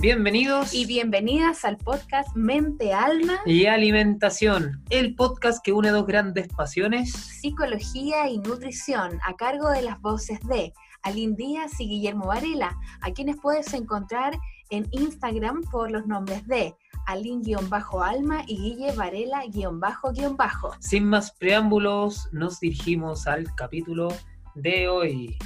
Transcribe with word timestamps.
Bienvenidos 0.00 0.72
y 0.72 0.86
bienvenidas 0.86 1.62
al 1.66 1.76
podcast 1.76 2.34
Mente, 2.34 2.94
Alma 2.94 3.38
y 3.44 3.66
Alimentación, 3.66 4.82
el 4.88 5.14
podcast 5.14 5.62
que 5.62 5.74
une 5.74 5.90
dos 5.90 6.06
grandes 6.06 6.48
pasiones, 6.48 7.12
psicología 7.12 8.26
y 8.26 8.38
nutrición, 8.38 9.18
a 9.26 9.36
cargo 9.36 9.68
de 9.68 9.82
las 9.82 10.00
voces 10.00 10.40
de 10.48 10.72
Aline 11.02 11.36
Díaz 11.36 11.78
y 11.80 11.86
Guillermo 11.86 12.28
Varela, 12.28 12.74
a 13.02 13.12
quienes 13.12 13.36
puedes 13.42 13.74
encontrar 13.74 14.38
en 14.70 14.88
Instagram 14.92 15.64
por 15.70 15.90
los 15.90 16.06
nombres 16.06 16.46
de 16.46 16.74
Aline-alma 17.06 18.44
y 18.46 18.56
Guille 18.56 18.92
Varela-bajo-bajo. 18.92 20.76
Sin 20.80 21.04
más 21.04 21.32
preámbulos, 21.32 22.26
nos 22.32 22.58
dirigimos 22.58 23.26
al 23.26 23.54
capítulo 23.54 24.08
de 24.54 24.88
hoy. 24.88 25.36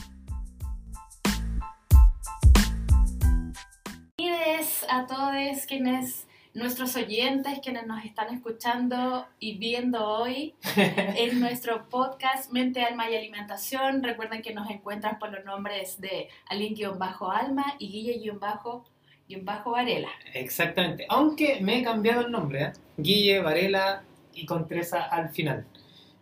A 4.90 5.06
todos 5.06 5.64
quienes, 5.66 6.26
nuestros 6.52 6.94
oyentes, 6.96 7.60
quienes 7.62 7.86
nos 7.86 8.04
están 8.04 8.34
escuchando 8.34 9.24
y 9.38 9.56
viendo 9.56 10.06
hoy 10.06 10.54
en 10.76 11.40
nuestro 11.40 11.88
podcast 11.88 12.52
Mente, 12.52 12.82
Alma 12.82 13.08
y 13.08 13.16
Alimentación. 13.16 14.02
Recuerden 14.02 14.42
que 14.42 14.52
nos 14.52 14.68
encuentran 14.68 15.18
por 15.18 15.32
los 15.32 15.46
nombres 15.46 15.98
de 15.98 16.28
Aline-Alma 16.50 17.76
y 17.78 17.88
Guille-Varela. 17.88 20.10
Exactamente, 20.34 21.06
aunque 21.08 21.60
me 21.62 21.78
he 21.78 21.82
cambiado 21.82 22.26
el 22.26 22.30
nombre, 22.30 22.64
¿eh? 22.64 22.72
Guille, 22.98 23.40
Varela 23.40 24.02
y 24.34 24.44
con 24.44 24.68
al 25.10 25.30
final. 25.30 25.64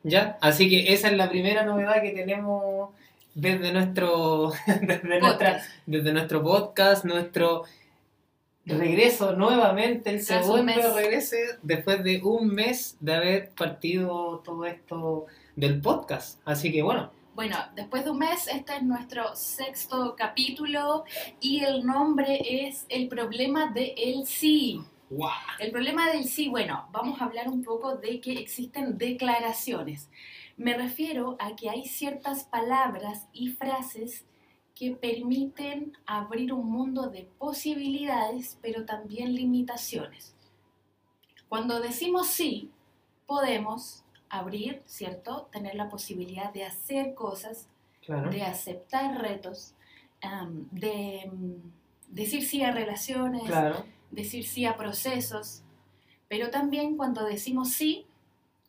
¿Ya? 0.05 0.39
Así 0.41 0.71
que 0.71 0.93
esa 0.93 1.09
es 1.09 1.17
la 1.17 1.29
primera 1.29 1.65
novedad 1.65 2.01
que 2.01 2.11
tenemos 2.11 2.91
desde 3.35 3.73
nuestro, 3.73 4.53
desde, 4.67 5.21
desde 5.87 6.13
nuestro 6.13 6.45
podcast, 6.45 7.05
nuestro 7.05 7.65
regreso 8.65 9.33
nuevamente, 9.33 10.11
el 10.11 10.23
segundo 10.23 10.95
regreso 10.95 11.37
después 11.63 12.03
de 12.05 12.21
un 12.23 12.49
mes 12.49 12.97
de 13.01 13.15
haber 13.15 13.51
partido 13.51 14.41
todo 14.45 14.65
esto 14.65 15.27
del 15.57 15.81
podcast. 15.81 16.41
Así 16.45 16.73
que 16.73 16.83
bueno. 16.83 17.11
Bueno, 17.35 17.57
después 17.75 18.05
de 18.05 18.11
un 18.11 18.19
mes, 18.19 18.47
este 18.47 18.77
es 18.77 18.83
nuestro 18.83 19.35
sexto 19.35 20.15
capítulo 20.17 21.05
y 21.41 21.65
el 21.65 21.85
nombre 21.85 22.67
es 22.67 22.85
El 22.91 23.09
problema 23.09 23.71
de 23.73 23.95
el 23.97 24.27
sí. 24.27 24.83
El 25.59 25.71
problema 25.71 26.11
del 26.11 26.25
sí, 26.25 26.49
bueno, 26.49 26.89
vamos 26.91 27.21
a 27.21 27.25
hablar 27.27 27.49
un 27.49 27.63
poco 27.63 27.97
de 27.97 28.21
que 28.21 28.33
existen 28.33 28.97
declaraciones. 28.97 30.11
Me 30.57 30.75
refiero 30.75 31.37
a 31.39 31.57
que 31.57 31.69
hay 31.69 31.85
ciertas 31.85 32.45
palabras 32.45 33.27
y 33.33 33.49
frases 33.49 34.25
que 34.75 34.93
permiten 34.93 35.97
abrir 36.07 36.53
un 36.53 36.71
mundo 36.71 37.09
de 37.09 37.29
posibilidades, 37.39 38.59
pero 38.63 38.85
también 38.85 39.35
limitaciones. 39.35 40.35
Cuando 41.49 41.81
decimos 41.81 42.29
sí, 42.29 42.71
podemos 43.27 44.05
abrir, 44.29 44.83
¿cierto? 44.87 45.49
Tener 45.53 45.75
la 45.75 45.89
posibilidad 45.89 46.53
de 46.53 46.65
hacer 46.65 47.15
cosas, 47.15 47.69
de 48.07 48.43
aceptar 48.43 49.21
retos, 49.21 49.75
de 50.71 51.31
mm, 51.31 51.55
decir 52.09 52.43
sí 52.45 52.63
a 52.63 52.73
relaciones, 52.73 53.43
decir 54.11 54.47
sí 54.47 54.65
a 54.65 54.77
procesos, 54.77 55.63
pero 56.29 56.51
también 56.51 56.97
cuando 56.97 57.25
decimos 57.25 57.73
sí, 57.73 58.07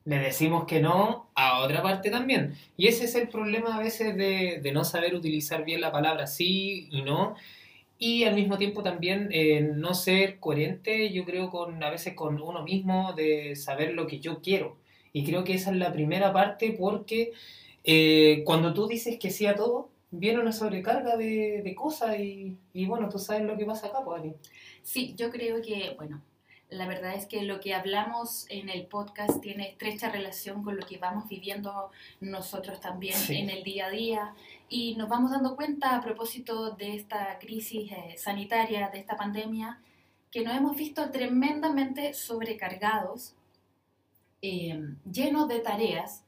le 0.06 0.20
decimos 0.20 0.66
que 0.66 0.82
no 0.82 1.30
a 1.36 1.62
otra 1.62 1.82
parte 1.82 2.10
también. 2.10 2.56
Y 2.78 2.88
ese 2.88 3.06
es 3.06 3.16
el 3.16 3.30
problema 3.30 3.76
a 3.76 3.80
veces 3.80 4.16
de, 4.18 4.72
no 4.74 4.84
saber 4.84 5.16
utilizar 5.16 5.64
bien 5.66 5.82
la 5.82 5.92
palabra 5.92 6.28
sí 6.28 6.88
y 6.92 7.02
no. 7.04 7.36
Y 7.98 8.26
al 8.26 8.36
mismo 8.36 8.58
tiempo 8.58 8.84
también 8.84 9.30
eh, 9.32 9.62
no 9.62 9.94
ser 9.94 10.40
coherente, 10.40 11.12
yo 11.12 11.26
creo, 11.26 11.50
con 11.50 11.82
a 11.84 11.90
veces 11.90 12.16
con 12.16 12.42
uno 12.42 12.64
mismo, 12.64 13.14
de 13.14 13.56
saber 13.56 13.94
lo 13.94 14.08
que 14.08 14.20
yo 14.20 14.42
quiero. 14.42 14.78
Y 15.14 15.24
creo 15.26 15.44
que 15.44 15.54
esa 15.54 15.72
es 15.72 15.78
la 15.78 15.94
primera 15.94 16.34
parte 16.34 16.76
porque 16.78 17.32
eh, 17.84 18.44
cuando 18.46 18.74
tú 18.74 18.88
dices 18.88 19.18
que 19.20 19.32
sí 19.32 19.46
a 19.46 19.56
todo, 19.56 19.90
viene 20.12 20.40
una 20.40 20.52
sobrecarga 20.52 21.18
de, 21.18 21.74
cosas 21.76 22.20
y, 22.20 22.58
y, 22.74 22.86
bueno, 22.86 23.10
tú 23.10 23.20
sabes 23.20 23.44
lo 23.44 23.58
que 23.58 23.66
pasa 23.66 23.88
acá, 23.88 24.00
pues, 24.04 24.24
Sí, 24.84 25.14
yo 25.18 25.32
creo 25.32 25.62
que, 25.62 25.94
bueno, 25.98 26.22
la 26.74 26.88
verdad 26.88 27.14
es 27.14 27.26
que 27.26 27.44
lo 27.44 27.60
que 27.60 27.74
hablamos 27.74 28.46
en 28.50 28.70
el 28.70 28.86
podcast 28.88 29.40
tiene 29.42 29.70
estrecha 29.70 30.10
relación 30.10 30.64
con 30.64 30.78
lo 30.78 30.86
que 30.86 30.98
vamos 30.98 31.30
viviendo 31.30 31.92
nosotros 32.20 32.80
también 32.80 33.18
en 33.30 33.50
el 33.50 33.64
día 33.64 33.88
a 33.88 33.90
día 33.90 34.34
y 34.70 34.96
nos 34.96 35.08
vamos 35.08 35.32
dando 35.32 35.56
cuenta 35.56 35.96
a 35.96 36.02
propósito 36.02 36.72
de 36.72 36.96
esta 36.96 37.38
crisis 37.40 37.92
eh, 37.92 38.16
sanitaria, 38.18 38.90
de 38.90 39.00
esta 39.00 39.16
pandemia, 39.16 39.80
que 40.32 40.44
nos 40.44 40.56
hemos 40.56 40.76
visto 40.76 41.12
tremendamente 41.12 42.14
sobrecargados, 42.14 43.36
eh, 44.42 44.96
llenos 45.10 45.48
de 45.48 45.60
tareas 45.60 46.24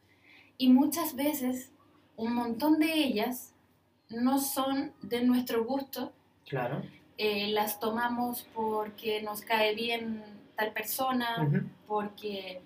y 0.58 0.70
muchas 0.70 1.16
veces 1.16 1.72
un 2.16 2.34
montón 2.34 2.80
de 2.80 2.94
ellas 2.94 3.54
no 4.10 4.40
son 4.40 4.94
de 5.02 5.24
nuestro 5.24 5.66
gusto. 5.66 6.14
Claro. 6.48 6.84
Eh, 7.18 7.48
las 7.50 7.80
tomamos 7.80 8.46
porque 8.54 9.22
nos 9.22 9.42
cae 9.42 9.74
bien 9.74 10.24
tal 10.56 10.72
persona, 10.72 11.50
porque 11.88 12.62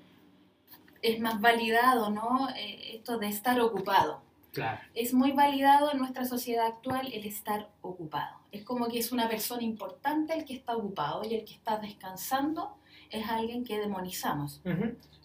es 1.02 1.20
más 1.20 1.40
validado, 1.40 2.10
¿no? 2.10 2.50
Eh, 2.56 2.96
esto 2.96 3.18
de 3.18 3.28
estar 3.28 3.60
ocupado. 3.60 4.22
Claro. 4.52 4.80
Es 4.96 5.14
muy 5.14 5.32
validado 5.32 5.92
en 5.92 6.00
nuestra 6.00 6.26
sociedad 6.26 6.66
actual 6.66 7.12
el 7.14 7.26
estar 7.26 7.70
ocupado. 7.82 8.38
Es 8.52 8.64
como 8.64 8.88
que 8.88 9.00
es 9.00 9.12
una 9.12 9.30
persona 9.30 9.62
importante 9.62 10.34
el 10.34 10.46
que 10.46 10.56
está 10.56 10.76
ocupado 10.76 11.24
y 11.24 11.36
el 11.36 11.46
que 11.46 11.54
está 11.54 11.78
descansando 11.78 12.76
es 13.12 13.28
alguien 13.28 13.64
que 13.64 13.78
demonizamos. 13.78 14.62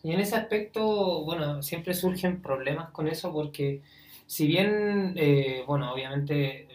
Y 0.02 0.12
en 0.12 0.20
ese 0.20 0.36
aspecto, 0.36 1.24
bueno, 1.24 1.62
siempre 1.62 1.94
surgen 1.94 2.42
problemas 2.42 2.90
con 2.90 3.08
eso 3.08 3.32
porque 3.32 3.82
si 4.26 4.46
bien, 4.46 5.14
eh, 5.16 5.64
bueno, 5.66 5.92
obviamente 5.92 6.73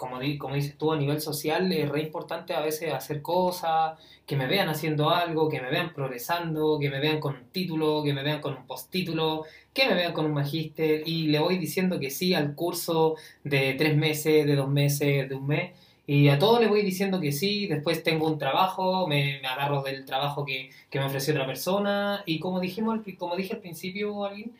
como, 0.00 0.18
como 0.38 0.54
dices 0.54 0.78
tú, 0.78 0.92
a 0.92 0.96
nivel 0.96 1.20
social 1.20 1.70
es 1.70 1.86
re 1.86 2.00
importante 2.00 2.54
a 2.54 2.60
veces 2.60 2.90
hacer 2.90 3.20
cosas, 3.20 3.98
que 4.26 4.34
me 4.34 4.46
vean 4.46 4.70
haciendo 4.70 5.10
algo, 5.10 5.50
que 5.50 5.60
me 5.60 5.68
vean 5.70 5.92
progresando, 5.92 6.78
que 6.80 6.88
me 6.88 7.00
vean 7.00 7.20
con 7.20 7.34
un 7.36 7.44
título, 7.52 8.02
que 8.02 8.14
me 8.14 8.22
vean 8.22 8.40
con 8.40 8.56
un 8.56 8.66
postítulo, 8.66 9.44
que 9.74 9.86
me 9.86 9.94
vean 9.94 10.14
con 10.14 10.24
un 10.24 10.32
magíster 10.32 11.02
y 11.06 11.26
le 11.26 11.38
voy 11.38 11.58
diciendo 11.58 12.00
que 12.00 12.10
sí 12.10 12.32
al 12.32 12.54
curso 12.54 13.16
de 13.44 13.74
tres 13.74 13.94
meses, 13.94 14.46
de 14.46 14.56
dos 14.56 14.70
meses, 14.70 15.28
de 15.28 15.34
un 15.34 15.46
mes. 15.46 15.72
Y 16.06 16.28
a 16.28 16.38
todo 16.38 16.60
le 16.60 16.66
voy 16.68 16.82
diciendo 16.82 17.20
que 17.20 17.30
sí, 17.30 17.66
después 17.66 18.02
tengo 18.02 18.26
un 18.26 18.38
trabajo, 18.38 19.06
me, 19.06 19.38
me 19.42 19.48
agarro 19.48 19.82
del 19.82 20.06
trabajo 20.06 20.46
que, 20.46 20.70
que, 20.88 20.98
me 20.98 21.04
ofreció 21.04 21.34
otra 21.34 21.46
persona. 21.46 22.22
Y 22.24 22.40
como, 22.40 22.58
dijimos, 22.60 23.00
como 23.18 23.36
dije 23.36 23.52
al 23.52 23.60
principio, 23.60 24.24
alguien, 24.24 24.52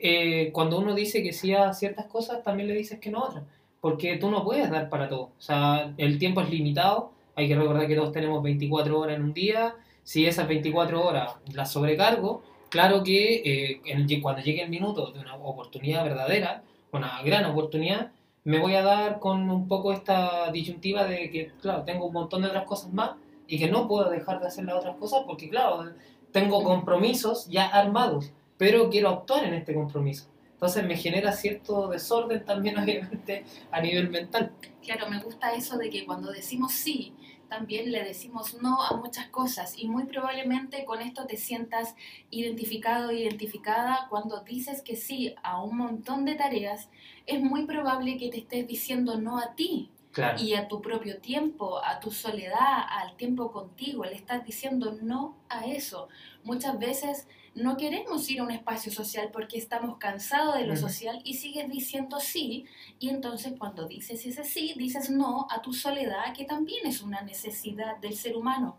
eh, 0.00 0.50
cuando 0.52 0.78
uno 0.80 0.94
dice 0.94 1.22
que 1.22 1.32
sí 1.32 1.54
a 1.54 1.72
ciertas 1.72 2.06
cosas, 2.06 2.42
también 2.42 2.68
le 2.68 2.74
dices 2.74 2.98
que 2.98 3.10
no 3.10 3.20
a 3.20 3.28
otras 3.28 3.44
porque 3.80 4.16
tú 4.16 4.30
no 4.30 4.44
puedes 4.44 4.70
dar 4.70 4.88
para 4.88 5.08
todo. 5.08 5.30
O 5.38 5.40
sea, 5.40 5.92
el 5.96 6.18
tiempo 6.18 6.40
es 6.40 6.50
limitado, 6.50 7.12
hay 7.34 7.48
que 7.48 7.56
recordar 7.56 7.86
que 7.86 7.94
todos 7.94 8.12
tenemos 8.12 8.42
24 8.42 8.98
horas 8.98 9.16
en 9.16 9.22
un 9.22 9.32
día, 9.32 9.76
si 10.02 10.26
esas 10.26 10.48
24 10.48 11.04
horas 11.04 11.36
las 11.52 11.70
sobrecargo, 11.70 12.42
claro 12.70 13.02
que 13.02 13.80
eh, 13.84 14.20
cuando 14.22 14.42
llegue 14.42 14.62
el 14.62 14.70
minuto 14.70 15.12
de 15.12 15.20
una 15.20 15.36
oportunidad 15.36 16.04
verdadera, 16.04 16.62
una 16.92 17.22
gran 17.22 17.44
oportunidad, 17.44 18.10
me 18.44 18.58
voy 18.58 18.74
a 18.74 18.82
dar 18.82 19.18
con 19.18 19.50
un 19.50 19.68
poco 19.68 19.92
esta 19.92 20.50
disyuntiva 20.50 21.04
de 21.04 21.30
que, 21.30 21.52
claro, 21.60 21.82
tengo 21.84 22.06
un 22.06 22.14
montón 22.14 22.42
de 22.42 22.48
otras 22.48 22.64
cosas 22.64 22.92
más 22.92 23.12
y 23.46 23.58
que 23.58 23.68
no 23.70 23.86
puedo 23.86 24.08
dejar 24.10 24.40
de 24.40 24.46
hacer 24.46 24.64
las 24.64 24.76
otras 24.76 24.96
cosas 24.96 25.22
porque, 25.26 25.48
claro, 25.48 25.84
tengo 26.32 26.62
compromisos 26.62 27.46
ya 27.48 27.66
armados, 27.66 28.32
pero 28.56 28.88
quiero 28.90 29.10
actuar 29.10 29.44
en 29.44 29.54
este 29.54 29.74
compromiso. 29.74 30.28
Entonces 30.58 30.84
me 30.84 30.96
genera 30.96 31.30
cierto 31.30 31.86
desorden 31.86 32.44
también, 32.44 32.76
obviamente, 32.82 33.44
a 33.70 33.80
nivel 33.80 34.10
mental. 34.10 34.50
Claro, 34.82 35.08
me 35.08 35.20
gusta 35.20 35.54
eso 35.54 35.78
de 35.78 35.88
que 35.88 36.04
cuando 36.04 36.32
decimos 36.32 36.72
sí, 36.72 37.14
también 37.48 37.92
le 37.92 38.02
decimos 38.02 38.60
no 38.60 38.82
a 38.82 38.96
muchas 38.96 39.28
cosas 39.28 39.78
y 39.78 39.86
muy 39.86 40.04
probablemente 40.04 40.84
con 40.84 41.00
esto 41.00 41.26
te 41.26 41.36
sientas 41.36 41.94
identificado, 42.30 43.12
identificada 43.12 44.08
cuando 44.10 44.40
dices 44.40 44.82
que 44.82 44.96
sí 44.96 45.34
a 45.44 45.62
un 45.62 45.76
montón 45.76 46.24
de 46.24 46.34
tareas, 46.34 46.90
es 47.26 47.40
muy 47.40 47.64
probable 47.64 48.18
que 48.18 48.28
te 48.28 48.38
estés 48.38 48.66
diciendo 48.66 49.16
no 49.16 49.38
a 49.38 49.54
ti. 49.54 49.92
Y 50.38 50.54
a 50.54 50.66
tu 50.66 50.82
propio 50.82 51.20
tiempo, 51.20 51.78
a 51.84 52.00
tu 52.00 52.10
soledad, 52.10 52.82
al 52.88 53.16
tiempo 53.16 53.52
contigo, 53.52 54.04
le 54.04 54.16
estás 54.16 54.44
diciendo 54.44 54.98
no 55.00 55.36
a 55.48 55.66
eso. 55.66 56.08
Muchas 56.42 56.76
veces 56.76 57.28
no 57.58 57.76
queremos 57.76 58.28
ir 58.30 58.40
a 58.40 58.44
un 58.44 58.50
espacio 58.50 58.92
social 58.92 59.30
porque 59.32 59.58
estamos 59.58 59.98
cansados 59.98 60.56
de 60.56 60.66
lo 60.66 60.76
social 60.76 61.20
y 61.24 61.34
sigues 61.34 61.68
diciendo 61.68 62.20
sí. 62.20 62.64
Y 62.98 63.10
entonces 63.10 63.54
cuando 63.58 63.86
dices 63.86 64.24
ese 64.24 64.44
sí, 64.44 64.74
dices 64.76 65.10
no 65.10 65.46
a 65.50 65.60
tu 65.60 65.72
soledad, 65.72 66.34
que 66.34 66.44
también 66.44 66.86
es 66.86 67.02
una 67.02 67.22
necesidad 67.22 67.96
del 67.98 68.16
ser 68.16 68.36
humano. 68.36 68.76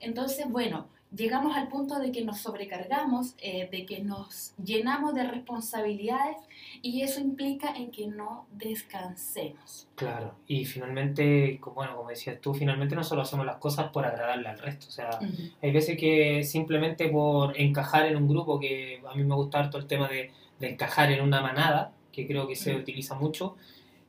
Entonces, 0.00 0.48
bueno, 0.50 0.86
llegamos 1.14 1.56
al 1.56 1.68
punto 1.68 1.98
de 1.98 2.12
que 2.12 2.24
nos 2.24 2.40
sobrecargamos, 2.40 3.34
eh, 3.38 3.68
de 3.70 3.86
que 3.86 4.00
nos 4.00 4.54
llenamos 4.62 5.14
de 5.14 5.24
responsabilidades 5.24 6.36
y 6.84 7.00
eso 7.00 7.18
implica 7.18 7.74
en 7.74 7.90
que 7.90 8.06
no 8.06 8.46
descansemos. 8.52 9.88
Claro, 9.94 10.34
y 10.46 10.66
finalmente, 10.66 11.58
bueno, 11.74 11.96
como 11.96 12.10
decías 12.10 12.38
tú, 12.42 12.52
finalmente 12.52 12.94
no 12.94 13.02
solo 13.02 13.22
hacemos 13.22 13.46
las 13.46 13.56
cosas 13.56 13.90
por 13.90 14.04
agradarle 14.04 14.50
al 14.50 14.58
resto, 14.58 14.88
o 14.88 14.90
sea, 14.90 15.18
hay 15.62 15.72
veces 15.72 15.96
que 15.96 16.44
simplemente 16.44 17.08
por 17.08 17.58
encajar 17.58 18.04
en 18.04 18.16
un 18.16 18.28
grupo, 18.28 18.60
que 18.60 19.00
a 19.10 19.14
mí 19.14 19.24
me 19.24 19.34
gusta 19.34 19.60
harto 19.60 19.78
el 19.78 19.86
tema 19.86 20.08
de, 20.08 20.30
encajar 20.60 21.10
en 21.10 21.22
una 21.22 21.40
manada, 21.40 21.92
que 22.12 22.26
creo 22.26 22.46
que 22.46 22.54
se 22.54 22.74
utiliza 22.76 23.14
mucho, 23.14 23.56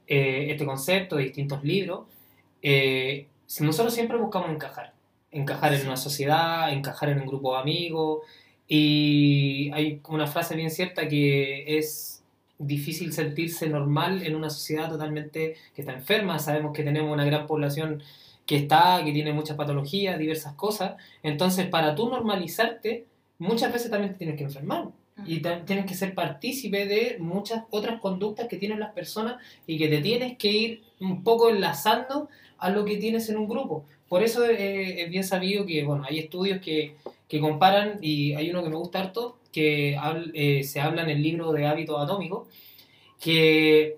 eh, 0.06 0.48
este 0.50 0.66
concepto 0.66 1.16
de 1.16 1.24
distintos 1.24 1.64
libros, 1.64 2.08
eh, 2.62 3.28
nosotros 3.62 3.94
siempre 3.94 4.18
buscamos 4.18 4.50
encajar 4.50 4.94
encajar 5.32 5.74
en 5.74 5.86
una 5.86 5.98
sociedad, 5.98 6.72
encajar 6.72 7.10
en 7.10 7.20
un 7.20 7.28
grupo 7.28 7.54
de 7.54 7.60
amigos. 7.60 8.20
Y 8.68 9.70
hay 9.74 10.02
una 10.08 10.28
frase 10.28 10.56
bien 10.56 10.72
cierta 10.72 11.08
que 11.08 11.78
es 11.78 12.15
difícil 12.58 13.14
sentirse 13.14 13.68
normal 13.68 14.24
en 14.24 14.36
una 14.36 14.50
sociedad 14.50 14.90
totalmente 14.90 15.56
que 15.74 15.82
está 15.82 15.94
enferma. 15.94 16.40
Sabemos 16.40 16.74
que 16.74 16.84
tenemos 16.84 17.12
una 17.12 17.26
gran 17.26 17.48
población 17.48 18.02
que 18.46 18.58
está, 18.58 19.02
que 19.04 19.12
tiene 19.12 19.34
muchas 19.34 19.58
patologías, 19.58 20.20
diversas 20.20 20.54
cosas. 20.54 20.96
Entonces, 21.24 21.68
para 21.68 21.96
tú 21.96 22.10
normalizarte, 22.10 23.06
muchas 23.40 23.74
veces 23.74 23.92
también 23.92 24.14
te 24.14 24.20
tienes 24.20 24.38
que 24.38 24.44
enfermar. 24.44 24.90
Y 25.26 25.40
tienes 25.40 25.86
que 25.86 25.94
ser 25.94 26.14
partícipe 26.14 26.86
de 26.86 27.18
muchas 27.20 27.64
otras 27.70 28.02
conductas 28.02 28.50
que 28.50 28.58
tienen 28.58 28.82
las 28.82 28.92
personas 28.92 29.42
y 29.66 29.78
que 29.78 29.88
te 29.88 30.02
tienes 30.02 30.38
que 30.38 30.52
ir 30.52 30.84
un 31.00 31.24
poco 31.24 31.50
enlazando 31.50 32.28
a 32.58 32.70
lo 32.70 32.84
que 32.84 32.98
tienes 32.98 33.30
en 33.30 33.38
un 33.38 33.48
grupo. 33.48 33.86
Por 34.10 34.24
eso 34.24 34.44
es 34.44 35.10
bien 35.10 35.24
sabido 35.24 35.66
que, 35.66 35.86
bueno, 35.86 36.04
hay 36.08 36.20
estudios 36.20 36.60
que, 36.60 36.98
que, 37.30 37.40
comparan, 37.40 37.98
y 38.02 38.34
hay 38.34 38.50
uno 38.50 38.62
que 38.62 38.70
me 38.70 38.76
gusta 38.76 39.00
harto, 39.00 39.38
que 39.56 39.98
eh, 40.34 40.66
se 40.66 40.82
habla 40.82 41.04
en 41.04 41.12
el 41.12 41.24
libro 41.24 41.54
de 41.54 41.66
hábitos 41.66 41.98
atómicos, 42.04 42.50
que 43.22 43.96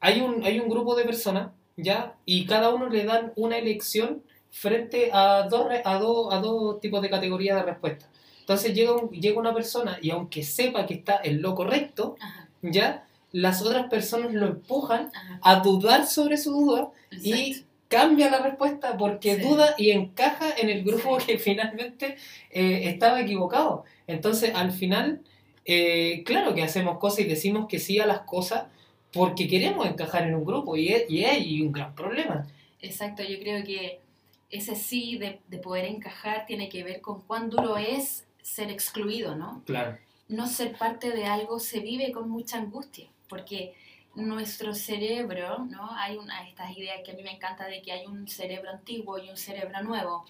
hay 0.00 0.20
un, 0.20 0.44
hay 0.44 0.60
un 0.60 0.68
grupo 0.68 0.94
de 0.94 1.04
personas, 1.04 1.52
¿ya? 1.78 2.14
Y 2.26 2.44
cada 2.44 2.68
uno 2.74 2.90
le 2.90 3.04
dan 3.04 3.32
una 3.34 3.56
elección 3.56 4.22
frente 4.50 5.08
a 5.10 5.48
dos, 5.48 5.68
a 5.82 5.94
a 5.94 5.98
dos 6.40 6.80
tipos 6.82 7.00
de 7.00 7.08
categorías 7.08 7.56
de 7.56 7.62
respuesta. 7.62 8.06
Entonces 8.40 8.74
llega, 8.74 8.92
llega 9.10 9.40
una 9.40 9.54
persona 9.54 9.98
y 10.02 10.10
aunque 10.10 10.42
sepa 10.42 10.84
que 10.84 10.92
está 10.92 11.18
en 11.24 11.40
lo 11.40 11.54
correcto, 11.54 12.16
¿ya? 12.60 13.06
Las 13.32 13.62
otras 13.62 13.88
personas 13.88 14.34
lo 14.34 14.46
empujan 14.46 15.10
a 15.40 15.60
dudar 15.60 16.06
sobre 16.06 16.36
su 16.36 16.52
duda 16.52 16.90
y 17.12 17.64
cambia 17.88 18.30
la 18.30 18.40
respuesta 18.40 18.96
porque 18.96 19.38
duda 19.38 19.74
y 19.78 19.90
encaja 19.90 20.54
en 20.56 20.68
el 20.68 20.84
grupo 20.84 21.18
que 21.18 21.38
finalmente 21.38 22.16
eh, 22.50 22.82
estaba 22.84 23.20
equivocado. 23.20 23.84
Entonces, 24.06 24.54
al 24.54 24.72
final, 24.72 25.22
eh, 25.64 26.22
claro 26.24 26.54
que 26.54 26.62
hacemos 26.62 26.98
cosas 26.98 27.20
y 27.20 27.24
decimos 27.24 27.66
que 27.68 27.78
sí 27.78 27.98
a 27.98 28.06
las 28.06 28.20
cosas 28.20 28.66
porque 29.12 29.48
queremos 29.48 29.86
encajar 29.86 30.26
en 30.26 30.34
un 30.34 30.44
grupo 30.44 30.76
y, 30.76 30.94
y 31.08 31.24
hay 31.24 31.62
un 31.62 31.72
gran 31.72 31.94
problema. 31.94 32.46
Exacto, 32.80 33.22
yo 33.22 33.38
creo 33.40 33.64
que 33.64 34.00
ese 34.50 34.76
sí 34.76 35.18
de, 35.18 35.40
de, 35.48 35.58
poder 35.58 35.86
encajar 35.86 36.46
tiene 36.46 36.68
que 36.68 36.84
ver 36.84 37.00
con 37.00 37.22
cuán 37.22 37.50
duro 37.50 37.76
es 37.76 38.26
ser 38.40 38.70
excluido, 38.70 39.34
¿no? 39.34 39.62
Claro. 39.66 39.98
No 40.28 40.46
ser 40.46 40.76
parte 40.76 41.10
de 41.10 41.24
algo 41.24 41.58
se 41.58 41.80
vive 41.80 42.12
con 42.12 42.30
mucha 42.30 42.58
angustia, 42.58 43.08
porque 43.28 43.74
nuestro 44.14 44.74
cerebro, 44.74 45.64
¿no? 45.64 45.90
Hay 45.92 46.16
una, 46.16 46.46
estas 46.48 46.76
ideas 46.76 47.00
que 47.04 47.12
a 47.12 47.14
mí 47.14 47.22
me 47.22 47.32
encanta 47.32 47.66
de 47.66 47.80
que 47.82 47.92
hay 47.92 48.06
un 48.06 48.26
cerebro 48.26 48.70
antiguo 48.70 49.18
y 49.18 49.30
un 49.30 49.36
cerebro 49.36 49.80
nuevo. 49.82 50.24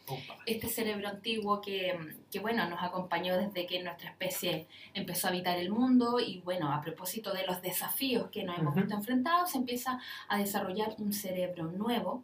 Este 0.47 0.69
cerebro 0.69 1.09
antiguo 1.09 1.61
que, 1.61 1.99
que, 2.31 2.41
bueno, 2.41 2.69
nos 2.69 2.83
acompañó 2.83 3.37
desde 3.37 3.67
que 3.67 3.83
nuestra 3.83 4.11
especie 4.11 4.67
empezó 4.95 5.27
a 5.27 5.31
habitar 5.31 5.59
el 5.59 5.71
mundo 5.71 6.21
y, 6.21 6.41
bueno, 6.41 6.73
a 6.73 6.81
propósito 6.81 7.33
de 7.33 7.47
los 7.47 7.63
desafíos 7.63 8.31
que 8.31 8.45
nos 8.45 8.59
hemos 8.59 8.75
visto 8.75 8.95
enfrentados, 8.95 9.53
se 9.53 9.59
empieza 9.59 10.01
a 10.29 10.39
desarrollar 10.39 10.95
un 10.99 11.13
cerebro 11.13 11.65
nuevo, 11.65 12.23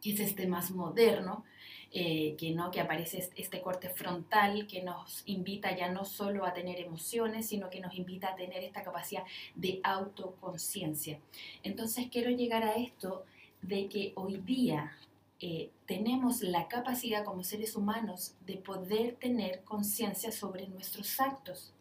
que 0.00 0.12
es 0.12 0.20
este 0.20 0.46
más 0.46 0.70
moderno, 0.70 1.44
eh, 1.90 2.34
que, 2.36 2.50
¿no? 2.50 2.70
que 2.70 2.80
aparece 2.80 3.30
este 3.34 3.62
corte 3.62 3.88
frontal 3.88 4.66
que 4.66 4.82
nos 4.82 5.22
invita 5.24 5.74
ya 5.74 5.90
no 5.90 6.04
solo 6.04 6.44
a 6.44 6.52
tener 6.52 6.78
emociones, 6.80 7.48
sino 7.48 7.70
que 7.70 7.80
nos 7.80 7.94
invita 7.94 8.28
a 8.28 8.36
tener 8.36 8.62
esta 8.62 8.82
capacidad 8.82 9.24
de 9.54 9.80
autoconciencia. 9.82 11.18
Entonces 11.62 12.08
quiero 12.10 12.30
llegar 12.30 12.62
a 12.62 12.74
esto 12.74 13.24
de 13.62 13.88
que 13.88 14.12
hoy 14.16 14.36
día 14.36 14.98
eh, 15.40 15.70
tenemos 15.86 16.42
la 16.42 16.68
capacidad 16.68 17.24
como 17.24 17.42
seres 17.42 17.74
humanos 17.74 18.34
de 18.44 18.56
poder 18.56 19.14
tener 19.14 19.62
conciencia 19.62 20.30
sobre 20.30 20.66
nuestros 20.68 21.18
actos. 21.20 21.72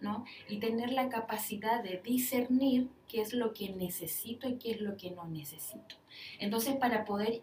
¿no? 0.00 0.24
Y 0.48 0.58
tener 0.58 0.92
la 0.92 1.08
capacidad 1.08 1.82
de 1.82 2.00
discernir 2.02 2.88
qué 3.06 3.20
es 3.20 3.32
lo 3.34 3.52
que 3.52 3.68
necesito 3.68 4.48
y 4.48 4.56
qué 4.56 4.72
es 4.72 4.80
lo 4.80 4.96
que 4.96 5.10
no 5.12 5.26
necesito. 5.26 5.94
Entonces, 6.40 6.74
para 6.76 7.04
poder 7.04 7.42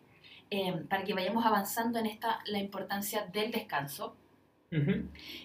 Em, 0.51 0.87
para 0.87 1.03
que 1.03 1.13
vayamos 1.13 1.45
avanzando 1.45 1.99
en 1.99 2.07
esta, 2.07 2.39
la 2.45 2.57
importancia 2.57 3.25
del 3.25 3.51
descanso, 3.51 4.15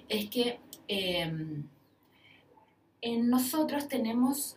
es 0.09 0.29
que 0.29 0.61
em, 0.89 1.65
en 3.01 3.31
nosotros 3.31 3.89
tenemos 3.89 4.57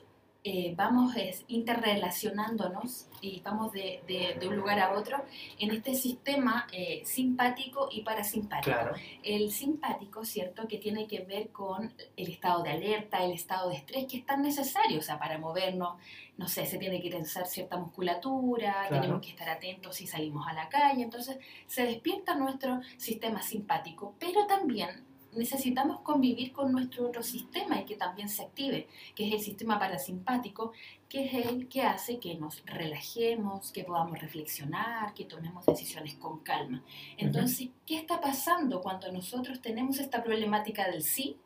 eh, 0.49 0.73
vamos 0.77 1.13
interrelacionándonos 1.49 3.09
y 3.19 3.41
vamos 3.41 3.73
de, 3.73 3.99
de, 4.07 4.47
un 4.47 4.55
lugar 4.55 4.79
a 4.79 4.93
otro 4.93 5.21
en 5.59 5.71
este 5.71 5.93
sistema 5.93 6.65
eh, 6.71 7.01
simpático 7.03 7.89
y 7.91 8.01
parasimpático. 8.01 8.77
El 9.23 9.51
simpático, 9.51 10.23
¿cierto? 10.23 10.65
Que 10.65 10.77
tiene 10.77 11.05
que 11.05 11.19
ver 11.25 11.49
con 11.49 11.93
el 12.15 12.29
estado 12.29 12.63
de 12.63 12.69
alerta, 12.69 13.25
el 13.25 13.33
estado 13.33 13.69
de 13.69 13.75
estrés, 13.75 14.05
que 14.05 14.19
es 14.19 14.25
tan 14.25 14.41
necesario, 14.41 14.99
o 14.99 15.01
sea, 15.01 15.19
para 15.19 15.37
movernos, 15.37 15.97
no 16.37 16.47
sé, 16.47 16.65
se 16.65 16.77
tiene 16.77 17.01
que 17.01 17.09
tensar 17.09 17.45
cierta 17.45 17.75
musculatura, 17.75 18.87
tenemos 18.89 19.19
que 19.19 19.31
estar 19.31 19.49
atentos 19.49 19.97
si 19.97 20.07
salimos 20.07 20.47
a 20.47 20.53
la 20.53 20.69
calle, 20.69 21.03
entonces 21.03 21.39
se 21.65 21.83
despierta 21.83 22.35
nuestro 22.35 22.79
sistema 22.95 23.41
simpático, 23.41 24.15
pero 24.17 24.47
también 24.47 25.06
necesitamos 25.37 26.01
convivir 26.01 26.51
con 26.51 26.71
nuestro 26.71 27.07
otro 27.07 27.23
sistema 27.23 27.79
y 27.79 27.85
que 27.85 27.95
también 27.95 28.29
se 28.29 28.43
active, 28.43 28.87
que 29.15 29.27
es 29.27 29.33
el 29.33 29.39
sistema 29.39 29.79
parasimpático, 29.79 30.71
que 31.09 31.25
es 31.25 31.45
el 31.45 31.67
que 31.67 31.83
hace 31.83 32.19
que 32.19 32.35
nos 32.35 32.63
relajemos, 32.65 33.71
que 33.71 33.83
podamos 33.83 34.19
reflexionar, 34.19 35.13
que 35.13 35.25
tomemos 35.25 35.65
decisiones 35.65 36.15
con 36.15 36.39
calma. 36.39 36.83
Entonces, 37.17 37.69
¿qué 37.85 37.97
está 37.97 38.19
pasando 38.19 38.81
cuando 38.81 39.11
nosotros 39.11 39.61
tenemos 39.61 39.99
esta 39.99 40.23
problemática 40.23 40.89
del 40.89 41.03
sí? 41.03 41.37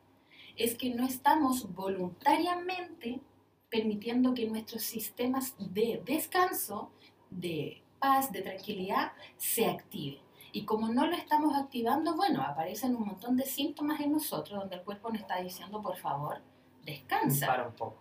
Es 0.56 0.74
que 0.74 0.90
no 0.90 1.06
estamos 1.06 1.72
voluntariamente 1.74 3.20
permitiendo 3.70 4.34
que 4.34 4.46
nuestros 4.46 4.82
sistemas 4.82 5.54
de 5.58 6.02
descanso, 6.04 6.90
de 7.30 7.82
paz, 7.98 8.30
de 8.30 8.42
tranquilidad, 8.42 9.12
se 9.38 9.66
activen. 9.66 10.20
Y 10.52 10.64
como 10.64 10.88
no 10.88 11.06
lo 11.06 11.16
estamos 11.16 11.56
activando, 11.56 12.14
bueno, 12.14 12.42
aparecen 12.42 12.94
un 12.94 13.06
montón 13.06 13.36
de 13.36 13.44
síntomas 13.44 14.00
en 14.00 14.12
nosotros 14.12 14.60
donde 14.60 14.76
el 14.76 14.82
cuerpo 14.82 15.10
nos 15.10 15.22
está 15.22 15.40
diciendo, 15.40 15.80
por 15.80 15.96
favor, 15.96 16.38
descansa. 16.84 17.46
Para 17.46 17.66
un 17.66 17.72
poco. 17.72 17.96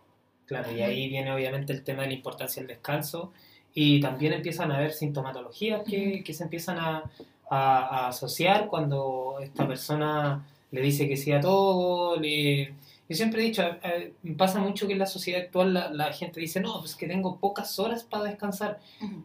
Claro, 0.45 0.69
y 0.71 0.81
ahí 0.81 1.07
viene 1.07 1.31
obviamente 1.31 1.71
el 1.71 1.83
tema 1.83 2.01
de 2.01 2.09
la 2.09 2.13
importancia 2.13 2.61
del 2.61 2.67
descanso 2.67 3.31
y 3.73 4.01
también 4.01 4.33
empiezan 4.33 4.69
a 4.71 4.77
haber 4.77 4.91
sintomatologías 4.91 5.83
que, 5.83 6.23
que 6.25 6.33
se 6.33 6.43
empiezan 6.43 6.77
a, 6.77 7.09
a, 7.49 8.07
asociar 8.07 8.67
cuando 8.67 9.37
esta 9.41 9.65
persona 9.65 10.45
le 10.71 10.81
dice 10.81 11.07
que 11.07 11.15
sí 11.15 11.31
a 11.31 11.39
todo, 11.39 12.17
le, 12.17 12.73
yo 13.11 13.17
siempre 13.17 13.41
he 13.41 13.45
dicho, 13.47 13.61
eh, 13.83 14.13
pasa 14.37 14.59
mucho 14.59 14.87
que 14.87 14.93
en 14.93 14.99
la 14.99 15.05
sociedad 15.05 15.41
actual 15.41 15.73
la, 15.73 16.13
gente 16.13 16.39
dice, 16.39 16.61
no, 16.61 16.79
pues 16.79 16.95
que 16.95 17.07
tengo 17.07 17.39
pocas 17.39 17.77
horas 17.77 18.05
para 18.05 18.23
descansar. 18.23 18.79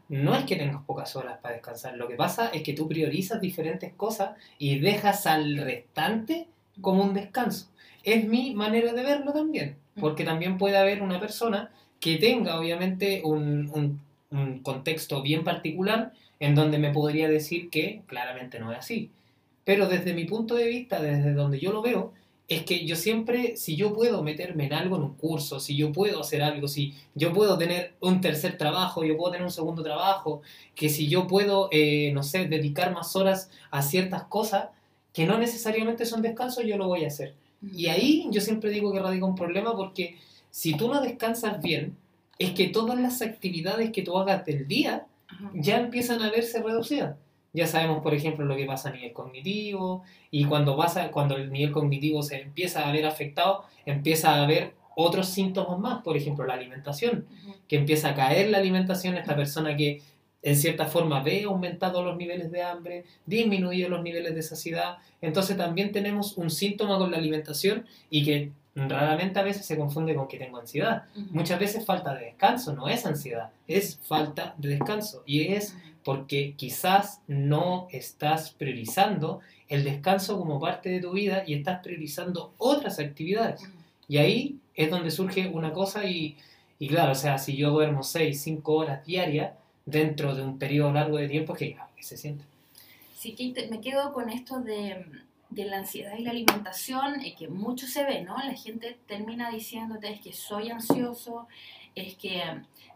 No 0.09 0.35
es 0.35 0.45
que 0.45 0.57
tengas 0.57 0.83
pocas 0.83 1.15
horas 1.15 1.39
para 1.41 1.55
descansar, 1.55 1.97
lo 1.97 2.09
que 2.09 2.17
pasa 2.17 2.49
es 2.49 2.65
que 2.65 2.73
tú 2.73 2.89
priorizas 2.89 3.41
diferentes 3.41 3.93
cosas 3.93 4.31
y 4.59 4.81
dejas 4.81 5.29
al 5.29 5.57
restante 5.59 6.49
como 6.81 7.05
un 7.05 7.15
descanso. 7.15 7.69
Es 8.03 8.27
mi 8.27 8.57
manera 8.57 8.93
de 8.93 9.05
verlo 9.05 9.33
también, 9.33 9.77
porque 10.01 10.25
también 10.25 10.59
puede 10.59 10.79
haber 10.79 11.01
una 11.01 11.21
persona 11.21 11.71
que 12.01 12.17
tenga 12.17 12.59
obviamente 12.59 13.23
un, 13.23 14.01
un 14.33 14.59
contexto 14.65 15.23
bien 15.23 15.45
particular 15.45 16.13
en 16.41 16.57
donde 16.57 16.79
me 16.79 16.91
podría 16.91 17.29
decir 17.29 17.71
que 17.71 18.03
claramente 18.09 18.59
no 18.59 18.73
es 18.73 18.79
así. 18.79 19.13
Pero 19.63 19.89
desde 19.89 20.13
mi 20.13 20.25
punto 20.25 20.57
de 20.57 20.67
vista, 20.67 21.01
desde 21.01 21.35
donde 21.35 21.61
yo 21.61 21.73
lo 21.73 21.83
veo, 21.83 22.13
es 22.49 22.63
que 22.63 22.87
yo 22.87 22.95
siempre, 22.95 23.57
si 23.57 23.75
yo 23.75 23.93
puedo 23.93 24.23
meterme 24.23 24.67
en 24.67 24.73
algo, 24.73 24.97
en 24.97 25.03
un 25.03 25.15
curso, 25.15 25.59
si 25.59 25.77
yo 25.77 25.91
puedo 25.91 26.21
hacer 26.21 26.43
algo, 26.43 26.69
si 26.69 26.95
yo 27.15 27.33
puedo 27.33 27.59
tener 27.59 27.95
un 28.01 28.21
tercer 28.21 28.57
trabajo, 28.57 29.05
yo 29.05 29.17
puedo 29.17 29.33
tener 29.33 29.45
un 29.45 29.53
segundo 29.53 29.83
trabajo, 29.83 30.43
que 30.77 30.89
si 30.89 31.09
yo 31.09 31.27
puedo, 31.27 31.69
eh, 31.73 32.13
no 32.13 32.23
sé, 32.23 32.47
dedicar 32.47 32.93
más 32.93 33.17
horas 33.17 33.51
a 33.71 33.83
ciertas 33.83 34.25
cosas 34.25 34.69
que 35.13 35.27
no 35.27 35.39
necesariamente 35.39 36.07
son 36.07 36.23
descansos, 36.23 36.65
yo 36.65 36.77
lo 36.77 36.87
voy 36.87 37.05
a 37.05 37.09
hacer. 37.09 37.35
Y 37.63 37.87
ahí 37.87 38.29
yo 38.31 38.41
siempre 38.41 38.71
digo 38.71 38.93
que 38.93 39.01
radica 39.01 39.25
un 39.25 39.35
problema 39.35 39.75
porque 39.77 40.17
si 40.51 40.77
tú 40.77 40.89
no 40.89 41.01
descansas 41.01 41.61
bien, 41.61 41.97
es 42.39 42.53
que 42.53 42.69
todas 42.69 43.01
las 43.01 43.23
actividades 43.23 43.91
que 43.91 44.03
tú 44.03 44.19
hagas 44.19 44.45
del 44.45 44.69
día 44.69 45.07
ya 45.55 45.79
empiezan 45.79 46.23
a 46.23 46.31
verse 46.31 46.63
reducidas 46.63 47.17
ya 47.57 47.67
sabemos, 47.67 48.03
por 48.03 48.13
ejemplo, 48.13 48.45
lo 48.45 48.55
que 48.55 48.67
pasa 48.67 48.91
a 48.91 48.93
nivel 48.93 49.15
cognitivo, 49.15 50.05
y 50.31 50.45
cuando, 50.45 50.77
pasa, 50.77 51.11
cuando 51.11 51.37
el 51.37 51.51
nivel 51.51 51.73
cognitivo 51.73 52.23
se 52.23 52.43
empieza 52.43 52.87
a 52.87 52.93
ver 52.93 53.07
afectado, 53.07 53.65
empieza 53.87 54.35
a 54.35 54.45
haber 54.45 54.75
otros 54.95 55.29
síntomas 55.29 55.79
más, 55.79 56.03
por 56.03 56.19
ejemplo, 56.19 56.45
la 56.47 56.55
alimentación, 56.55 57.27
que 57.67 57.77
empieza 57.77 58.11
a 58.11 58.15
caer 58.15 58.51
la 58.51 58.59
alimentación, 58.59 59.17
esta 59.17 59.35
persona 59.35 59.75
que 59.75 60.03
en 60.43 60.57
cierta 60.57 60.85
forma 60.87 61.23
ve 61.23 61.45
aumentado 61.45 62.05
los 62.05 62.17
niveles 62.17 62.53
de 62.53 62.63
hambre, 62.63 63.05
disminuido 63.25 63.89
los 63.89 64.03
niveles 64.03 64.35
de 64.35 64.43
saciedad, 64.43 64.99
entonces 65.23 65.57
también 65.57 65.93
tenemos 65.93 66.37
un 66.37 66.51
síntoma 66.51 66.99
con 66.99 67.11
la 67.11 67.17
alimentación 67.17 67.87
y 68.11 68.23
que 68.23 68.53
raramente 68.77 69.39
a 69.39 69.43
veces 69.43 69.65
se 69.65 69.77
confunde 69.77 70.15
con 70.15 70.29
que 70.29 70.39
tengo 70.39 70.59
ansiedad. 70.59 71.05
Muchas 71.31 71.59
veces 71.59 71.85
falta 71.85 72.15
de 72.15 72.27
descanso, 72.27 72.75
no 72.75 72.89
es 72.89 73.07
ansiedad, 73.07 73.51
es 73.67 73.99
falta 74.03 74.55
de 74.59 74.69
descanso 74.69 75.23
y 75.25 75.55
es 75.55 75.75
porque 76.07 76.55
quizás 76.57 77.21
no 77.27 77.89
estás 77.91 78.53
priorizando 78.53 79.41
el 79.69 79.83
descanso 79.83 80.39
como 80.39 80.61
parte 80.61 80.89
de 80.89 81.01
tu 81.01 81.11
vida 81.11 81.43
y 81.45 81.55
estás 81.55 81.81
priorizando 81.83 82.55
otras 82.59 83.01
actividades. 83.01 83.61
Y 84.07 84.19
ahí 84.19 84.57
es 84.77 84.89
donde 84.89 85.11
surge 85.11 85.49
una 85.49 85.73
cosa 85.73 86.05
y, 86.05 86.37
y 86.79 86.87
claro, 86.87 87.11
o 87.11 87.17
sea, 87.17 87.39
si 87.39 87.57
yo 87.57 87.73
duermo 87.73 88.05
6, 88.05 88.41
5 88.41 88.73
horas 88.73 89.05
diarias 89.05 89.55
dentro 89.85 90.33
de 90.37 90.45
un 90.45 90.61
periodo 90.61 90.93
largo 90.93 91.17
de 91.17 91.29
tiempo, 91.29 91.55
que, 91.55 91.77
que 91.97 92.03
se 92.05 92.17
siente. 92.17 92.45
Sí, 93.17 93.33
que 93.33 93.67
me 93.69 93.81
quedo 93.81 94.13
con 94.13 94.31
esto 94.31 94.61
de, 94.61 95.05
de 95.51 95.65
la 95.65 95.79
ansiedad 95.79 96.17
y 96.17 96.23
la 96.23 96.31
alimentación, 96.31 97.21
es 97.21 97.35
que 97.35 97.49
mucho 97.49 97.89
se 97.89 98.05
ve, 98.05 98.23
¿no? 98.23 98.37
La 98.39 98.55
gente 98.55 98.97
termina 99.09 99.51
diciéndote 99.51 100.13
es 100.13 100.21
que 100.21 100.33
soy 100.33 100.71
ansioso, 100.71 101.49
es 101.97 102.15
que 102.15 102.45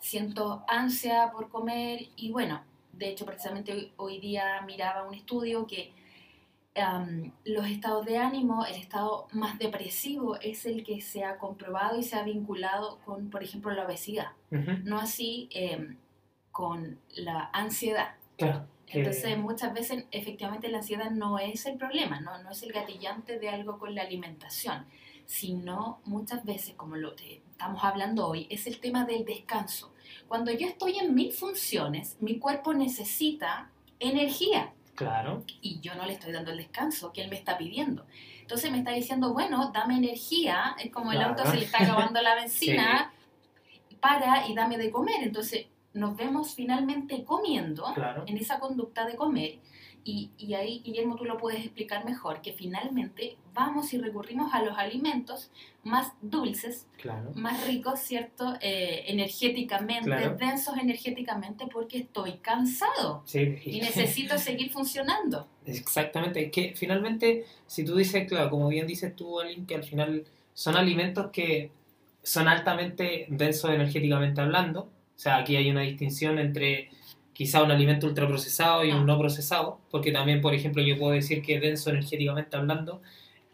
siento 0.00 0.62
ansia 0.68 1.32
por 1.32 1.48
comer 1.48 2.06
y 2.14 2.30
bueno, 2.30 2.69
de 3.00 3.08
hecho 3.08 3.26
precisamente 3.26 3.72
hoy, 3.72 3.92
hoy 3.96 4.20
día 4.20 4.60
miraba 4.66 5.08
un 5.08 5.14
estudio 5.14 5.66
que 5.66 5.92
los 7.44 7.66
estados 7.66 8.06
de 8.06 8.16
ánimo, 8.16 8.64
el 8.64 8.76
estado 8.76 9.26
más 9.32 9.58
depresivo 9.58 10.36
es 10.36 10.66
el 10.66 10.84
que 10.84 11.00
se 11.00 11.24
ha 11.24 11.36
comprobado 11.36 11.98
y 11.98 12.02
se 12.02 12.16
ha 12.16 12.22
vinculado 12.22 13.00
con, 13.04 13.28
por 13.28 13.42
ejemplo, 13.42 13.72
la 13.72 13.84
obesidad, 13.84 14.28
no 14.50 14.98
así 14.98 15.48
em, 15.52 15.96
con 16.52 16.98
la 17.16 17.50
ansiedad. 17.52 18.14
Entonces, 18.86 19.38
muchas 19.38 19.72
veces, 19.74 20.04
efectivamente, 20.10 20.68
la 20.68 20.78
ansiedad 20.78 21.10
no 21.10 21.38
es 21.38 21.66
el 21.66 21.76
problema, 21.76 22.20
¿no? 22.20 22.42
no 22.42 22.50
es 22.50 22.62
el 22.62 22.72
gatillante 22.72 23.38
de 23.38 23.48
algo 23.48 23.78
con 23.78 23.94
la 23.94 24.02
alimentación, 24.02 24.86
sino 25.26 26.00
muchas 26.04 26.44
veces, 26.44 26.74
como 26.74 26.96
lo 26.96 27.14
que 27.14 27.42
estamos 27.50 27.84
hablando 27.84 28.26
hoy, 28.26 28.46
es 28.50 28.66
el 28.66 28.80
tema 28.80 29.04
del 29.04 29.24
descanso. 29.24 29.92
Cuando 30.28 30.50
yo 30.52 30.66
estoy 30.66 30.98
en 30.98 31.14
mil 31.14 31.32
funciones, 31.32 32.16
mi 32.20 32.38
cuerpo 32.38 32.72
necesita 32.72 33.70
energía. 33.98 34.72
Claro. 34.94 35.44
Y 35.60 35.80
yo 35.80 35.94
no 35.94 36.04
le 36.04 36.14
estoy 36.14 36.32
dando 36.32 36.50
el 36.50 36.58
descanso 36.58 37.12
que 37.12 37.22
él 37.22 37.30
me 37.30 37.36
está 37.36 37.56
pidiendo. 37.56 38.04
Entonces 38.40 38.70
me 38.70 38.78
está 38.78 38.92
diciendo, 38.92 39.32
bueno, 39.32 39.70
dame 39.72 39.96
energía, 39.96 40.76
es 40.78 40.90
como 40.90 41.12
el 41.12 41.22
auto 41.22 41.44
se 41.46 41.56
le 41.56 41.64
está 41.64 41.82
acabando 41.84 42.20
la 42.20 42.34
benzina, 42.34 43.12
para 44.00 44.46
y 44.48 44.54
dame 44.54 44.76
de 44.76 44.90
comer. 44.90 45.22
Entonces 45.22 45.66
nos 45.92 46.16
vemos 46.16 46.54
finalmente 46.54 47.24
comiendo 47.24 47.94
en 48.26 48.36
esa 48.36 48.58
conducta 48.58 49.06
de 49.06 49.16
comer 49.16 49.58
y, 50.04 50.30
y, 50.38 50.54
ahí, 50.54 50.80
Guillermo, 50.84 51.16
tú 51.16 51.24
lo 51.24 51.36
puedes 51.36 51.60
explicar 51.60 52.04
mejor, 52.04 52.40
que 52.40 52.52
finalmente 52.52 53.36
vamos 53.52 53.92
y 53.92 53.98
recurrimos 53.98 54.54
a 54.54 54.62
los 54.62 54.76
alimentos 54.78 55.50
más 55.84 56.12
dulces, 56.22 56.86
más 57.34 57.66
ricos, 57.66 58.00
¿cierto? 58.00 58.54
Eh, 58.60 59.04
energéticamente, 59.08 60.10
densos 60.38 60.76
energéticamente, 60.78 61.66
porque 61.66 61.98
estoy 61.98 62.34
cansado 62.38 63.24
y 63.32 63.80
necesito 63.80 64.38
seguir 64.38 64.70
funcionando. 64.70 65.48
Exactamente, 65.66 66.50
que 66.50 66.74
finalmente, 66.76 67.44
si 67.66 67.84
tú 67.84 67.96
dices, 67.96 68.26
claro, 68.26 68.50
como 68.50 68.68
bien 68.68 68.86
dices 68.86 69.14
tú, 69.14 69.40
Aline, 69.40 69.66
que 69.66 69.74
al 69.74 69.84
final 69.84 70.24
son 70.54 70.76
alimentos 70.76 71.30
que 71.30 71.70
son 72.22 72.48
altamente 72.48 73.26
densos 73.28 73.70
energéticamente 73.70 74.40
hablando, 74.40 74.80
o 74.82 75.22
sea, 75.22 75.36
aquí 75.36 75.56
hay 75.56 75.70
una 75.70 75.82
distinción 75.82 76.38
entre 76.38 76.90
quizá 77.40 77.62
un 77.62 77.70
alimento 77.70 78.06
ultraprocesado 78.06 78.84
y 78.84 78.90
un 78.90 78.98
ah. 78.98 79.04
no 79.04 79.18
procesado, 79.18 79.80
porque 79.90 80.12
también, 80.12 80.42
por 80.42 80.52
ejemplo, 80.52 80.82
yo 80.82 80.98
puedo 80.98 81.12
decir 81.12 81.40
que 81.40 81.58
denso 81.58 81.88
energéticamente 81.88 82.54
hablando 82.54 83.00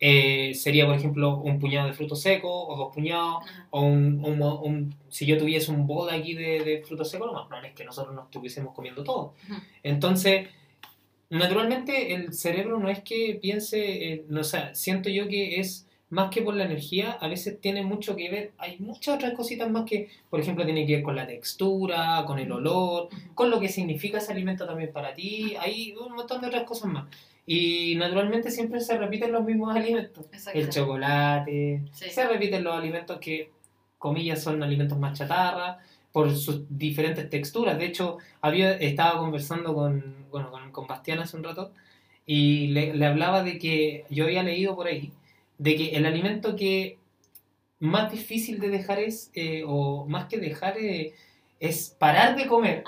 eh, 0.01 0.55
sería, 0.55 0.87
por 0.87 0.97
ejemplo, 0.97 1.37
un 1.37 1.61
puñado 1.61 1.87
de 1.87 1.95
frutos 1.95 2.21
secos 2.21 2.51
o 2.51 2.75
dos 2.77 2.93
puñados, 2.93 3.45
o 3.71 3.83
un, 3.83 4.25
un, 4.25 4.93
si 5.09 5.25
yo 5.25 5.39
tuviese 5.39 5.71
un 5.71 5.87
bol 5.87 6.11
aquí 6.11 6.35
de, 6.35 6.65
de 6.65 6.83
frutos 6.85 7.09
secos, 7.09 7.29
lo 7.29 7.33
más 7.33 7.65
es 7.65 7.75
que 7.75 7.85
nosotros 7.85 8.13
nos 8.13 8.25
estuviésemos 8.25 8.75
comiendo 8.75 9.05
todo. 9.05 9.35
Entonces, 9.85 10.49
naturalmente 11.31 12.13
el 12.13 12.33
cerebro 12.33 12.81
no 12.81 12.89
es 12.89 13.05
que 13.05 13.39
piense, 13.41 14.25
no, 14.29 14.41
o 14.41 14.45
sea, 14.45 14.75
siento 14.75 15.11
yo 15.11 15.29
que 15.29 15.61
es 15.61 15.86
más 16.09 16.31
que 16.31 16.43
por 16.43 16.55
la 16.55 16.65
energía, 16.65 17.13
a 17.21 17.29
veces 17.29 17.61
tiene 17.61 17.83
mucho 17.83 18.15
que 18.15 18.31
ver, 18.31 18.53
hay 18.59 18.79
muchas 18.79 19.17
otras 19.17 19.33
cositas 19.33 19.69
más 19.69 19.85
que, 19.85 20.09
por 20.31 20.39
ejemplo, 20.39 20.65
tiene 20.65 20.87
que 20.87 20.97
ver 20.97 21.03
con 21.03 21.17
la 21.17 21.27
textura, 21.27 22.25
con 22.27 22.39
el 22.39 22.51
olor, 22.53 23.09
con 23.35 23.51
lo 23.51 23.59
que 23.59 23.69
significa 23.69 24.19
ese 24.19 24.33
alimento 24.33 24.67
también 24.67 24.93
para 24.93 25.15
ti, 25.15 25.57
hay 25.59 25.95
un 25.95 26.15
montón 26.15 26.41
de 26.41 26.47
otras 26.47 26.65
cosas 26.65 26.93
más. 26.93 27.07
Y 27.45 27.95
naturalmente 27.97 28.51
siempre 28.51 28.81
se 28.81 28.99
repiten 28.99 29.33
los 29.33 29.45
mismos 29.45 29.75
alimentos. 29.75 30.27
El 30.53 30.69
chocolate, 30.69 31.83
se 31.93 32.29
repiten 32.29 32.63
los 32.63 32.75
alimentos 32.75 33.19
que, 33.19 33.51
comillas, 33.99 34.43
son 34.43 34.63
alimentos 34.63 34.99
más 34.99 35.19
chatarra, 35.19 35.79
por 36.13 36.35
sus 36.35 36.63
diferentes 36.71 37.29
texturas. 37.29 37.79
De 37.79 37.85
hecho, 37.85 38.19
había, 38.41 38.73
estaba 38.73 39.19
conversando 39.19 39.75
con, 39.75 40.27
bueno, 40.31 40.51
con, 40.51 40.71
con 40.73 40.87
Bastián 40.87 41.19
hace 41.19 41.37
un 41.37 41.45
rato 41.45 41.73
y 42.25 42.69
le, 42.69 42.95
le 42.95 43.07
hablaba 43.07 43.43
de 43.43 43.59
que 43.59 44.05
yo 44.09 44.25
había 44.25 44.43
leído 44.43 44.75
por 44.75 44.87
ahí 44.87 45.13
de 45.59 45.77
que 45.77 45.97
el 45.97 46.07
alimento 46.07 46.57
que 46.57 46.99
más 47.79 48.11
difícil 48.11 48.59
de 48.59 48.69
dejar 48.69 48.99
es, 48.99 49.31
eh, 49.35 49.65
o 49.67 50.07
más 50.07 50.27
que 50.27 50.39
dejar, 50.39 50.79
eh, 50.79 51.15
es 51.61 51.95
parar 51.99 52.37
de 52.37 52.47
comer, 52.47 52.85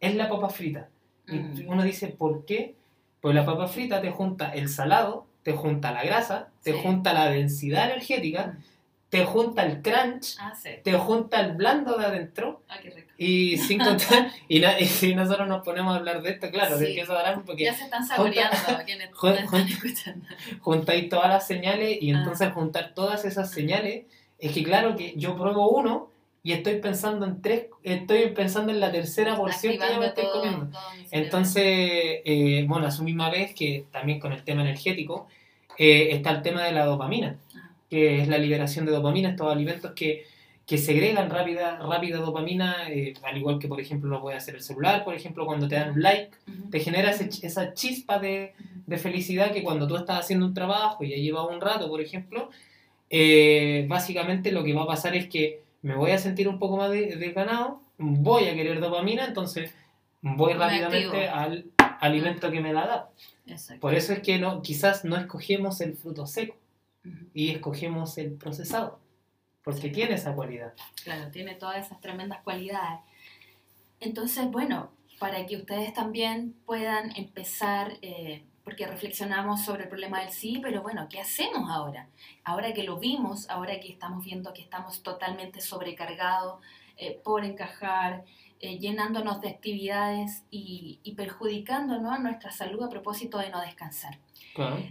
es 0.00 0.14
la 0.14 0.28
papa 0.28 0.48
frita. 0.48 0.88
Y 1.26 1.36
mm. 1.36 1.68
uno 1.68 1.82
dice, 1.82 2.08
¿por 2.08 2.44
qué? 2.44 2.74
Pues 3.20 3.34
la 3.34 3.44
papa 3.44 3.66
frita 3.66 4.00
te 4.00 4.10
junta 4.10 4.50
el 4.50 4.68
salado, 4.68 5.26
te 5.42 5.52
junta 5.52 5.92
la 5.92 6.04
grasa, 6.04 6.50
te 6.62 6.72
junta 6.72 7.12
la 7.12 7.30
densidad 7.30 7.90
energética, 7.90 8.58
mm 8.58 8.78
te 9.08 9.24
junta 9.24 9.64
el 9.64 9.82
crunch, 9.82 10.36
ah, 10.38 10.52
te 10.82 10.92
junta 10.94 11.40
el 11.40 11.52
blando 11.52 11.96
de 11.96 12.06
adentro. 12.06 12.62
Ah, 12.68 12.76
qué 12.82 12.90
rico. 12.90 13.07
Y 13.20 13.56
sin 13.56 13.80
contar, 13.80 14.30
y, 14.46 14.62
si 14.86 15.12
nosotros 15.16 15.48
nos 15.48 15.64
ponemos 15.64 15.92
a 15.92 15.96
hablar 15.96 16.22
de 16.22 16.30
esto, 16.30 16.48
claro, 16.52 16.78
de 16.78 16.94
queso 16.94 17.12
de 17.14 17.40
porque. 17.44 17.64
Ya 17.64 17.74
se 17.74 17.84
están 17.84 18.06
saboreando 18.06 18.56
quienes 18.86 19.10
están 19.12 19.66
escuchando. 19.66 20.24
Juntáis 20.60 21.08
todas 21.08 21.28
las 21.28 21.44
señales 21.44 21.98
y 22.00 22.12
ah. 22.12 22.18
entonces 22.18 22.52
juntar 22.52 22.94
todas 22.94 23.24
esas 23.24 23.50
señales, 23.50 24.04
es 24.38 24.52
que 24.52 24.62
claro 24.62 24.94
que 24.94 25.14
yo 25.16 25.36
pruebo 25.36 25.68
uno 25.68 26.10
y 26.44 26.52
estoy 26.52 26.76
pensando 26.76 27.26
en 27.26 27.42
tres, 27.42 27.66
estoy 27.82 28.28
pensando 28.28 28.70
en 28.70 28.78
la 28.78 28.92
tercera 28.92 29.34
porción 29.34 29.72
que 29.72 29.78
ya 29.80 29.98
me 29.98 30.06
estoy 30.06 30.26
comiendo. 30.32 30.70
Entonces, 31.10 31.64
eh, 31.64 32.64
bueno, 32.68 32.86
a 32.86 32.92
su 32.92 33.02
misma 33.02 33.30
vez 33.30 33.52
que 33.52 33.86
también 33.90 34.20
con 34.20 34.32
el 34.32 34.44
tema 34.44 34.62
energético, 34.62 35.26
eh, 35.76 36.10
está 36.12 36.30
el 36.30 36.42
tema 36.42 36.62
de 36.62 36.70
la 36.70 36.84
dopamina 36.84 37.36
que 37.88 38.20
es 38.20 38.28
la 38.28 38.38
liberación 38.38 38.86
de 38.86 38.92
dopamina, 38.92 39.30
estos 39.30 39.50
alimentos 39.50 39.92
que, 39.92 40.26
que 40.68 40.76
segregan 40.76 41.30
rápida, 41.30 41.78
rápida 41.78 42.18
dopamina, 42.18 42.90
eh, 42.90 43.14
al 43.22 43.38
igual 43.38 43.58
que 43.58 43.68
por 43.68 43.80
ejemplo 43.80 44.10
lo 44.10 44.20
puede 44.20 44.36
hacer 44.36 44.54
el 44.54 44.60
celular, 44.60 45.02
por 45.02 45.14
ejemplo 45.14 45.46
cuando 45.46 45.66
te 45.66 45.76
dan 45.76 45.92
un 45.94 46.02
like, 46.02 46.30
te 46.70 46.80
genera 46.80 47.10
esa 47.10 47.72
chispa 47.72 48.18
de, 48.18 48.52
de, 48.86 48.98
felicidad 48.98 49.50
que 49.50 49.62
cuando 49.62 49.88
tú 49.88 49.96
estás 49.96 50.20
haciendo 50.20 50.44
un 50.44 50.52
trabajo 50.52 51.02
y 51.02 51.08
ya 51.08 51.16
lleva 51.16 51.46
un 51.46 51.62
rato, 51.62 51.88
por 51.88 52.02
ejemplo, 52.02 52.50
eh, 53.08 53.86
básicamente 53.88 54.52
lo 54.52 54.62
que 54.62 54.74
va 54.74 54.82
a 54.82 54.86
pasar 54.86 55.16
es 55.16 55.28
que 55.28 55.62
me 55.80 55.96
voy 55.96 56.10
a 56.10 56.18
sentir 56.18 56.46
un 56.48 56.58
poco 56.58 56.76
más 56.76 56.90
desganado, 56.90 57.80
voy 57.96 58.44
a 58.44 58.54
querer 58.54 58.78
dopamina, 58.78 59.24
entonces 59.24 59.74
voy 60.20 60.52
rápidamente 60.52 61.28
al 61.28 61.64
alimento 62.00 62.50
que 62.50 62.60
me 62.60 62.74
la. 62.74 62.86
Da. 62.86 63.10
Por 63.80 63.94
eso 63.94 64.12
es 64.12 64.20
que 64.20 64.38
no, 64.38 64.60
quizás 64.60 65.06
no 65.06 65.16
escogemos 65.16 65.80
el 65.80 65.94
fruto 65.94 66.26
seco 66.26 66.56
y 67.32 67.52
escogemos 67.52 68.18
el 68.18 68.32
procesado, 68.32 68.98
porque 69.68 69.90
tiene 69.90 70.14
esa 70.14 70.34
cualidad. 70.34 70.72
Claro, 71.04 71.30
tiene 71.30 71.54
todas 71.54 71.84
esas 71.84 72.00
tremendas 72.00 72.40
cualidades. 72.42 73.00
Entonces, 74.00 74.50
bueno, 74.50 74.90
para 75.18 75.44
que 75.44 75.58
ustedes 75.58 75.92
también 75.92 76.54
puedan 76.64 77.14
empezar, 77.16 77.98
eh, 78.00 78.44
porque 78.64 78.86
reflexionamos 78.86 79.62
sobre 79.66 79.82
el 79.82 79.90
problema 79.90 80.20
del 80.20 80.30
sí, 80.30 80.58
pero 80.62 80.80
bueno, 80.80 81.06
¿qué 81.10 81.20
hacemos 81.20 81.70
ahora? 81.70 82.08
Ahora 82.44 82.72
que 82.72 82.82
lo 82.82 82.98
vimos, 82.98 83.50
ahora 83.50 83.78
que 83.78 83.92
estamos 83.92 84.24
viendo 84.24 84.54
que 84.54 84.62
estamos 84.62 85.02
totalmente 85.02 85.60
sobrecargados 85.60 86.62
eh, 86.96 87.20
por 87.22 87.44
encajar, 87.44 88.24
eh, 88.60 88.78
llenándonos 88.78 89.42
de 89.42 89.50
actividades 89.50 90.44
y, 90.50 90.98
y 91.02 91.12
perjudicándonos 91.12 92.20
nuestra 92.20 92.52
salud 92.52 92.82
a 92.84 92.88
propósito 92.88 93.36
de 93.36 93.50
no 93.50 93.60
descansar. 93.60 94.18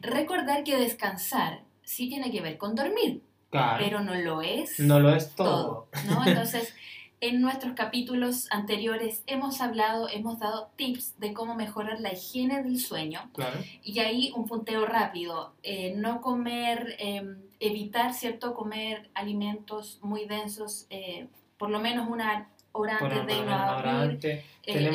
Recordar 0.02 0.64
que 0.64 0.78
descansar 0.78 1.64
sí 1.82 2.08
tiene 2.10 2.30
que 2.30 2.42
ver 2.42 2.60
con 2.60 2.76
dormir, 2.76 3.24
pero 3.50 4.02
no 4.02 4.16
lo 4.16 4.42
es. 4.42 4.80
No 4.80 5.00
lo 5.00 5.16
es 5.16 5.34
todo. 5.36 5.88
¿no? 6.08 6.26
Entonces, 6.26 6.74
En 7.20 7.42
nuestros 7.42 7.74
capítulos 7.74 8.46
anteriores 8.52 9.24
hemos 9.26 9.60
hablado, 9.60 10.08
hemos 10.08 10.38
dado 10.38 10.70
tips 10.76 11.20
de 11.20 11.34
cómo 11.34 11.56
mejorar 11.56 12.00
la 12.00 12.14
higiene 12.14 12.62
del 12.62 12.78
sueño. 12.80 13.32
Claro. 13.34 13.58
Y 13.82 13.98
ahí 14.02 14.32
un 14.36 14.46
punteo 14.46 14.86
rápido, 14.86 15.56
eh, 15.64 15.96
no 15.98 16.22
comer, 16.22 16.96
eh, 17.00 17.24
evitar, 17.60 18.14
¿cierto? 18.14 18.54
Comer 18.54 19.10
alimentos 19.16 19.98
muy 20.04 20.26
densos, 20.26 20.86
eh, 20.92 21.26
por 21.58 21.72
lo 21.72 21.80
menos 21.80 22.08
una 22.08 22.50
hora 22.72 23.00
antes 23.02 23.26
de 23.26 23.34
irnos 23.36 23.62
a 23.62 23.82
dormir. 23.82 24.20
Eh, 24.22 24.44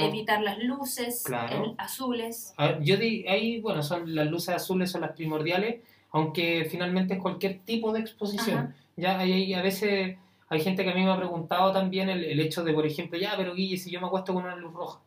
evitar 0.07 0.43
las 0.43 0.59
luces 0.61 1.25
Claro. 1.25 1.65
el- 1.65 1.75
azules. 1.79 2.55
Ah, 2.57 2.79
Yo 2.81 2.99
di, 2.99 3.27
ahí, 3.27 3.61
bueno, 3.61 3.83
son 3.83 4.15
las 4.15 4.29
luces 4.29 4.51
azules 4.55 4.93
son 4.93 5.01
las 5.01 5.11
primordiales, 5.11 5.81
aunque 6.13 6.67
finalmente 6.71 7.15
es 7.15 7.21
cualquier 7.21 7.61
tipo 7.61 7.93
de 7.93 8.01
exposición. 8.01 8.59
Ajá. 8.59 8.75
Ya 8.97 9.19
hay, 9.19 9.53
a 9.55 9.63
veces 9.63 10.17
hay 10.49 10.61
gente 10.61 10.85
que 10.85 10.91
a 10.91 10.95
mí 10.95 11.03
me 11.03 11.11
ha 11.11 11.17
preguntado 11.17 11.73
también 11.73 12.09
el, 12.11 12.23
el 12.25 12.39
hecho 12.41 12.63
de, 12.63 12.73
por 12.75 12.87
ejemplo, 12.87 13.19
ya, 13.19 13.35
pero 13.37 13.55
Guille, 13.55 13.79
si 13.79 13.91
yo 13.91 14.01
me 14.01 14.07
acuesto 14.07 14.35
con 14.35 14.45
una 14.45 14.55
luz 14.57 14.73
roja, 14.75 15.01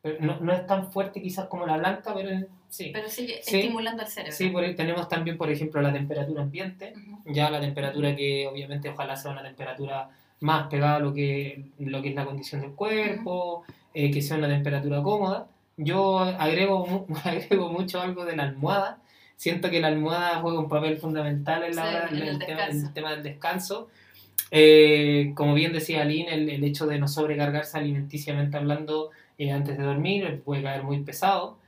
Pero 0.00 0.16
no, 0.20 0.38
no 0.40 0.52
es 0.52 0.66
tan 0.66 0.90
fuerte 0.92 1.20
quizás 1.20 1.46
como 1.46 1.66
la 1.66 1.76
blanca, 1.76 2.12
pero 2.14 2.46
sí. 2.68 2.90
Pero 2.92 3.08
sigue 3.08 3.40
Sí. 3.42 3.56
estimulando 3.58 4.02
el 4.02 4.08
cerebro. 4.08 4.32
Sí, 4.36 4.48
por 4.50 4.62
tenemos 4.74 5.08
también, 5.08 5.36
por 5.36 5.50
ejemplo, 5.50 5.80
la 5.82 5.92
temperatura 5.92 6.42
ambiente, 6.42 6.92
ya 7.26 7.50
la 7.50 7.60
temperatura 7.60 8.14
que 8.16 8.46
obviamente 8.46 8.88
ojalá 8.88 9.16
sea 9.16 9.32
una 9.32 9.42
temperatura 9.42 10.08
más 10.40 10.66
pegada 10.68 10.96
a 10.96 10.98
lo 11.00 11.12
que, 11.12 11.66
lo 11.78 12.00
que 12.02 12.08
es 12.10 12.14
la 12.14 12.24
condición 12.24 12.60
del 12.62 12.72
cuerpo, 12.72 13.64
eh, 13.94 14.10
que 14.10 14.22
sea 14.22 14.36
una 14.38 14.48
temperatura 14.48 15.02
cómoda. 15.02 15.46
Yo 15.76 16.18
agrego, 16.20 17.06
agrego 17.24 17.68
mucho 17.72 18.00
algo 18.00 18.24
de 18.24 18.36
la 18.36 18.44
almohada. 18.44 18.98
Siento 19.42 19.70
que 19.70 19.80
la 19.80 19.88
almohada 19.88 20.38
juega 20.40 20.60
un 20.60 20.68
papel 20.68 20.98
fundamental 20.98 21.64
en, 21.64 21.74
la 21.74 21.84
hora- 21.84 22.08
en 22.10 22.16
en 22.18 22.22
el 22.22 22.28
el, 22.28 22.38
tema, 22.38 22.66
en 22.66 22.86
el 22.86 22.92
tema 22.92 23.10
del 23.10 23.24
descanso. 23.24 23.88
Eh, 24.52 25.32
como 25.34 25.52
bien 25.54 25.72
decía 25.72 26.02
Aline, 26.02 26.32
el, 26.32 26.48
el 26.48 26.62
hecho 26.62 26.86
de 26.86 27.00
no 27.00 27.08
sobrecargarse 27.08 27.76
alimenticiamente 27.76 28.56
hablando 28.56 29.10
eh, 29.38 29.50
antes 29.50 29.76
de 29.76 29.82
dormir 29.82 30.42
puede 30.44 30.62
caer 30.62 30.84
muy 30.84 31.00
pesado. 31.02 31.58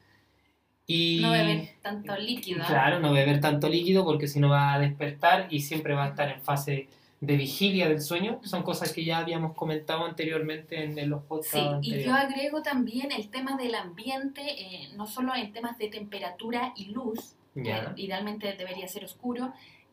Y, 0.86 1.18
No 1.20 1.32
beber 1.32 1.70
tanto 1.82 2.16
líquido. 2.16 2.62
¿eh? 2.62 2.66
Claro, 2.68 3.00
no 3.00 3.12
beber 3.12 3.40
tanto 3.40 3.68
líquido 3.68 4.04
porque 4.04 4.28
si 4.28 4.38
no 4.38 4.50
va 4.50 4.74
a 4.74 4.78
despertar 4.78 5.48
y 5.50 5.58
siempre 5.60 5.94
va 5.94 6.04
a 6.04 6.08
estar 6.10 6.28
en 6.28 6.42
fase 6.42 6.86
de 7.20 7.36
vigilia 7.36 7.88
del 7.88 8.00
sueño. 8.02 8.38
Son 8.44 8.62
cosas 8.62 8.92
que 8.92 9.04
ya 9.04 9.18
habíamos 9.18 9.54
comentado 9.56 10.04
anteriormente 10.04 10.84
en, 10.84 10.96
en 10.96 11.10
los 11.10 11.22
podcasts 11.24 11.52
Sí, 11.54 11.58
y 11.58 11.66
anteriores. 11.68 12.06
yo 12.06 12.14
agrego 12.14 12.62
también 12.62 13.10
el 13.10 13.30
tema 13.30 13.56
del 13.56 13.74
ambiente, 13.74 14.42
eh, 14.46 14.90
no 14.94 15.06
solo 15.08 15.34
en 15.34 15.52
temas 15.52 15.76
de 15.78 15.88
temperatura 15.88 16.72
y 16.76 16.84
luz, 16.92 17.34
Que 17.54 17.72
idealmente 17.96 18.52
debería 18.54 18.88
ser 18.88 19.04
oscuro, 19.04 19.52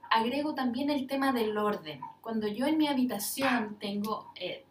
agrego 0.09 0.53
también 0.53 0.89
el 0.89 1.07
tema 1.07 1.31
del 1.31 1.57
orden. 1.57 2.01
Cuando 2.21 2.47
yo 2.47 2.67
en 2.67 2.77
mi 2.77 2.87
habitación 2.87 3.77
tengo, 3.79 4.31
eh, 4.35 4.65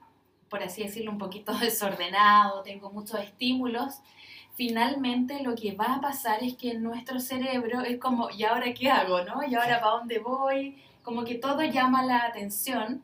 por 0.48 0.62
así 0.62 0.82
decirlo, 0.82 1.10
un 1.10 1.18
poquito 1.18 1.52
desordenado, 1.58 2.62
tengo 2.62 2.90
muchos 2.90 3.20
estímulos, 3.20 4.00
finalmente 4.54 5.42
lo 5.42 5.54
que 5.54 5.72
va 5.72 5.94
a 5.94 6.00
pasar 6.00 6.44
es 6.44 6.56
que 6.56 6.74
nuestro 6.74 7.20
cerebro 7.20 7.80
es 7.80 7.98
como, 7.98 8.28
¿y 8.30 8.44
ahora 8.44 8.74
qué 8.74 8.90
hago? 8.90 9.22
¿no? 9.24 9.42
¿Y 9.42 9.54
ahora 9.54 9.80
para 9.80 9.92
dónde 9.92 10.18
voy? 10.18 10.82
Como 11.02 11.24
que 11.24 11.36
todo 11.36 11.62
llama 11.62 12.04
la 12.04 12.26
atención. 12.26 13.02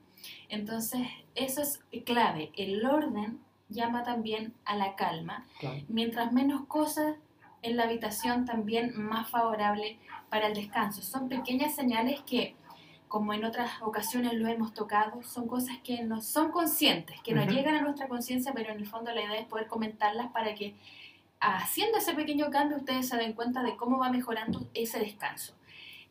Entonces, 0.48 1.08
eso 1.34 1.62
es 1.62 1.80
clave. 2.04 2.52
El 2.56 2.84
orden 2.84 3.40
llama 3.68 4.02
también 4.02 4.52
a 4.64 4.76
la 4.76 4.94
calma. 4.96 5.46
Claro. 5.58 5.80
Mientras 5.88 6.32
menos 6.32 6.66
cosas 6.66 7.16
en 7.66 7.76
la 7.76 7.84
habitación, 7.84 8.44
también 8.44 8.92
más 8.96 9.28
favorable 9.28 9.98
para 10.30 10.48
el 10.48 10.54
descanso. 10.54 11.02
Son 11.02 11.28
pequeñas 11.28 11.74
señales 11.74 12.20
que, 12.22 12.54
como 13.08 13.32
en 13.32 13.44
otras 13.44 13.82
ocasiones 13.82 14.34
lo 14.34 14.48
hemos 14.48 14.74
tocado, 14.74 15.22
son 15.22 15.46
cosas 15.46 15.78
que 15.84 16.02
no 16.02 16.20
son 16.20 16.50
conscientes, 16.50 17.20
que 17.22 17.34
nos 17.34 17.46
Ujú. 17.46 17.54
llegan 17.54 17.76
a 17.76 17.82
nuestra 17.82 18.08
conciencia, 18.08 18.52
pero 18.54 18.72
en 18.72 18.78
el 18.78 18.86
fondo 18.86 19.12
la 19.12 19.22
idea 19.22 19.38
es 19.40 19.46
poder 19.46 19.66
comentarlas 19.66 20.30
para 20.32 20.54
que 20.54 20.74
haciendo 21.40 21.98
ese 21.98 22.14
pequeño 22.14 22.50
cambio 22.50 22.78
ustedes 22.78 23.08
se 23.08 23.16
den 23.16 23.34
cuenta 23.34 23.62
de 23.62 23.76
cómo 23.76 23.98
va 23.98 24.10
mejorando 24.10 24.68
ese 24.74 24.98
descanso. 24.98 25.54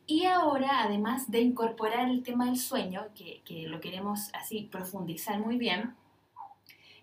Y 0.07 0.25
ahora, 0.25 0.83
además 0.83 1.31
de 1.31 1.41
incorporar 1.41 2.09
el 2.09 2.21
tema 2.21 2.45
del 2.45 2.57
sueño, 2.57 3.07
que, 3.15 3.41
que 3.43 3.67
lo 3.67 3.79
queremos 3.81 4.29
así 4.33 4.69
profundizar 4.71 5.39
muy 5.39 5.57
bien, 5.57 5.95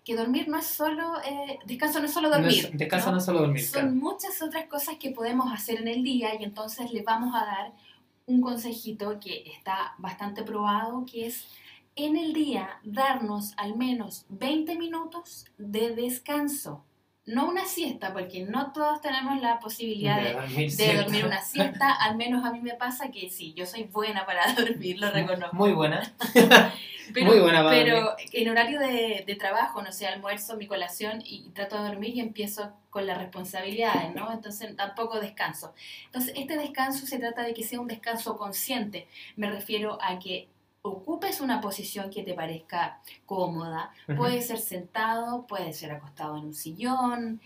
que 0.03 0.15
dormir 0.15 0.47
no 0.49 0.57
es 0.57 0.65
solo, 0.65 1.13
eh, 1.25 1.59
descanso 1.65 1.99
no 1.99 2.05
es 2.07 2.13
solo 2.13 2.29
No 2.29 2.35
dormir. 2.35 2.65
es- 2.71 2.77
descanso 2.77 3.07
¿no? 3.07 3.11
no 3.13 3.17
es 3.19 3.25
solo 3.25 3.39
dormir. 3.39 3.63
Son 3.63 3.81
claro. 3.81 3.95
muchas 3.95 4.41
otras 4.41 4.65
cosas 4.67 4.95
que 4.99 5.11
podemos 5.11 5.51
hacer 5.51 5.79
en 5.79 5.87
el 5.87 6.03
día 6.03 6.35
y 6.39 6.43
entonces 6.43 6.91
les 6.91 7.03
vamos 7.05 7.33
a 7.35 7.45
dar 7.45 7.73
un 8.25 8.41
consejito 8.41 9.19
que 9.19 9.43
está 9.55 9.95
bastante 9.97 10.43
probado, 10.43 11.05
que 11.05 11.27
es 11.27 11.45
en 11.95 12.17
el 12.17 12.33
día 12.33 12.69
darnos 12.83 13.53
al 13.57 13.75
menos 13.75 14.25
20 14.29 14.75
minutos 14.77 15.45
de 15.57 15.95
descanso. 15.95 16.83
No 17.25 17.47
una 17.47 17.65
siesta, 17.65 18.11
porque 18.11 18.43
no 18.43 18.73
todos 18.73 19.01
tenemos 19.01 19.41
la 19.41 19.59
posibilidad 19.59 20.21
de, 20.21 20.33
dormir, 20.33 20.69
de 20.69 20.69
¿cierto? 20.69 21.03
dormir 21.03 21.25
una 21.25 21.41
siesta. 21.41 21.93
Al 21.93 22.17
menos 22.17 22.43
a 22.45 22.51
mí 22.51 22.59
me 22.59 22.73
pasa 22.73 23.11
que 23.11 23.29
sí, 23.29 23.53
yo 23.53 23.65
soy 23.65 23.83
buena 23.83 24.25
para 24.25 24.53
dormir, 24.57 24.99
lo 24.99 25.09
reconozco. 25.09 25.55
Muy 25.55 25.71
buena. 25.71 26.13
Pero, 27.13 27.25
Muy 27.27 27.39
buena 27.39 27.63
para 27.63 27.75
pero 27.75 28.15
en 28.31 28.49
horario 28.49 28.79
de, 28.79 29.23
de 29.27 29.35
trabajo, 29.35 29.81
no 29.81 29.91
sé, 29.91 30.07
almuerzo 30.07 30.55
mi 30.55 30.67
colación 30.67 31.21
y 31.25 31.49
trato 31.49 31.75
de 31.75 31.89
dormir 31.89 32.15
y 32.15 32.21
empiezo 32.21 32.71
con 32.89 33.05
las 33.05 33.17
responsabilidades, 33.17 34.15
¿no? 34.15 34.31
Entonces 34.31 34.73
tampoco 34.75 35.19
descanso. 35.19 35.73
Entonces 36.05 36.33
este 36.37 36.57
descanso 36.57 37.05
se 37.05 37.19
trata 37.19 37.43
de 37.43 37.53
que 37.53 37.63
sea 37.63 37.81
un 37.81 37.87
descanso 37.87 38.37
consciente. 38.37 39.07
Me 39.35 39.49
refiero 39.49 39.97
a 40.01 40.17
que 40.19 40.47
ocupes 40.83 41.39
una 41.41 41.61
posición 41.61 42.09
que 42.09 42.23
te 42.23 42.33
parezca 42.33 42.99
cómoda. 43.25 43.91
Puede 44.17 44.41
ser 44.41 44.59
sentado, 44.59 45.47
puede 45.47 45.73
ser 45.73 45.91
acostado 45.91 46.37
en 46.37 46.45
un 46.45 46.53
sillón, 46.53 47.41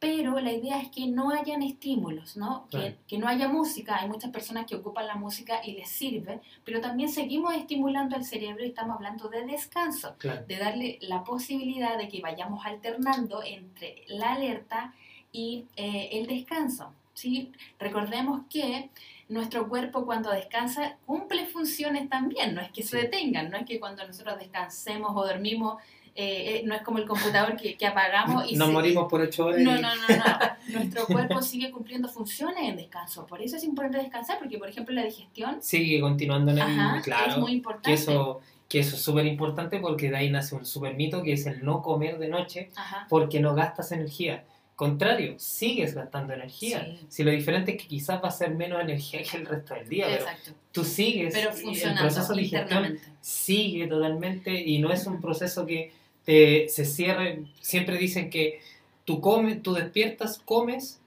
pero 0.00 0.38
la 0.40 0.52
idea 0.52 0.80
es 0.82 0.90
que 0.90 1.06
no 1.06 1.30
hayan 1.30 1.62
estímulos, 1.62 2.36
¿no? 2.36 2.68
Que, 2.70 3.16
no 3.16 3.28
haya 3.28 3.48
música. 3.48 4.00
Hay 4.00 4.08
muchas 4.08 4.30
personas 4.32 4.66
que 4.66 4.74
ocupan 4.74 5.06
la 5.06 5.14
música 5.14 5.60
y 5.64 5.72
les 5.72 5.88
sirve, 5.88 6.40
pero 6.64 6.80
también 6.80 7.08
seguimos 7.08 7.54
estimulando 7.54 8.16
el 8.16 8.24
cerebro 8.24 8.64
y 8.64 8.68
estamos 8.68 8.96
hablando 8.96 9.28
de 9.28 9.46
descanso, 9.46 10.16
Claro. 10.18 10.44
de 10.44 10.56
darle 10.58 10.98
la 11.00 11.22
posibilidad 11.24 11.96
de 11.96 12.08
que 12.08 12.20
vayamos 12.20 12.66
alternando 12.66 13.42
entre 13.44 14.02
la 14.08 14.34
alerta 14.34 14.92
y 15.32 15.64
eh, 15.76 16.10
el 16.12 16.26
descanso. 16.26 16.92
¿Sí? 17.14 17.52
Recordemos 17.78 18.42
que 18.50 18.90
nuestro 19.28 19.68
cuerpo 19.68 20.04
cuando 20.04 20.30
descansa 20.30 20.96
cumple 21.06 21.46
funciones 21.46 22.08
también, 22.08 22.54
no 22.54 22.60
es 22.60 22.70
que 22.70 22.82
se 22.82 22.98
detengan, 22.98 23.50
no 23.50 23.56
es 23.56 23.64
que 23.64 23.80
cuando 23.80 24.06
nosotros 24.06 24.38
descansemos 24.38 25.12
o 25.14 25.26
dormimos, 25.26 25.82
eh, 26.16 26.60
eh, 26.60 26.62
no 26.64 26.76
es 26.76 26.82
como 26.82 26.98
el 26.98 27.06
computador 27.06 27.56
que, 27.56 27.76
que 27.76 27.86
apagamos 27.86 28.48
y 28.48 28.54
Nos 28.54 28.70
morimos 28.70 29.10
por 29.10 29.20
ocho 29.20 29.46
horas. 29.46 29.60
no, 29.60 29.72
no, 29.74 29.80
no, 29.96 30.08
no. 30.08 30.24
Nuestro 30.72 31.06
cuerpo 31.06 31.42
sigue 31.42 31.72
cumpliendo 31.72 32.08
funciones 32.08 32.68
en 32.68 32.76
descanso. 32.76 33.26
Por 33.26 33.42
eso 33.42 33.56
es 33.56 33.64
importante 33.64 33.98
descansar, 33.98 34.38
porque 34.38 34.56
por 34.58 34.68
ejemplo 34.68 34.94
la 34.94 35.02
digestión 35.02 35.60
Sigue 35.60 36.00
continuando 36.00 36.52
en 36.52 36.58
el. 36.58 36.62
ajá, 36.62 37.00
claro. 37.02 37.30
es 37.32 37.38
muy 37.38 37.52
importante. 37.52 37.88
que 37.88 37.94
eso, 37.94 38.40
que 38.68 38.78
eso 38.78 38.94
es 38.94 39.02
súper 39.02 39.26
importante 39.26 39.80
porque 39.80 40.08
de 40.08 40.16
ahí 40.16 40.30
nace 40.30 40.54
un 40.54 40.64
súper 40.64 40.94
mito 40.94 41.20
que 41.20 41.32
es 41.32 41.46
el 41.46 41.64
no 41.64 41.82
comer 41.82 42.18
de 42.18 42.28
noche 42.28 42.70
Ajá. 42.76 43.06
porque 43.08 43.40
no 43.40 43.56
gastas 43.56 43.90
energía. 43.90 44.44
Contrario, 44.76 45.34
sigues 45.38 45.94
gastando 45.94 46.32
energía. 46.32 46.84
Sí. 46.84 47.06
Si 47.08 47.22
lo 47.22 47.30
diferente 47.30 47.72
es 47.72 47.82
que 47.82 47.86
quizás 47.86 48.22
va 48.22 48.28
a 48.28 48.32
ser 48.32 48.54
menos 48.54 48.80
energía 48.80 49.22
que 49.22 49.36
el 49.36 49.46
resto 49.46 49.74
del 49.74 49.88
día, 49.88 50.06
pero 50.08 50.26
tú 50.72 50.84
sigues 50.84 51.32
Pero 51.32 51.50
el 51.50 51.98
proceso 51.98 52.34
de 52.34 52.98
sigue 53.20 53.86
totalmente 53.86 54.52
y 54.52 54.80
no 54.80 54.92
es 54.92 55.06
un 55.06 55.20
proceso 55.20 55.64
que 55.64 55.92
te, 56.24 56.68
se 56.68 56.84
cierre. 56.84 57.44
Siempre 57.60 57.98
dicen 57.98 58.30
que 58.30 58.60
tú 59.04 59.20
comes, 59.20 59.62
tú 59.62 59.74
despiertas, 59.74 60.40
comes, 60.44 61.00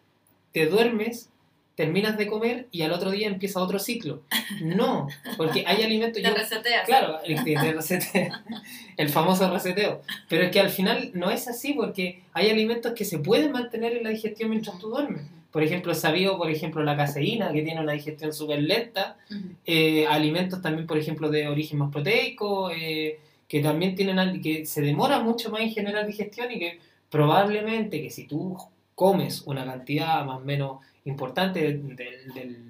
te 0.54 0.68
duermes, 0.68 1.30
terminas 1.78 2.18
de 2.18 2.26
comer 2.26 2.68
y 2.72 2.82
al 2.82 2.92
otro 2.92 3.12
día 3.12 3.28
empieza 3.28 3.62
otro 3.62 3.78
ciclo. 3.78 4.24
No, 4.62 5.08
porque 5.38 5.64
hay 5.66 5.84
alimentos. 5.84 6.22
Te 6.24 6.28
yo- 6.28 6.34
reseteas. 6.34 6.86
Claro, 6.88 7.20
el, 7.24 7.44
que 7.44 7.56
te 7.56 8.32
el 8.98 9.10
famoso 9.10 9.50
reseteo. 9.54 10.02
Pero 10.28 10.46
es 10.46 10.52
que 10.52 10.60
al 10.60 10.72
final 10.72 11.12
no 11.14 11.30
es 11.30 11.48
así 11.48 11.74
porque 11.74 12.24
hay 12.34 12.50
alimentos 12.50 12.94
que 12.94 13.06
se 13.06 13.20
pueden 13.20 13.52
mantener 13.52 13.96
en 13.96 14.04
la 14.04 14.10
digestión 14.10 14.50
mientras 14.50 14.80
tú 14.80 14.90
duermes. 14.90 15.22
Por 15.52 15.62
ejemplo, 15.62 15.94
sabido, 15.94 16.36
por 16.38 16.50
ejemplo, 16.50 16.84
la 16.84 16.98
caseína, 16.98 17.52
que 17.54 17.62
tiene 17.62 17.80
una 17.80 17.94
digestión 17.94 18.34
súper 18.34 18.64
lenta. 18.64 19.18
Eh, 19.66 20.08
alimentos 20.08 20.62
también, 20.64 20.88
por 20.88 20.98
ejemplo, 20.98 21.30
de 21.30 21.48
origen 21.48 21.78
más 21.78 21.92
proteico, 21.92 22.72
eh, 22.72 23.20
que 23.48 23.62
también 23.62 23.96
tienen 23.96 24.42
que 24.42 24.66
se 24.66 24.82
demora 24.82 25.20
mucho 25.20 25.52
más 25.52 25.62
en 25.62 25.72
generar 25.72 26.08
digestión 26.08 26.52
y 26.52 26.58
que 26.60 26.80
probablemente 27.10 28.02
que 28.02 28.10
si 28.10 28.26
tú 28.26 28.58
comes 28.96 29.44
una 29.46 29.64
cantidad 29.64 30.26
más 30.26 30.38
o 30.38 30.44
menos 30.44 30.80
importante 31.08 31.60
de, 31.62 31.74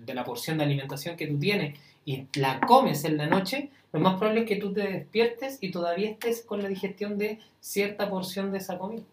de- 0.05 0.13
la 0.13 0.23
porción 0.23 0.57
de 0.57 0.63
alimentación 0.63 1.17
que 1.17 1.27
tú 1.27 1.37
tienes 1.37 1.77
y 2.05 2.25
la 2.35 2.59
comes 2.61 3.03
en 3.03 3.17
la 3.17 3.27
noche, 3.27 3.69
lo 3.91 3.99
más 3.99 4.15
probable 4.15 4.41
es 4.41 4.47
que 4.47 4.55
tú 4.55 4.73
te 4.73 4.81
despiertes 4.81 5.57
y 5.61 5.71
todavía 5.71 6.09
estés 6.11 6.41
con 6.43 6.61
la 6.63 6.69
digestión 6.69 7.17
de 7.17 7.39
cierta 7.59 8.09
porción 8.09 8.51
de 8.51 8.59
esa 8.59 8.77
comida. 8.77 9.03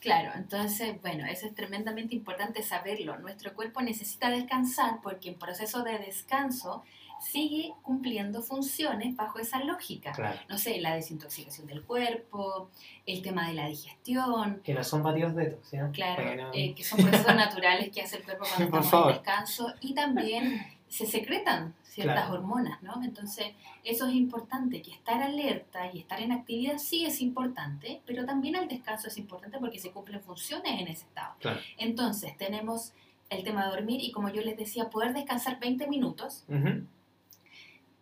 Claro, 0.00 0.30
entonces, 0.36 1.00
bueno, 1.02 1.26
eso 1.26 1.46
es 1.46 1.54
tremendamente 1.54 2.14
importante 2.14 2.62
saberlo. 2.62 3.18
Nuestro 3.18 3.54
cuerpo 3.54 3.82
necesita 3.82 4.30
descansar 4.30 5.00
porque 5.02 5.30
en 5.30 5.34
proceso 5.34 5.82
de 5.82 5.98
descanso 5.98 6.84
sigue 7.20 7.74
cumpliendo 7.82 8.42
funciones 8.42 9.16
bajo 9.16 9.38
esa 9.38 9.62
lógica. 9.64 10.12
No 10.48 10.58
sé, 10.58 10.80
la 10.80 10.94
desintoxicación 10.94 11.66
del 11.66 11.82
cuerpo, 11.82 12.70
el 13.06 13.22
tema 13.22 13.48
de 13.48 13.54
la 13.54 13.68
digestión. 13.68 14.60
Que 14.62 14.74
no 14.74 14.84
son 14.84 15.02
batidos 15.02 15.34
de 15.34 15.44
estos, 15.44 15.68
¿sí? 15.68 15.76
Claro, 15.92 16.50
eh, 16.52 16.74
que 16.74 16.84
son 16.84 17.00
procesos 17.00 17.34
naturales 17.34 17.90
que 17.90 18.02
hace 18.02 18.16
el 18.18 18.24
cuerpo 18.24 18.44
cuando 18.48 18.78
estamos 18.80 19.08
en 19.08 19.14
descanso 19.14 19.74
y 19.80 19.94
también 19.94 20.66
se 20.88 21.06
secretan 21.06 21.74
ciertas 21.82 22.30
hormonas, 22.30 22.82
¿no? 22.82 23.02
Entonces, 23.02 23.46
eso 23.82 24.06
es 24.06 24.14
importante, 24.14 24.82
que 24.82 24.92
estar 24.92 25.22
alerta 25.22 25.90
y 25.92 26.00
estar 26.00 26.20
en 26.20 26.32
actividad 26.32 26.78
sí 26.78 27.06
es 27.06 27.20
importante, 27.20 28.02
pero 28.06 28.26
también 28.26 28.54
el 28.56 28.68
descanso 28.68 29.08
es 29.08 29.16
importante 29.16 29.58
porque 29.58 29.78
se 29.78 29.90
cumplen 29.90 30.20
funciones 30.20 30.80
en 30.80 30.88
ese 30.88 31.04
estado. 31.04 31.34
Entonces, 31.78 32.36
tenemos 32.36 32.92
el 33.30 33.42
tema 33.42 33.64
de 33.64 33.70
dormir 33.70 34.00
y 34.02 34.12
como 34.12 34.28
yo 34.28 34.42
les 34.42 34.56
decía, 34.56 34.90
poder 34.90 35.14
descansar 35.14 35.58
20 35.58 35.88
minutos, 35.88 36.44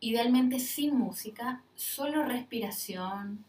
idealmente 0.09 0.61
sin 0.61 0.97
música, 0.97 1.62
solo 1.75 2.23
respiración, 2.25 3.45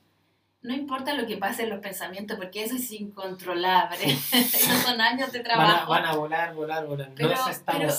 no 0.66 0.74
importa 0.74 1.14
lo 1.14 1.28
que 1.28 1.38
pase 1.38 1.64
en 1.64 1.70
los 1.70 1.80
pensamientos, 1.80 2.38
porque 2.38 2.64
eso 2.64 2.76
es 2.76 2.92
incontrolable. 2.92 4.04
Esos 4.32 4.82
son 4.82 5.00
años 5.00 5.32
de 5.32 5.42
trabajo. 5.42 5.90
Van 5.90 6.06
a, 6.06 6.16
volar, 6.16 6.56
volar, 6.56 6.88
volar. 6.88 7.12
Pero, 7.16 7.36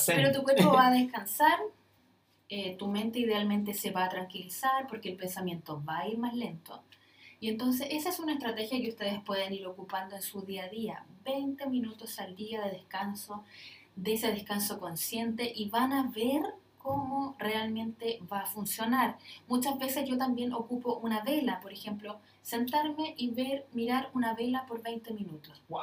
pero, 0.06 0.32
tu 0.32 0.42
cuerpo 0.42 0.72
va 0.72 0.88
a 0.88 0.90
descansar, 1.02 1.58
eh, 2.48 2.76
tu 2.76 2.88
mente 2.88 3.20
idealmente 3.20 3.72
se 3.72 3.92
va 3.92 4.04
a 4.04 4.08
tranquilizar 4.08 4.86
porque 4.88 5.10
el 5.10 5.16
pensamiento 5.16 5.82
va 5.88 5.98
a 5.98 6.08
ir 6.08 6.18
más 6.18 6.34
lento. 6.34 6.82
Y 7.38 7.50
entonces 7.50 7.86
esa 7.90 8.08
es 8.08 8.18
una 8.18 8.32
estrategia 8.32 8.80
que 8.80 8.88
ustedes 8.88 9.20
pueden 9.20 9.52
ir 9.52 9.66
ocupando 9.66 10.16
en 10.16 10.22
su 10.22 10.40
día 10.42 10.64
a 10.64 10.68
día. 10.68 11.04
20 11.24 11.66
minutos 11.66 12.18
al 12.18 12.34
día 12.34 12.62
de 12.62 12.70
descanso, 12.70 13.44
de 13.94 14.14
ese 14.14 14.32
descanso 14.32 14.80
consciente 14.80 15.52
y 15.54 15.68
van 15.68 15.92
a 15.92 16.10
ver 16.10 16.42
cómo 16.86 17.34
realmente 17.40 18.20
va 18.32 18.42
a 18.42 18.46
funcionar. 18.46 19.18
Muchas 19.48 19.76
veces 19.76 20.08
yo 20.08 20.16
también 20.16 20.52
ocupo 20.52 21.00
una 21.02 21.20
vela, 21.20 21.58
por 21.60 21.72
ejemplo, 21.72 22.20
sentarme 22.42 23.14
y 23.16 23.30
ver, 23.30 23.66
mirar 23.72 24.08
una 24.14 24.34
vela 24.34 24.64
por 24.66 24.82
20 24.82 25.12
minutos. 25.14 25.60
Wow. 25.68 25.80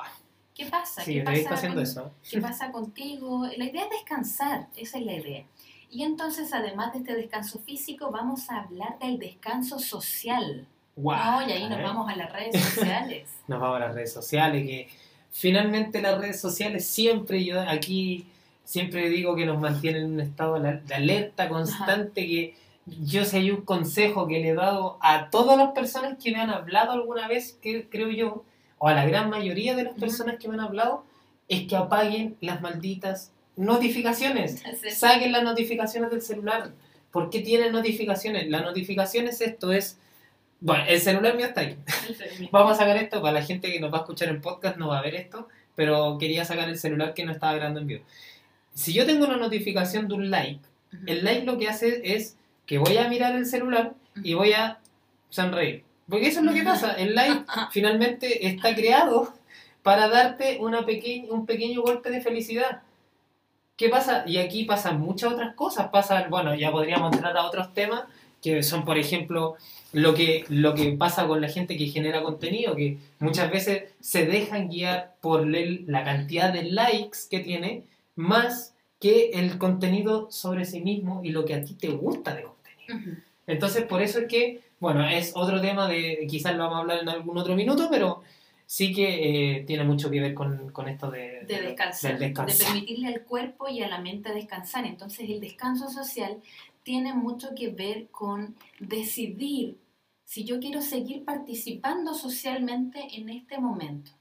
¿Qué 0.55 0.65
pasa? 0.67 1.03
¿Qué 1.03 1.21
pasa 1.21 1.55
haciendo 1.55 1.81
eso. 1.81 2.09
¿Qué 2.29 2.39
pasa 2.39 2.71
contigo? 2.71 3.45
La 3.57 3.65
idea 3.65 3.83
es 3.83 3.89
descansar, 3.89 4.67
esa 4.77 4.97
es 4.97 5.05
la 5.05 5.13
idea. 5.13 5.43
Y 5.89 6.03
entonces, 6.03 6.53
además 6.53 6.93
de 6.93 6.99
este 6.99 7.15
descanso 7.15 7.59
físico, 7.59 8.09
vamos 8.09 8.49
a 8.49 8.61
hablar 8.61 8.97
del 8.99 9.19
descanso 9.19 9.79
social. 9.79 10.65
Wow. 10.95 11.49
y 11.49 11.51
ahí 11.51 11.67
nos 11.67 11.81
vamos 11.81 12.09
a 12.09 12.15
las 12.15 12.31
redes 12.31 12.63
sociales. 12.63 13.27
nos 13.47 13.59
vamos 13.59 13.75
a 13.75 13.79
las 13.87 13.95
redes 13.95 14.13
sociales, 14.13 14.65
que 14.65 14.87
finalmente 15.31 16.01
las 16.01 16.17
redes 16.17 16.39
sociales 16.39 16.85
siempre, 16.87 17.43
yo 17.43 17.59
aquí 17.59 18.25
siempre 18.63 19.09
digo 19.09 19.35
que 19.35 19.45
nos 19.45 19.59
mantienen 19.59 20.03
en 20.03 20.13
un 20.13 20.19
estado 20.21 20.59
de 20.59 20.93
alerta 20.93 21.49
constante, 21.49 22.25
que 22.25 22.55
yo 22.85 23.23
sé, 23.23 23.37
hay 23.37 23.51
un 23.51 23.61
consejo 23.61 24.27
que 24.27 24.39
le 24.39 24.49
he 24.49 24.55
dado 24.55 24.97
a 25.01 25.29
todas 25.29 25.57
las 25.57 25.71
personas 25.71 26.17
que 26.21 26.31
me 26.31 26.39
han 26.39 26.49
hablado 26.49 26.91
alguna 26.91 27.27
vez, 27.27 27.57
que 27.61 27.87
creo 27.89 28.09
yo, 28.09 28.43
o 28.77 28.87
a 28.87 28.93
la 28.93 29.05
gran 29.05 29.29
mayoría 29.29 29.75
de 29.75 29.83
las 29.83 29.93
personas 29.93 30.37
que 30.37 30.47
me 30.47 30.55
han 30.55 30.61
hablado, 30.61 31.05
es 31.47 31.67
que 31.67 31.75
apaguen 31.75 32.35
las 32.41 32.61
malditas 32.61 33.31
notificaciones. 33.55 34.61
Saquen 34.91 35.31
las 35.31 35.43
notificaciones 35.43 36.09
del 36.09 36.21
celular. 36.21 36.71
¿Por 37.11 37.29
qué 37.29 37.39
tienen 37.39 37.71
notificaciones? 37.71 38.49
Las 38.49 38.63
notificaciones, 38.63 39.39
esto 39.39 39.71
es. 39.71 39.99
Bueno, 40.59 40.83
el 40.87 40.99
celular 40.99 41.35
mío 41.35 41.45
está 41.45 41.61
ahí. 41.61 41.77
Vamos 42.51 42.73
a 42.73 42.75
sacar 42.75 42.97
esto. 42.97 43.21
Para 43.21 43.33
la 43.33 43.43
gente 43.43 43.71
que 43.71 43.79
nos 43.79 43.93
va 43.93 43.99
a 43.99 44.01
escuchar 44.01 44.29
en 44.29 44.41
podcast 44.41 44.77
no 44.77 44.89
va 44.89 44.99
a 44.99 45.01
ver 45.01 45.15
esto. 45.15 45.47
Pero 45.75 46.17
quería 46.17 46.43
sacar 46.43 46.69
el 46.69 46.77
celular 46.77 47.13
que 47.13 47.25
no 47.25 47.31
estaba 47.31 47.53
grabando 47.53 47.79
en 47.79 47.87
vivo 47.87 48.03
si 48.73 48.93
yo 48.93 49.05
tengo 49.05 49.25
una 49.25 49.37
notificación 49.37 50.07
de 50.07 50.13
un 50.15 50.29
like, 50.29 50.61
el 51.05 51.23
like 51.23 51.45
lo 51.45 51.57
que 51.57 51.67
hace 51.67 52.15
es 52.15 52.37
que 52.65 52.77
voy 52.77 52.97
a 52.97 53.07
mirar 53.07 53.35
el 53.35 53.45
celular 53.45 53.93
y 54.23 54.33
voy 54.33 54.53
a 54.53 54.79
sonreír. 55.29 55.83
Porque 56.07 56.27
eso 56.27 56.39
es 56.39 56.45
lo 56.45 56.53
que 56.53 56.63
pasa. 56.63 56.93
El 56.93 57.15
like 57.15 57.45
finalmente 57.71 58.47
está 58.47 58.75
creado 58.75 59.33
para 59.81 60.07
darte 60.07 60.57
una 60.59 60.85
un 61.29 61.45
pequeño 61.45 61.81
golpe 61.81 62.09
de 62.09 62.21
felicidad. 62.21 62.81
¿Qué 63.75 63.89
pasa? 63.89 64.23
Y 64.27 64.37
aquí 64.37 64.65
pasan 64.65 64.99
muchas 64.99 65.33
otras 65.33 65.55
cosas. 65.55 65.89
Pasan, 65.89 66.29
bueno, 66.29 66.53
ya 66.55 66.71
podríamos 66.71 67.13
entrar 67.13 67.35
a 67.37 67.45
otros 67.45 67.73
temas, 67.73 68.03
que 68.41 68.61
son, 68.63 68.85
por 68.85 68.97
ejemplo, 68.97 69.55
lo 69.91 70.13
que, 70.13 70.45
lo 70.49 70.75
que 70.75 70.91
pasa 70.91 71.27
con 71.27 71.41
la 71.41 71.49
gente 71.49 71.77
que 71.77 71.87
genera 71.87 72.23
contenido, 72.23 72.75
que 72.75 72.97
muchas 73.19 73.51
veces 73.51 73.91
se 73.99 74.25
dejan 74.25 74.69
guiar 74.69 75.15
por 75.21 75.45
la 75.47 76.03
cantidad 76.03 76.53
de 76.53 76.63
likes 76.63 77.19
que 77.29 77.39
tiene 77.39 77.83
más 78.15 78.75
que 78.99 79.31
el 79.31 79.57
contenido 79.57 80.31
sobre 80.31 80.65
sí 80.65 80.81
mismo 80.81 81.21
y 81.23 81.29
lo 81.29 81.45
que 81.45 81.55
a 81.55 81.63
ti 81.63 81.73
te 81.73 81.89
gusta 81.89 82.35
de 82.35 82.43
contenido. 82.43 83.17
Entonces, 83.47 83.83
por 83.83 84.01
eso 84.01 84.19
es 84.19 84.27
que, 84.27 84.61
bueno, 84.79 85.07
es 85.07 85.33
otro 85.35 85.59
tema 85.59 85.87
de, 85.87 86.25
quizás 86.29 86.55
lo 86.55 86.63
vamos 86.63 86.77
a 86.77 86.81
hablar 86.81 86.99
en 87.01 87.09
algún 87.09 87.37
otro 87.37 87.55
minuto, 87.55 87.89
pero 87.91 88.21
sí 88.65 88.93
que 88.93 89.57
eh, 89.57 89.63
tiene 89.65 89.83
mucho 89.83 90.09
que 90.09 90.21
ver 90.21 90.33
con, 90.33 90.69
con 90.71 90.87
esto 90.87 91.11
de, 91.11 91.43
de, 91.45 91.61
descansar, 91.61 92.17
de 92.17 92.29
permitirle 92.29 93.07
al 93.07 93.21
cuerpo 93.23 93.67
y 93.67 93.81
a 93.81 93.89
la 93.89 93.99
mente 93.99 94.33
descansar. 94.33 94.85
Entonces, 94.85 95.29
el 95.29 95.41
descanso 95.41 95.89
social 95.89 96.37
tiene 96.83 97.13
mucho 97.13 97.49
que 97.55 97.69
ver 97.69 98.07
con 98.07 98.55
decidir 98.79 99.77
si 100.25 100.45
yo 100.45 100.59
quiero 100.59 100.81
seguir 100.81 101.25
participando 101.25 102.13
socialmente 102.13 102.99
en 103.15 103.29
este 103.29 103.59
momento. 103.59 104.11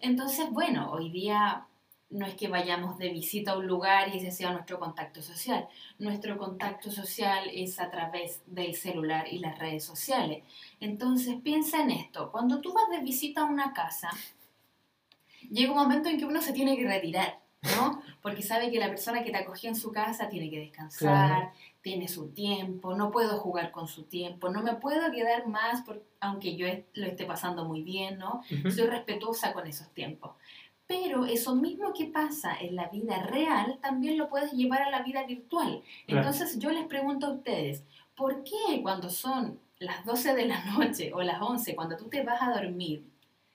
Entonces, 0.00 0.50
bueno, 0.50 0.90
hoy 0.92 1.10
día 1.10 1.66
no 2.10 2.26
es 2.26 2.34
que 2.34 2.48
vayamos 2.48 2.98
de 2.98 3.10
visita 3.10 3.52
a 3.52 3.58
un 3.58 3.66
lugar 3.66 4.08
y 4.08 4.18
ese 4.18 4.30
sea 4.30 4.52
nuestro 4.52 4.78
contacto 4.78 5.20
social. 5.20 5.68
Nuestro 5.98 6.38
contacto 6.38 6.90
social 6.90 7.50
es 7.52 7.78
a 7.80 7.90
través 7.90 8.40
del 8.46 8.74
celular 8.74 9.26
y 9.30 9.38
las 9.38 9.58
redes 9.58 9.84
sociales. 9.84 10.42
Entonces 10.80 11.36
piensa 11.42 11.82
en 11.82 11.90
esto, 11.90 12.32
cuando 12.32 12.60
tú 12.60 12.72
vas 12.72 12.88
de 12.90 13.00
visita 13.00 13.42
a 13.42 13.46
una 13.46 13.72
casa, 13.74 14.10
llega 15.50 15.72
un 15.72 15.78
momento 15.78 16.08
en 16.08 16.18
que 16.18 16.24
uno 16.24 16.40
se 16.40 16.52
tiene 16.52 16.76
que 16.76 16.86
retirar, 16.86 17.40
¿no? 17.76 18.02
Porque 18.22 18.42
sabe 18.42 18.70
que 18.70 18.78
la 18.78 18.88
persona 18.88 19.22
que 19.22 19.30
te 19.30 19.38
acogió 19.38 19.68
en 19.68 19.76
su 19.76 19.92
casa 19.92 20.28
tiene 20.28 20.48
que 20.48 20.60
descansar, 20.60 21.52
tiene 21.82 22.08
su 22.08 22.28
tiempo, 22.30 22.94
no 22.94 23.10
puedo 23.10 23.38
jugar 23.38 23.70
con 23.70 23.86
su 23.86 24.04
tiempo, 24.04 24.48
no 24.48 24.62
me 24.62 24.74
puedo 24.74 25.10
quedar 25.12 25.46
más, 25.46 25.84
aunque 26.20 26.56
yo 26.56 26.66
lo 26.94 27.06
esté 27.06 27.24
pasando 27.26 27.64
muy 27.64 27.82
bien, 27.82 28.18
¿no? 28.18 28.42
Soy 28.70 28.86
respetuosa 28.86 29.52
con 29.52 29.66
esos 29.66 29.88
tiempos. 29.90 30.32
Pero 30.88 31.26
eso 31.26 31.54
mismo 31.54 31.92
que 31.92 32.06
pasa 32.06 32.56
en 32.58 32.74
la 32.74 32.88
vida 32.88 33.22
real 33.22 33.78
también 33.80 34.16
lo 34.16 34.30
puedes 34.30 34.52
llevar 34.52 34.82
a 34.82 34.90
la 34.90 35.02
vida 35.02 35.22
virtual. 35.24 35.82
Entonces 36.06 36.58
yo 36.58 36.70
les 36.70 36.86
pregunto 36.86 37.26
a 37.26 37.32
ustedes, 37.34 37.84
¿por 38.16 38.42
qué 38.42 38.80
cuando 38.82 39.10
son 39.10 39.60
las 39.78 40.04
12 40.06 40.34
de 40.34 40.46
la 40.46 40.64
noche 40.78 41.12
o 41.12 41.22
las 41.22 41.40
11, 41.42 41.76
cuando 41.76 41.96
tú 41.96 42.08
te 42.08 42.22
vas 42.22 42.40
a 42.40 42.52
dormir, 42.52 43.04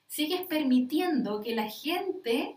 sigues 0.07 0.41
permitiendo 0.41 1.41
que 1.41 1.55
la 1.55 1.67
gente 1.69 2.55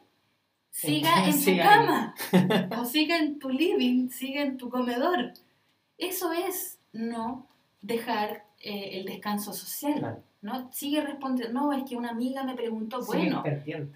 siga 0.70 1.24
en 1.28 1.44
tu 1.44 1.56
cama 1.56 2.14
o 2.78 2.84
siga 2.84 3.16
en 3.16 3.38
tu 3.38 3.48
living, 3.48 4.10
siga 4.10 4.42
en 4.42 4.58
tu 4.58 4.68
comedor? 4.68 5.32
Eso 5.96 6.32
es 6.32 6.78
no 6.92 7.48
dejar 7.80 8.44
eh, 8.60 8.98
el 8.98 9.06
descanso 9.06 9.54
social. 9.54 10.22
¿No? 10.46 10.72
Sigue 10.72 11.00
respondiendo, 11.00 11.60
no, 11.60 11.72
es 11.72 11.82
que 11.84 11.96
una 11.96 12.10
amiga 12.10 12.44
me 12.44 12.54
preguntó, 12.54 13.04
bueno, 13.04 13.42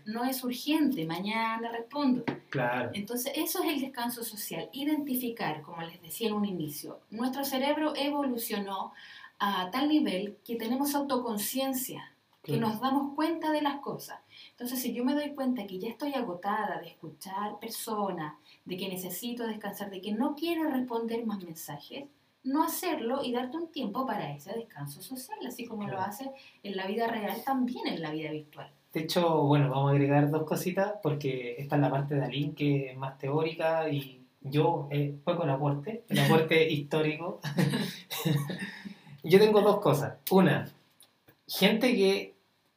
no 0.04 0.24
es 0.24 0.42
urgente, 0.42 1.06
mañana 1.06 1.70
respondo. 1.70 2.24
Claro. 2.50 2.90
Entonces, 2.92 3.32
eso 3.36 3.62
es 3.62 3.72
el 3.72 3.80
descanso 3.80 4.24
social, 4.24 4.68
identificar, 4.72 5.62
como 5.62 5.80
les 5.82 6.02
decía 6.02 6.26
en 6.28 6.34
un 6.34 6.44
inicio, 6.44 6.98
nuestro 7.10 7.44
cerebro 7.44 7.94
evolucionó 7.94 8.92
a 9.38 9.70
tal 9.70 9.88
nivel 9.88 10.38
que 10.44 10.56
tenemos 10.56 10.94
autoconciencia, 10.96 12.12
que 12.42 12.56
nos 12.56 12.80
damos 12.80 13.14
cuenta 13.14 13.52
de 13.52 13.62
las 13.62 13.80
cosas. 13.80 14.18
Entonces, 14.50 14.80
si 14.80 14.92
yo 14.92 15.04
me 15.04 15.14
doy 15.14 15.34
cuenta 15.34 15.68
que 15.68 15.78
ya 15.78 15.88
estoy 15.88 16.14
agotada 16.14 16.80
de 16.80 16.88
escuchar 16.88 17.60
personas, 17.60 18.34
de 18.64 18.76
que 18.76 18.88
necesito 18.88 19.46
descansar, 19.46 19.88
de 19.90 20.00
que 20.00 20.12
no 20.12 20.34
quiero 20.34 20.68
responder 20.68 21.24
más 21.24 21.44
mensajes, 21.44 22.06
no 22.42 22.62
hacerlo 22.62 23.22
y 23.22 23.33
darte 23.33 23.57
un 23.57 23.70
tiempo 23.70 24.07
para 24.07 24.35
ese 24.35 24.53
descanso 24.55 25.03
social, 25.03 25.38
así 25.46 25.66
como 25.66 25.87
lo 25.87 26.00
hace 26.00 26.31
en 26.62 26.76
la 26.76 26.87
vida 26.87 27.07
real, 27.07 27.42
también 27.44 27.87
en 27.87 28.00
la 28.00 28.11
vida 28.11 28.31
virtual. 28.31 28.70
De 28.92 29.00
hecho, 29.00 29.42
bueno, 29.42 29.70
vamos 29.70 29.90
a 29.90 29.92
agregar 29.92 30.31
dos 30.31 30.44
cositas 30.44 30.94
porque 31.03 31.57
esta 31.59 31.76
es 31.76 31.83
la 31.83 31.90
parte 31.90 32.14
de 32.14 32.24
Aline 32.24 32.55
que 32.55 32.90
es 32.90 32.96
más 32.96 33.18
teórica 33.18 33.88
y 33.88 34.26
yo 34.40 34.88
eh, 34.90 35.18
con 35.22 35.42
el 35.42 35.50
aporte, 35.50 36.05
el 36.09 36.18
aporte 36.20 36.68
histórico. 36.70 37.40
yo 39.22 39.38
tengo 39.38 39.61
dos 39.61 39.81
cosas. 39.81 40.14
Una, 40.31 40.70
gente 41.46 41.94
que 41.94 42.35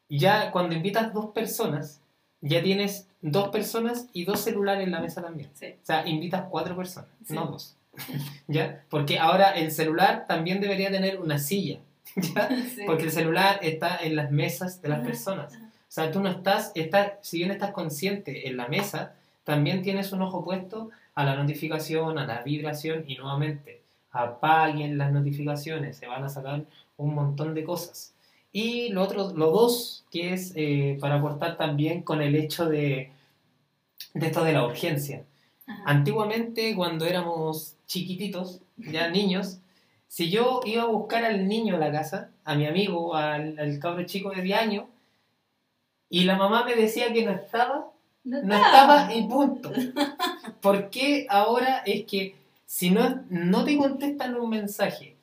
ya 0.09 0.51
cuando 0.51 0.75
invitas 0.75 1.13
dos 1.13 1.27
personas, 1.31 2.01
ya 2.41 2.61
tienes 2.61 3.07
dos 3.21 3.49
personas 3.49 4.07
y 4.13 4.25
dos 4.25 4.41
celulares 4.41 4.85
en 4.85 4.91
la 4.91 4.99
mesa 4.99 5.21
también. 5.21 5.49
O 5.49 5.85
sea, 5.85 6.07
invitas 6.07 6.45
cuatro 6.49 6.75
personas, 6.75 7.09
no 7.29 7.45
dos. 7.45 7.77
¿Ya? 8.47 8.83
Porque 8.89 9.19
ahora 9.19 9.51
el 9.51 9.71
celular 9.71 10.25
también 10.27 10.61
debería 10.61 10.91
tener 10.91 11.19
una 11.19 11.37
silla, 11.37 11.79
¿ya? 12.15 12.49
Porque 12.85 13.03
el 13.03 13.11
celular 13.11 13.59
está 13.61 13.97
en 13.97 14.15
las 14.15 14.31
mesas 14.31 14.81
de 14.81 14.89
las 14.89 15.05
personas. 15.05 15.53
O 15.53 15.95
sea, 15.95 16.11
tú 16.11 16.19
no 16.21 16.29
estás, 16.29 16.71
estás, 16.75 17.13
si 17.21 17.37
bien 17.37 17.51
estás 17.51 17.71
consciente 17.71 18.47
en 18.47 18.57
la 18.57 18.67
mesa, 18.67 19.13
también 19.43 19.83
tienes 19.83 20.11
un 20.11 20.21
ojo 20.23 20.43
puesto 20.43 20.89
a 21.13 21.23
la 21.23 21.35
notificación, 21.35 22.17
a 22.17 22.25
la 22.25 22.41
vibración 22.41 23.05
y 23.07 23.15
nuevamente 23.15 23.83
apaguen 24.11 24.97
las 24.97 25.11
notificaciones, 25.11 25.97
se 25.97 26.07
van 26.07 26.23
a 26.23 26.29
sacar 26.29 26.63
un 26.97 27.13
montón 27.13 27.53
de 27.53 27.63
cosas. 27.63 28.13
Y 28.51 28.89
lo 28.89 29.01
otro, 29.01 29.33
lo 29.35 29.49
dos, 29.51 30.05
que 30.11 30.33
es 30.33 30.53
eh, 30.55 30.97
para 31.01 31.15
aportar 31.15 31.57
también 31.57 32.03
con 32.03 32.21
el 32.21 32.35
hecho 32.35 32.67
de, 32.67 33.11
de 34.13 34.25
esto 34.27 34.43
de 34.43 34.53
la 34.53 34.65
urgencia. 34.65 35.25
Antiguamente, 35.85 36.75
cuando 36.75 37.05
éramos 37.05 37.75
chiquititos, 37.93 38.61
ya 38.77 39.09
niños, 39.09 39.59
si 40.07 40.29
yo 40.29 40.61
iba 40.65 40.83
a 40.83 40.87
buscar 40.87 41.23
al 41.25 41.47
niño 41.47 41.75
a 41.75 41.79
la 41.79 41.91
casa, 41.91 42.31
a 42.43 42.55
mi 42.55 42.65
amigo, 42.65 43.15
al, 43.15 43.57
al 43.59 43.79
cabro 43.79 44.03
chico 44.05 44.31
de 44.31 44.41
10 44.41 44.59
años, 44.59 44.85
y 46.09 46.23
la 46.23 46.35
mamá 46.35 46.65
me 46.65 46.75
decía 46.75 47.13
que 47.13 47.25
no 47.25 47.31
estaba, 47.31 47.91
no, 48.23 48.37
estaba 48.39 49.13
y 49.13 49.23
punto. 49.27 49.71
¿Por 50.61 50.89
qué 50.89 51.27
ahora 51.29 51.83
es 51.85 52.05
que 52.05 52.35
si 52.65 52.89
no, 52.89 53.23
no 53.29 53.63
te 53.63 53.77
contestan 53.77 54.35
un 54.35 54.49
mensaje 54.49 55.15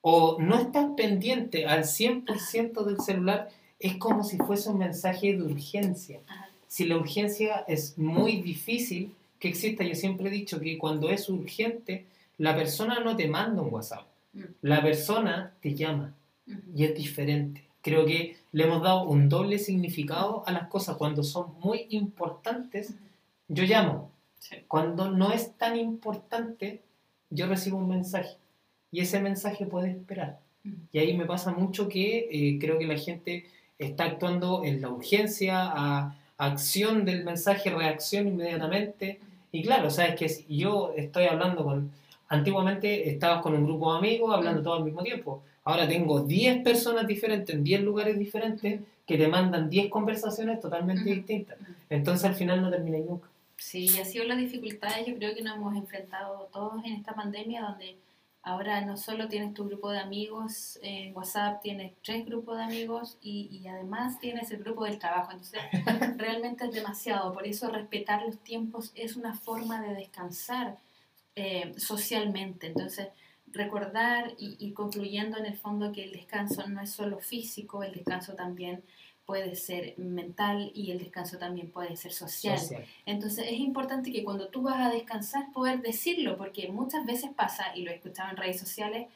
o 0.00 0.36
no 0.40 0.58
estás 0.58 0.86
pendiente 0.96 1.66
al 1.66 1.84
100% 1.84 2.84
del 2.84 3.00
celular, 3.00 3.48
es 3.78 3.96
como 3.96 4.22
si 4.22 4.36
fuese 4.38 4.70
un 4.70 4.78
mensaje 4.78 5.34
de 5.36 5.42
urgencia. 5.42 6.20
Si 6.66 6.84
la 6.84 6.96
urgencia 6.96 7.64
es 7.68 7.96
muy 7.98 8.42
difícil 8.42 9.14
que 9.42 9.48
exista, 9.48 9.82
yo 9.82 9.96
siempre 9.96 10.28
he 10.28 10.30
dicho 10.30 10.60
que 10.60 10.78
cuando 10.78 11.10
es 11.10 11.28
urgente, 11.28 12.06
la 12.38 12.54
persona 12.54 13.00
no 13.00 13.16
te 13.16 13.26
manda 13.26 13.60
un 13.60 13.74
WhatsApp, 13.74 14.06
mm. 14.34 14.40
la 14.62 14.80
persona 14.80 15.52
te 15.60 15.74
llama 15.74 16.14
y 16.72 16.84
es 16.84 16.94
diferente. 16.94 17.64
Creo 17.80 18.06
que 18.06 18.36
le 18.52 18.62
hemos 18.62 18.84
dado 18.84 19.02
un 19.08 19.28
doble 19.28 19.58
significado 19.58 20.44
a 20.46 20.52
las 20.52 20.68
cosas. 20.68 20.96
Cuando 20.96 21.24
son 21.24 21.54
muy 21.58 21.86
importantes, 21.90 22.94
yo 23.48 23.64
llamo. 23.64 24.12
Cuando 24.68 25.10
no 25.10 25.32
es 25.32 25.56
tan 25.56 25.76
importante, 25.76 26.80
yo 27.28 27.48
recibo 27.48 27.78
un 27.78 27.88
mensaje. 27.88 28.36
Y 28.92 29.00
ese 29.00 29.20
mensaje 29.20 29.66
puede 29.66 29.90
esperar. 29.90 30.38
Y 30.92 31.00
ahí 31.00 31.16
me 31.16 31.26
pasa 31.26 31.50
mucho 31.50 31.88
que 31.88 32.28
eh, 32.30 32.58
creo 32.60 32.78
que 32.78 32.86
la 32.86 32.96
gente 32.96 33.46
está 33.76 34.04
actuando 34.04 34.62
en 34.64 34.80
la 34.80 34.90
urgencia, 34.90 35.62
a, 35.64 36.16
acción 36.38 37.04
del 37.04 37.24
mensaje, 37.24 37.70
reacción 37.70 38.28
inmediatamente. 38.28 39.18
Y 39.52 39.62
claro, 39.62 39.90
sabes 39.90 40.16
que 40.16 40.28
si 40.28 40.44
yo 40.56 40.92
estoy 40.96 41.26
hablando 41.26 41.62
con. 41.62 41.92
Antiguamente 42.28 43.10
estabas 43.10 43.42
con 43.42 43.54
un 43.54 43.64
grupo 43.64 43.92
de 43.92 43.98
amigos 43.98 44.34
hablando 44.34 44.62
todo 44.62 44.74
al 44.74 44.84
mismo 44.84 45.02
tiempo. 45.02 45.42
Ahora 45.64 45.86
tengo 45.86 46.20
10 46.20 46.64
personas 46.64 47.06
diferentes 47.06 47.54
en 47.54 47.62
10 47.62 47.82
lugares 47.82 48.18
diferentes 48.18 48.80
que 49.06 49.18
te 49.18 49.28
mandan 49.28 49.68
10 49.68 49.90
conversaciones 49.90 50.58
totalmente 50.58 51.04
distintas. 51.04 51.58
Entonces 51.90 52.24
al 52.24 52.34
final 52.34 52.62
no 52.62 52.70
termina 52.70 52.96
nunca. 52.98 53.28
Sí, 53.58 53.90
y 53.94 54.00
ha 54.00 54.04
sido 54.06 54.24
las 54.24 54.38
dificultades, 54.38 55.06
yo 55.06 55.14
creo 55.16 55.34
que 55.34 55.42
nos 55.42 55.56
hemos 55.56 55.76
enfrentado 55.76 56.48
todos 56.52 56.84
en 56.84 56.94
esta 56.94 57.14
pandemia, 57.14 57.62
donde 57.62 57.96
ahora 58.42 58.80
no 58.82 58.96
solo 58.96 59.28
tienes 59.28 59.54
tu 59.54 59.64
grupo 59.66 59.90
de 59.90 59.98
amigos 59.98 60.78
en 60.82 61.14
WhatsApp, 61.16 61.62
tienes 61.62 61.92
tres 62.02 62.26
grupos 62.26 62.58
de 62.58 62.64
amigos 62.64 63.18
y, 63.20 63.48
y 63.50 63.68
además 63.68 64.18
tienes 64.18 64.50
el 64.50 64.62
grupo 64.62 64.84
del 64.84 64.98
trabajo. 64.98 65.32
Entonces, 65.32 65.60
realmente 66.16 66.64
es 66.64 66.72
demasiado. 66.72 67.32
Por 67.32 67.46
eso 67.46 67.70
respetar 67.70 68.22
los 68.22 68.38
tiempos 68.38 68.92
es 68.94 69.16
una 69.16 69.34
forma 69.34 69.80
de 69.80 69.94
descansar 69.94 70.78
eh, 71.34 71.72
socialmente. 71.78 72.66
Entonces, 72.66 73.08
recordar 73.52 74.34
y, 74.38 74.72
concluyendo 74.72 75.38
en 75.38 75.46
el 75.46 75.56
fondo 75.56 75.92
que 75.92 76.04
el 76.04 76.12
descanso 76.12 76.66
no 76.68 76.80
es 76.80 76.90
solo 76.90 77.18
físico, 77.20 77.82
el 77.82 77.92
descanso 77.92 78.34
también 78.34 78.82
puede 79.26 79.54
ser 79.54 79.94
mental 79.98 80.72
y 80.74 80.90
el 80.90 80.98
descanso 80.98 81.38
también 81.38 81.70
puede 81.70 81.96
ser 81.96 82.12
social. 82.12 82.58
Entonces 83.06 83.46
es 83.46 83.58
importante 83.60 84.12
que 84.12 84.24
cuando 84.24 84.48
tú 84.48 84.62
vas 84.62 84.80
a 84.80 84.90
descansar 84.90 85.52
poder 85.52 85.80
decirlo, 85.80 86.36
porque 86.36 86.68
muchas 86.68 87.06
veces 87.06 87.30
pasa, 87.34 87.74
y 87.74 87.82
lo 87.82 87.90
he 87.90 87.94
escuchado 87.94 88.30
en 88.30 88.36
redes 88.36 88.58
sociales, 88.58 89.08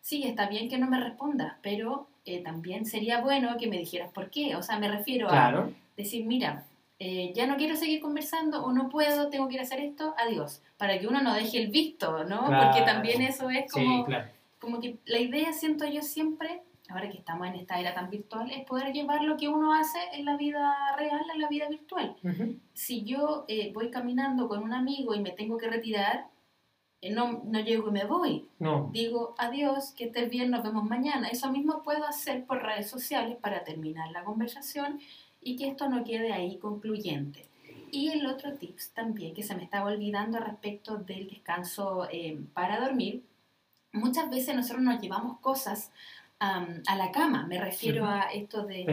sí, 0.00 0.24
está 0.24 0.48
bien 0.48 0.68
que 0.68 0.78
no 0.78 0.88
me 0.88 1.00
respondas, 1.00 1.54
pero 1.62 2.06
eh, 2.24 2.42
también 2.42 2.86
sería 2.86 3.20
bueno 3.20 3.56
que 3.58 3.66
me 3.66 3.78
dijeras 3.78 4.12
por 4.12 4.30
qué. 4.30 4.56
O 4.56 4.62
sea, 4.62 4.78
me 4.78 4.88
refiero 4.88 5.28
a 5.30 5.68
decir, 5.96 6.26
mira, 6.26 6.66
eh, 6.98 7.32
ya 7.34 7.46
no 7.46 7.56
quiero 7.56 7.76
seguir 7.76 8.00
conversando 8.00 8.64
o 8.64 8.72
no 8.72 8.88
puedo, 8.88 9.28
tengo 9.28 9.48
que 9.48 9.54
ir 9.54 9.60
a 9.60 9.64
hacer 9.64 9.80
esto, 9.80 10.14
adiós. 10.18 10.62
Para 10.76 10.98
que 10.98 11.06
uno 11.06 11.22
no 11.22 11.34
deje 11.34 11.58
el 11.58 11.68
visto, 11.68 12.24
¿no? 12.24 12.46
Porque 12.46 12.82
también 12.84 13.22
eso 13.22 13.50
es 13.50 13.70
como, 13.70 14.06
como 14.60 14.80
que 14.80 14.96
la 15.04 15.18
idea, 15.18 15.52
siento 15.52 15.86
yo 15.86 16.02
siempre, 16.02 16.62
ahora 16.88 17.10
que 17.10 17.18
estamos 17.18 17.46
en 17.48 17.56
esta 17.56 17.78
era 17.80 17.94
tan 17.94 18.10
virtual, 18.10 18.50
es 18.50 18.64
poder 18.64 18.92
llevar 18.92 19.22
lo 19.22 19.36
que 19.36 19.48
uno 19.48 19.72
hace 19.72 19.98
en 20.12 20.24
la 20.24 20.36
vida 20.36 20.74
real 20.96 21.22
a 21.32 21.36
la 21.36 21.48
vida 21.48 21.68
virtual. 21.68 22.16
Si 22.72 23.04
yo 23.04 23.44
eh, 23.48 23.72
voy 23.72 23.90
caminando 23.90 24.48
con 24.48 24.62
un 24.62 24.72
amigo 24.72 25.14
y 25.14 25.20
me 25.20 25.32
tengo 25.32 25.58
que 25.58 25.68
retirar, 25.68 26.28
eh, 27.00 27.10
no, 27.10 27.42
no 27.44 27.60
llego 27.60 27.88
y 27.88 27.92
me 27.92 28.04
voy. 28.04 28.48
No. 28.58 28.90
Digo, 28.92 29.34
adiós, 29.38 29.92
que 29.92 30.04
estés 30.04 30.30
bien, 30.30 30.50
nos 30.50 30.62
vemos 30.62 30.84
mañana. 30.84 31.28
Eso 31.28 31.50
mismo 31.50 31.82
puedo 31.82 32.04
hacer 32.06 32.44
por 32.46 32.62
redes 32.62 32.88
sociales 32.88 33.36
para 33.40 33.64
terminar 33.64 34.10
la 34.10 34.24
conversación 34.24 35.00
y 35.40 35.56
que 35.56 35.68
esto 35.68 35.88
no 35.88 36.04
quede 36.04 36.32
ahí 36.32 36.58
concluyente. 36.58 37.46
Y 37.90 38.08
el 38.08 38.26
otro 38.26 38.54
tips 38.54 38.90
también 38.90 39.34
que 39.34 39.42
se 39.42 39.54
me 39.54 39.62
estaba 39.62 39.90
olvidando 39.90 40.38
respecto 40.38 40.96
del 40.96 41.28
descanso 41.28 42.08
eh, 42.10 42.38
para 42.52 42.80
dormir, 42.80 43.24
muchas 43.92 44.28
veces 44.30 44.54
nosotros 44.54 44.82
nos 44.82 45.00
llevamos 45.00 45.38
cosas 45.40 45.92
a 46.38 46.96
la 46.96 47.10
cama, 47.12 47.46
me 47.46 47.58
refiero 47.58 48.04
a 48.06 48.24
esto 48.32 48.66
de 48.66 48.84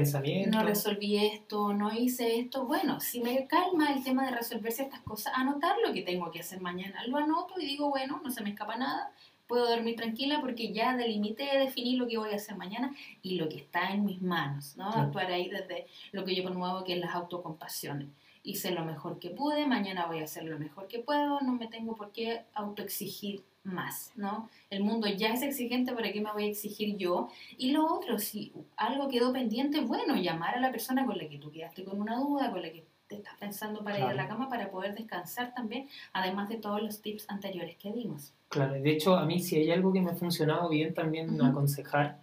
no 0.47 0.63
resolví 0.63 1.17
esto, 1.17 1.73
no 1.73 1.93
hice 1.93 2.39
esto, 2.39 2.65
bueno, 2.65 2.99
si 3.01 3.19
me 3.19 3.47
calma 3.47 3.91
el 3.91 4.03
tema 4.03 4.25
de 4.25 4.32
resolver 4.32 4.71
ciertas 4.71 5.01
cosas, 5.01 5.34
anotar 5.36 5.75
lo 5.86 5.93
que 5.93 6.03
tengo 6.03 6.32
que 6.32 6.39
hacer 6.39 6.62
mañana, 6.62 7.06
lo 7.08 7.17
anoto 7.17 7.60
y 7.60 7.65
digo, 7.65 7.89
bueno, 7.89 8.21
no 8.23 8.32
se 8.32 8.41
me 8.41 8.51
escapa 8.51 8.77
nada, 8.77 9.12
puedo 9.45 9.69
dormir 9.69 9.97
tranquila 9.97 10.39
porque 10.39 10.71
ya 10.71 10.95
delimité, 10.95 11.58
definí 11.58 11.97
lo 11.97 12.08
que 12.08 12.17
voy 12.17 12.32
a 12.32 12.38
hacer 12.38 12.56
mañana 12.56 12.95
y 13.21 13.36
lo 13.36 13.49
que 13.49 13.58
está 13.58 13.91
en 13.91 14.06
mis 14.06 14.21
manos, 14.21 14.77
¿no? 14.77 14.89
Actuar 14.89 15.27
ahí 15.27 15.49
desde 15.49 15.88
lo 16.13 16.23
que 16.23 16.36
yo 16.36 16.43
promuevo 16.43 16.84
que 16.86 16.93
es 16.93 16.99
las 16.99 17.13
autocompasiones. 17.13 18.08
Hice 18.43 18.71
lo 18.71 18.86
mejor 18.86 19.19
que 19.19 19.29
pude, 19.29 19.67
mañana 19.67 20.06
voy 20.06 20.19
a 20.19 20.23
hacer 20.23 20.43
lo 20.45 20.58
mejor 20.60 20.88
que 20.88 20.99
puedo, 20.99 21.41
no 21.41 21.53
me 21.53 21.67
tengo 21.67 21.95
por 21.95 22.12
qué 22.12 22.43
autoexigir 22.53 23.43
más, 23.63 24.12
¿no? 24.15 24.49
El 24.69 24.84
mundo 24.84 25.08
ya 25.08 25.30
es 25.34 25.41
exigente, 25.41 25.93
¿para 25.93 26.12
qué 26.12 26.21
me 26.21 26.32
voy 26.32 26.43
a 26.45 26.47
exigir 26.47 26.97
yo? 26.97 27.30
Y 27.58 27.71
lo 27.71 27.86
otro, 27.86 28.19
si 28.19 28.54
algo 28.76 29.08
quedó 29.08 29.32
pendiente, 29.32 29.82
bueno, 29.82 30.15
llamar 30.15 30.56
a 30.56 30.60
la 30.60 30.71
persona 30.71 31.06
con 31.06 31.17
la 31.17 31.28
que 31.28 31.38
tú 31.38 31.52
quedaste 31.52 31.84
con 31.84 31.99
una 31.99 32.17
duda, 32.17 32.52
con 32.52 32.62
la 32.62 32.71
que 32.71 32.84
te 33.08 33.15
estás 33.15 33.36
pensando 33.39 33.84
para 33.84 33.99
ir 33.99 34.06
a 34.06 34.13
la 34.13 34.28
cama, 34.28 34.49
para 34.49 34.69
poder 34.69 34.95
descansar 34.95 35.54
también, 35.54 35.88
además 36.13 36.49
de 36.49 36.58
todos 36.58 36.82
los 36.82 37.02
tips 37.02 37.30
anteriores 37.30 37.76
que 37.78 37.91
dimos. 37.91 38.34
Claro, 38.49 38.73
de 38.73 38.91
hecho 38.91 39.15
a 39.15 39.26
mí 39.26 39.39
si 39.39 39.58
hay 39.58 39.71
algo 39.71 39.93
que 39.93 40.02
me 40.02 40.12
ha 40.12 40.15
funcionado 40.15 40.69
bien 40.69 40.93
también 40.93 41.41
aconsejar 41.41 42.19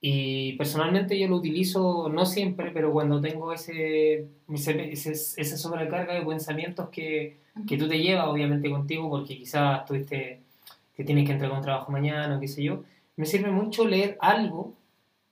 y 0.00 0.52
personalmente 0.52 1.18
yo 1.18 1.26
lo 1.26 1.36
utilizo 1.36 2.08
no 2.08 2.26
siempre, 2.26 2.70
pero 2.70 2.92
cuando 2.92 3.20
tengo 3.20 3.52
ese, 3.52 4.28
ese, 4.48 5.12
esa 5.12 5.56
sobrecarga 5.56 6.14
de 6.14 6.24
pensamientos 6.24 6.90
que, 6.90 7.38
que, 7.66 7.78
tú 7.78 7.88
te 7.88 7.98
llevas 7.98 8.28
obviamente 8.28 8.70
contigo 8.70 9.08
porque 9.08 9.38
quizás 9.38 9.84
tuviste 9.86 10.42
que 10.96 11.04
tienes 11.04 11.26
que 11.26 11.32
entregar 11.32 11.56
un 11.56 11.62
trabajo 11.62 11.92
mañana 11.92 12.36
o 12.36 12.40
qué 12.40 12.48
sé 12.48 12.62
yo, 12.62 12.82
me 13.16 13.26
sirve 13.26 13.50
mucho 13.50 13.86
leer 13.86 14.16
algo, 14.20 14.74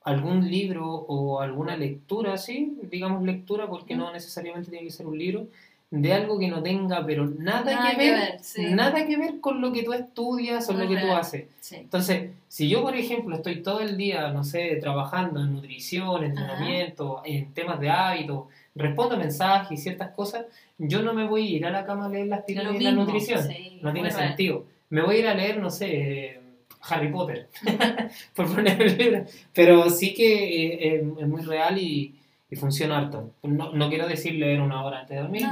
algún 0.03 0.49
libro 0.49 0.85
o 0.85 1.41
alguna 1.41 1.75
lectura, 1.75 2.33
así, 2.33 2.77
digamos 2.83 3.23
lectura 3.23 3.67
porque 3.67 3.95
no 3.95 4.11
necesariamente 4.11 4.69
tiene 4.69 4.85
que 4.85 4.91
ser 4.91 5.07
un 5.07 5.17
libro, 5.17 5.47
de 5.91 6.13
algo 6.13 6.37
que 6.39 6.47
no 6.47 6.61
tenga, 6.61 7.05
pero 7.05 7.25
nada, 7.25 7.89
que, 7.91 7.97
ver, 7.97 8.39
nada 8.71 9.05
que 9.05 9.17
ver 9.17 9.39
con 9.39 9.61
lo 9.61 9.71
que 9.71 9.83
tú 9.83 9.93
estudias 9.93 10.67
o 10.69 10.73
lo 10.73 10.87
que 10.87 10.97
tú 10.97 11.11
haces. 11.11 11.45
Entonces, 11.71 12.31
si 12.47 12.67
yo, 12.67 12.81
por 12.81 12.95
ejemplo, 12.95 13.35
estoy 13.35 13.61
todo 13.61 13.79
el 13.79 13.95
día, 13.95 14.29
no 14.29 14.43
sé, 14.43 14.77
trabajando 14.81 15.39
en 15.41 15.53
nutrición, 15.53 16.23
entrenamiento, 16.23 17.21
en 17.23 17.53
temas 17.53 17.79
de 17.79 17.89
hábitos, 17.89 18.45
respondo 18.73 19.15
mensajes 19.15 19.79
y 19.79 19.81
ciertas 19.81 20.11
cosas, 20.11 20.45
yo 20.77 21.01
no 21.01 21.13
me 21.13 21.25
voy 21.27 21.47
a 21.47 21.57
ir 21.57 21.65
a 21.65 21.69
la 21.69 21.85
cama 21.85 22.07
a 22.07 22.09
leer 22.09 22.27
las 22.27 22.43
pirámides 22.43 22.79
de 22.79 22.83
la 22.83 22.91
nutrición. 22.91 23.47
no 23.81 23.93
tiene 23.93 24.11
sentido. 24.11 24.65
Me 24.89 25.01
voy 25.01 25.17
a 25.17 25.19
ir 25.19 25.27
a 25.27 25.33
leer, 25.33 25.57
no 25.57 25.69
sé, 25.69 26.39
Harry 26.81 27.11
Potter, 27.11 27.49
por 28.35 28.53
poner 28.53 28.81
el 28.81 28.97
libro. 28.97 29.25
Pero 29.53 29.89
sí 29.89 30.13
que 30.13 30.95
eh, 30.95 31.13
es 31.19 31.27
muy 31.27 31.41
real 31.41 31.77
y 31.77 32.15
y 32.49 32.55
funciona 32.55 32.99
harto. 32.99 33.33
No, 33.41 33.73
no, 33.73 33.89
quiero 33.89 34.07
decir 34.07 34.33
leer 34.35 34.61
una 34.61 34.83
hora 34.83 34.99
antes 34.99 35.15
de 35.15 35.21
dormir, 35.23 35.45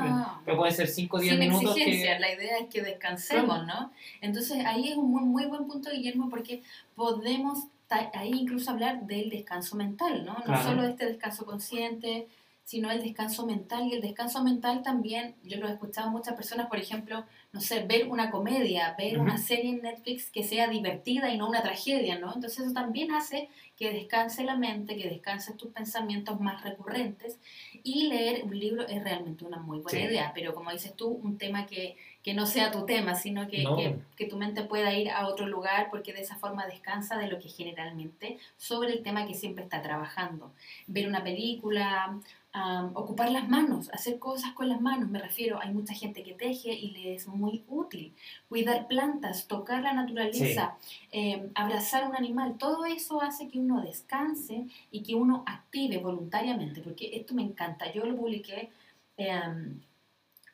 pero 0.45 0.57
puede 0.57 0.71
ser 0.71 0.87
5 0.87 1.17
o 1.17 1.19
10 1.19 1.39
minutos. 1.39 1.75
Exigencia, 1.75 2.19
la 2.19 2.33
idea 2.33 2.59
es 2.59 2.67
que 2.67 2.81
descansemos, 2.81 3.65
¿no? 3.65 3.91
Entonces 4.21 4.63
ahí 4.65 4.89
es 4.89 4.97
un 4.97 5.09
muy, 5.09 5.23
muy 5.23 5.45
buen 5.45 5.65
punto, 5.65 5.89
Guillermo, 5.91 6.29
porque 6.29 6.61
podemos 6.95 7.65
ahí 8.13 8.31
incluso 8.33 8.71
hablar 8.71 9.05
del 9.05 9.29
descanso 9.29 9.75
mental, 9.75 10.25
¿no? 10.25 10.37
No 10.47 10.63
solo 10.63 10.83
este 10.83 11.05
descanso 11.05 11.45
consciente, 11.45 12.27
sino 12.63 12.91
el 12.91 13.01
descanso 13.01 13.45
mental. 13.45 13.87
Y 13.87 13.93
el 13.93 14.01
descanso 14.01 14.43
mental 14.43 14.83
también, 14.83 15.35
yo 15.43 15.57
lo 15.57 15.67
he 15.67 15.71
escuchado 15.71 16.09
muchas 16.11 16.35
personas, 16.35 16.67
por 16.67 16.77
ejemplo, 16.77 17.23
no 17.53 17.61
sé, 17.61 17.83
ver 17.83 18.07
una 18.07 18.31
comedia, 18.31 18.95
ver 18.97 19.19
una 19.19 19.37
serie 19.37 19.69
en 19.69 19.83
Netflix 19.83 20.31
que 20.31 20.43
sea 20.43 20.67
divertida 20.67 21.29
y 21.29 21.37
no 21.37 21.47
una 21.47 21.61
tragedia, 21.61 22.17
¿no? 22.17 22.33
Entonces 22.33 22.65
eso 22.65 22.73
también 22.73 23.11
hace 23.11 23.47
que 23.77 23.93
descanse 23.93 24.43
la 24.43 24.57
mente, 24.57 24.97
que 24.97 25.07
descanse 25.07 25.53
tus 25.53 25.71
pensamientos 25.71 26.39
más 26.39 26.63
recurrentes. 26.63 27.37
Y 27.83 28.07
leer 28.07 28.43
un 28.43 28.59
libro 28.59 28.87
es 28.87 29.03
realmente 29.03 29.45
una 29.45 29.59
muy 29.59 29.79
buena 29.81 30.01
idea, 30.01 30.31
pero 30.33 30.55
como 30.55 30.71
dices 30.71 30.95
tú, 30.95 31.09
un 31.09 31.37
tema 31.37 31.67
que, 31.67 31.95
que 32.23 32.33
no 32.33 32.45
sea 32.45 32.71
tu 32.71 32.85
tema, 32.85 33.15
sino 33.15 33.47
que, 33.47 33.63
que, 33.75 33.99
que, 34.15 34.25
tu 34.25 34.37
mente 34.37 34.63
pueda 34.63 34.93
ir 34.93 35.11
a 35.11 35.27
otro 35.27 35.45
lugar 35.45 35.89
porque 35.91 36.13
de 36.13 36.21
esa 36.21 36.37
forma 36.37 36.65
descansa 36.65 37.17
de 37.17 37.27
lo 37.27 37.37
que 37.39 37.49
generalmente 37.49 38.37
sobre 38.57 38.93
el 38.93 39.03
tema 39.03 39.27
que 39.27 39.33
siempre 39.33 39.65
está 39.65 39.81
trabajando. 39.81 40.51
Ver 40.87 41.07
una 41.07 41.21
película, 41.21 42.17
ocupar 42.93 43.31
las 43.31 43.49
manos, 43.49 43.89
hacer 43.91 44.19
cosas 44.19 44.53
con 44.53 44.69
las 44.69 44.79
manos. 44.79 45.09
Me 45.09 45.19
refiero, 45.19 45.59
hay 45.59 45.73
mucha 45.73 45.93
gente 45.93 46.23
que 46.23 46.33
teje 46.33 46.71
y 46.71 46.91
le 46.91 47.15
es 47.15 47.27
muy 47.27 47.63
útil. 47.67 48.13
Cuidar 48.47 48.87
plantas, 48.87 49.47
tocar 49.47 49.81
la 49.81 49.93
naturaleza, 49.93 50.77
em, 51.11 51.49
abrazar 51.55 52.07
un 52.07 52.15
animal, 52.15 52.57
todo 52.57 52.85
eso 52.85 53.21
hace 53.21 53.49
que 53.49 53.59
uno 53.59 53.81
descanse 53.81 54.67
y 54.91 55.01
que 55.01 55.15
uno 55.15 55.43
active 55.47 55.97
voluntariamente, 55.97 56.81
porque 56.81 57.15
esto 57.15 57.33
me 57.33 57.41
encanta. 57.41 57.91
Yo 57.91 58.05
lo 58.05 58.15
publiqué 58.15 58.69
em, 59.17 59.79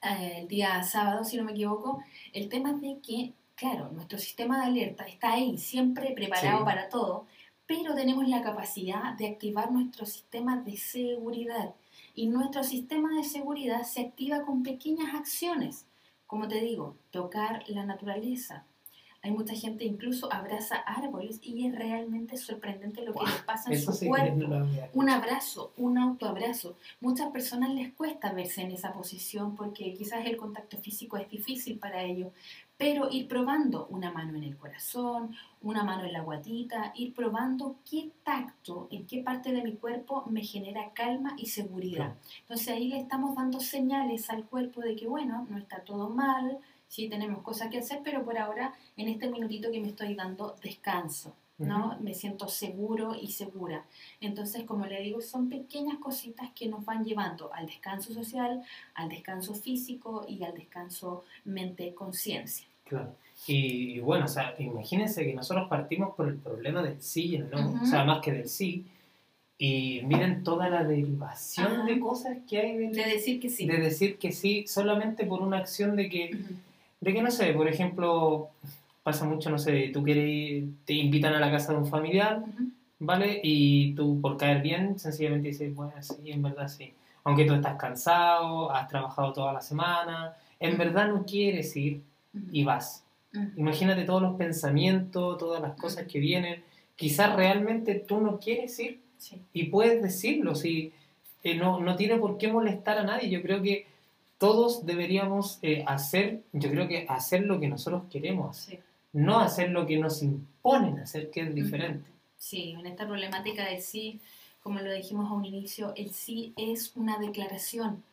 el 0.02 0.48
día 0.48 0.82
sábado, 0.84 1.24
si 1.24 1.38
no 1.38 1.44
me 1.44 1.52
equivoco, 1.52 2.04
el 2.34 2.50
tema 2.50 2.74
de 2.74 3.00
que, 3.02 3.34
claro, 3.56 3.90
nuestro 3.92 4.18
sistema 4.18 4.60
de 4.60 4.68
alerta 4.68 5.06
está 5.06 5.34
ahí, 5.34 5.58
siempre 5.58 6.12
preparado 6.12 6.64
para 6.64 6.90
todo, 6.90 7.28
pero 7.66 7.94
tenemos 7.94 8.28
la 8.28 8.42
capacidad 8.42 9.14
de 9.14 9.28
activar 9.28 9.72
nuestro 9.72 10.06
sistema 10.06 10.58
de 10.62 10.76
seguridad 10.78 11.76
y 12.16 12.28
nuestro 12.28 12.64
sistema 12.64 13.16
de 13.16 13.24
seguridad 13.24 13.84
se 13.84 14.02
activa 14.02 14.44
con 14.46 14.64
pequeñas 14.64 15.14
acciones. 15.14 15.86
Como 16.26 16.48
te 16.48 16.62
digo, 16.62 16.96
tocar 17.12 17.64
la 17.68 17.86
naturaleza. 17.86 18.66
Hay 19.22 19.32
mucha 19.32 19.54
gente 19.54 19.84
incluso 19.84 20.32
abraza 20.32 20.78
árboles 20.78 21.40
y 21.42 21.68
es 21.68 21.76
realmente 21.76 22.38
sorprendente 22.38 23.04
lo 23.04 23.14
que 23.14 23.26
les 23.26 23.42
pasa 23.44 23.72
en 23.72 23.82
su 23.82 24.08
cuerpo. 24.08 24.66
un 24.94 25.10
abrazo, 25.10 25.74
un 25.78 25.98
autoabrazo. 25.98 26.78
Muchas 27.02 27.30
personas 27.30 27.72
les 27.72 27.94
cuesta 27.94 28.32
verse 28.32 28.62
en 28.62 28.72
esa 28.72 28.94
posición 28.94 29.56
porque 29.56 29.94
quizás 29.94 30.26
el 30.26 30.38
contacto 30.38 30.78
físico 30.78 31.18
es 31.18 31.30
difícil 31.30 31.80
para 31.80 32.04
ellos, 32.04 32.32
pero 32.78 33.10
ir 33.12 33.28
probando 33.28 33.88
una 33.88 34.10
mano 34.10 34.38
en 34.38 34.44
el 34.44 34.56
corazón, 34.56 35.36
una 35.62 35.84
mano 35.84 36.06
en 36.06 36.14
la 36.14 36.22
guatita, 36.22 36.94
ir 36.96 37.14
probando 37.14 37.76
qué 37.90 38.12
tacto, 38.24 38.88
en 38.90 39.06
qué 39.06 39.22
parte 39.22 39.52
de 39.52 39.62
mi 39.62 39.74
cuerpo 39.74 40.24
me 40.30 40.44
genera 40.44 40.92
calma 40.94 41.34
y 41.38 41.48
seguridad. 41.48 42.16
Entonces 42.40 42.70
ahí 42.70 42.88
le 42.88 43.00
estamos 43.00 43.36
dando 43.36 43.60
señales 43.60 44.30
al 44.30 44.46
cuerpo 44.46 44.80
de 44.80 44.96
que, 44.96 45.08
bueno, 45.08 45.46
no 45.50 45.58
está 45.58 45.82
todo 45.84 46.10
mal, 46.10 46.58
sí 46.90 47.08
tenemos 47.08 47.42
cosas 47.42 47.70
que 47.70 47.78
hacer, 47.78 48.02
pero 48.04 48.26
por 48.26 48.38
ahora, 48.38 48.74
en 48.98 49.08
este 49.08 49.30
minutito 49.30 49.72
que 49.72 49.80
me 49.80 49.88
estoy 49.88 50.16
dando, 50.16 50.58
descanso. 50.62 51.34
¿no? 51.60 51.98
Me 52.00 52.14
siento 52.14 52.48
seguro 52.48 53.16
y 53.22 53.32
segura. 53.32 53.84
Entonces, 54.22 54.64
como 54.64 54.86
le 54.86 55.02
digo, 55.02 55.22
son 55.22 55.50
pequeñas 55.50 55.98
cositas 55.98 56.50
que 56.56 56.68
nos 56.68 56.86
van 56.86 57.04
llevando 57.04 57.54
al 57.54 57.66
descanso 57.66 58.14
social, 58.14 58.64
al 58.94 59.10
descanso 59.10 59.54
físico 59.54 60.26
y 60.28 60.44
al 60.44 60.54
descanso 60.54 61.24
mente-conciencia. 61.44 62.66
Claro. 62.86 63.14
Y, 63.48 64.00
bueno, 64.00 64.26
o 64.26 64.28
sea, 64.28 64.56
imagínense 64.60 65.26
que 65.26 65.34
nosotros 65.34 65.68
partimos 65.70 66.16
por 66.16 66.28
el 66.28 66.36
problema 66.36 66.82
del 66.82 67.02
sí 67.02 67.28
y 67.28 67.36
el 67.36 67.50
no, 67.50 67.82
o 67.82 67.86
sea, 67.86 68.04
más 68.04 68.22
que 68.22 68.32
del 68.32 68.50
sí. 68.50 68.86
Y 69.58 70.02
miren 70.06 70.44
toda 70.44 70.70
la 70.70 70.86
derivación 70.86 71.86
de 71.86 72.00
cosas 72.00 72.38
que 72.50 72.60
hay 72.60 72.78
de, 72.78 73.06
decir 73.06 73.42
que 73.42 73.50
sí. 73.50 73.66
De 73.66 73.78
decir 73.78 74.18
que 74.18 74.32
sí 74.32 74.66
solamente 74.68 75.26
por 75.26 75.42
una 75.42 75.58
acción 75.58 75.98
de 75.98 76.10
que, 76.10 76.32
de 77.02 77.14
que 77.14 77.22
no 77.22 77.32
sé, 77.32 77.54
por 77.54 77.68
ejemplo, 77.68 78.50
pasa 79.04 79.26
mucho, 79.26 79.50
no 79.50 79.58
sé, 79.58 79.90
tú 79.94 80.04
quieres, 80.04 80.66
te 80.86 80.94
invitan 80.94 81.34
a 81.34 81.40
la 81.40 81.52
casa 81.52 81.74
de 81.74 81.80
un 81.80 81.88
familiar, 81.88 82.44
¿vale? 83.00 83.40
Y 83.44 83.94
tú 83.94 84.20
por 84.22 84.38
caer 84.38 84.62
bien, 84.62 85.00
sencillamente 85.00 85.50
dices, 85.50 85.74
bueno, 85.74 85.94
sí, 86.02 86.32
en 86.32 86.42
verdad 86.42 86.68
sí. 86.68 86.94
Aunque 87.24 87.46
tú 87.46 87.54
estás 87.54 87.78
cansado, 87.78 88.72
has 88.72 88.88
trabajado 88.88 89.34
toda 89.34 89.54
la 89.54 89.62
semana, 89.62 90.34
en 90.60 90.78
verdad 90.78 91.08
no 91.08 91.26
quieres 91.26 91.76
ir, 91.76 92.02
y 92.52 92.64
vas. 92.64 93.04
Imagínate 93.58 94.06
todos 94.06 94.22
los 94.22 94.36
pensamientos, 94.36 95.38
todas 95.38 95.62
las 95.62 95.76
cosas 95.76 96.06
que 96.08 96.20
vienen. 96.20 96.64
Quizás 96.96 97.36
realmente 97.36 97.96
tú 97.96 98.20
no 98.20 98.40
quieres 98.40 98.78
ir 98.80 99.00
y 99.54 99.66
puedes 99.66 100.02
decirlo, 100.02 100.56
si 100.56 100.92
eh, 101.44 101.56
no, 101.56 101.80
no 101.80 101.96
tiene 101.96 102.18
por 102.18 102.38
qué 102.38 102.48
molestar 102.48 102.98
a 102.98 103.04
nadie. 103.04 103.30
Yo 103.30 103.42
creo 103.42 103.62
que 103.62 103.86
todos 104.40 104.88
deberíamos 104.88 105.60
eh, 105.62 105.84
hacer, 105.86 106.42
yo 106.54 106.72
creo 106.72 106.88
que 106.88 107.06
hacer 107.08 107.44
lo 107.44 107.60
que 107.60 107.68
nosotros 107.68 108.04
queremos 108.10 108.70
no 109.14 109.40
hacer 109.40 109.72
lo 109.72 109.86
que 109.86 109.98
nos 109.98 110.22
imponen 110.22 111.00
hacer, 111.00 111.30
que 111.30 111.42
es 111.42 111.56
diferente. 111.56 112.10
Sí, 112.38 112.76
en 112.78 112.86
esta 112.86 113.08
problemática 113.08 113.66
del 113.66 113.82
sí, 113.82 114.20
como 114.62 114.80
lo 114.80 114.92
dijimos 114.92 115.30
a 115.30 115.34
un 115.34 115.46
inicio, 115.46 115.94
el 115.96 116.12
sí 116.12 116.54
es 116.58 116.96
una 116.96 117.18
declaración. 117.18 118.04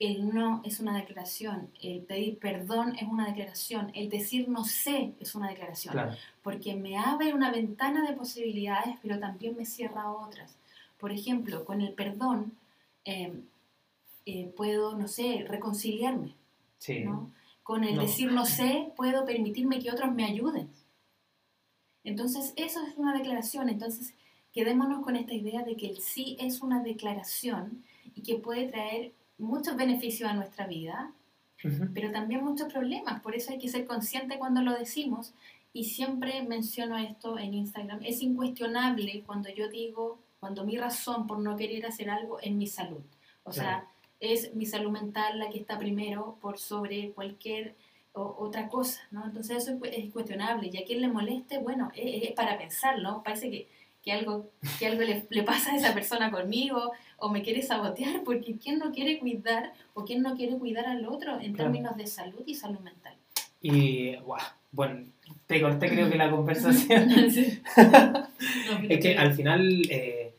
El 0.00 0.34
no 0.34 0.60
es 0.64 0.80
una 0.80 0.96
declaración, 0.98 1.70
el 1.80 2.00
pedir 2.00 2.38
perdón 2.40 2.96
es 2.96 3.04
una 3.04 3.28
declaración, 3.28 3.92
el 3.94 4.10
decir 4.10 4.48
no 4.48 4.64
sé 4.64 5.12
es 5.20 5.36
una 5.36 5.48
declaración, 5.48 5.94
porque 6.42 6.74
me 6.74 6.98
abre 6.98 7.32
una 7.32 7.52
ventana 7.52 8.02
de 8.02 8.16
posibilidades, 8.16 8.96
pero 9.02 9.20
también 9.20 9.56
me 9.56 9.64
cierra 9.64 10.10
otras. 10.10 10.56
Por 10.98 11.12
ejemplo, 11.12 11.64
con 11.64 11.80
el 11.80 11.92
perdón 11.92 12.54
em, 13.04 13.44
eh, 14.26 14.52
puedo, 14.56 14.96
no 14.96 15.08
sé, 15.08 15.44
reconciliarme. 15.48 16.34
Con 17.62 17.84
el 17.84 17.98
decir 17.98 18.30
no 18.30 18.44
sé, 18.44 18.92
puedo 18.96 19.24
permitirme 19.24 19.78
que 19.78 19.90
otros 19.90 20.12
me 20.12 20.24
ayuden. 20.24 20.68
Entonces, 22.04 22.52
eso 22.56 22.80
es 22.86 22.96
una 22.96 23.16
declaración. 23.16 23.68
Entonces, 23.68 24.14
quedémonos 24.52 25.02
con 25.02 25.16
esta 25.16 25.34
idea 25.34 25.62
de 25.62 25.76
que 25.76 25.88
el 25.88 25.98
sí 25.98 26.36
es 26.38 26.60
una 26.60 26.82
declaración 26.82 27.84
y 28.14 28.22
que 28.22 28.36
puede 28.36 28.68
traer 28.68 29.12
muchos 29.38 29.76
beneficios 29.76 30.30
a 30.30 30.34
nuestra 30.34 30.66
vida, 30.66 31.12
pero 31.94 32.12
también 32.12 32.44
muchos 32.44 32.70
problemas. 32.70 33.22
Por 33.22 33.34
eso 33.34 33.52
hay 33.52 33.58
que 33.58 33.68
ser 33.68 33.86
consciente 33.86 34.38
cuando 34.38 34.60
lo 34.60 34.78
decimos. 34.78 35.32
Y 35.72 35.84
siempre 35.84 36.42
menciono 36.42 36.98
esto 36.98 37.38
en 37.38 37.54
Instagram. 37.54 38.00
Es 38.04 38.20
incuestionable 38.20 39.22
cuando 39.26 39.48
yo 39.48 39.68
digo, 39.68 40.18
cuando 40.38 40.64
mi 40.64 40.76
razón 40.76 41.26
por 41.26 41.38
no 41.38 41.56
querer 41.56 41.86
hacer 41.86 42.10
algo 42.10 42.38
es 42.40 42.52
mi 42.52 42.66
salud. 42.66 43.00
O 43.44 43.52
sea, 43.52 43.88
es 44.20 44.54
mi 44.54 44.66
salud 44.66 44.90
mental 44.90 45.38
la 45.38 45.50
que 45.50 45.58
está 45.58 45.78
primero 45.78 46.38
por 46.40 46.58
sobre 46.58 47.10
cualquier 47.12 47.74
otra 48.14 48.68
cosa, 48.68 49.02
¿no? 49.10 49.24
Entonces 49.24 49.56
eso 49.56 49.76
es, 49.84 50.12
cuestionable. 50.12 50.70
Y 50.72 50.76
a 50.76 50.84
quien 50.84 51.00
le 51.00 51.08
moleste, 51.08 51.58
bueno, 51.58 51.90
es, 51.96 52.30
para 52.32 52.56
pensarlo. 52.56 53.22
Parece 53.24 53.50
que, 53.50 53.66
que 54.04 54.12
algo, 54.12 54.50
que 54.78 54.86
algo 54.86 55.02
le, 55.02 55.26
le, 55.28 55.42
pasa 55.42 55.72
a 55.72 55.76
esa 55.76 55.92
persona 55.94 56.30
conmigo 56.30 56.92
o 57.18 57.28
me 57.28 57.42
quiere 57.42 57.60
sabotear, 57.60 58.22
porque 58.24 58.56
¿quién 58.56 58.78
no 58.78 58.92
quiere 58.92 59.18
cuidar 59.18 59.72
o 59.94 60.04
quién 60.04 60.22
no 60.22 60.36
quiere 60.36 60.56
cuidar 60.58 60.86
al 60.86 61.06
otro 61.06 61.40
en 61.40 61.56
términos 61.56 61.96
de 61.96 62.06
salud 62.06 62.42
y 62.46 62.54
salud 62.54 62.78
mental? 62.80 63.14
Y, 63.60 64.14
bueno, 64.70 65.06
te 65.46 65.60
corté 65.60 65.88
creo 65.88 66.08
que 66.08 66.16
la 66.16 66.30
conversación. 66.30 67.10
es 68.88 69.00
que 69.00 69.16
al 69.18 69.34
final, 69.34 69.82
eh, 69.90 70.34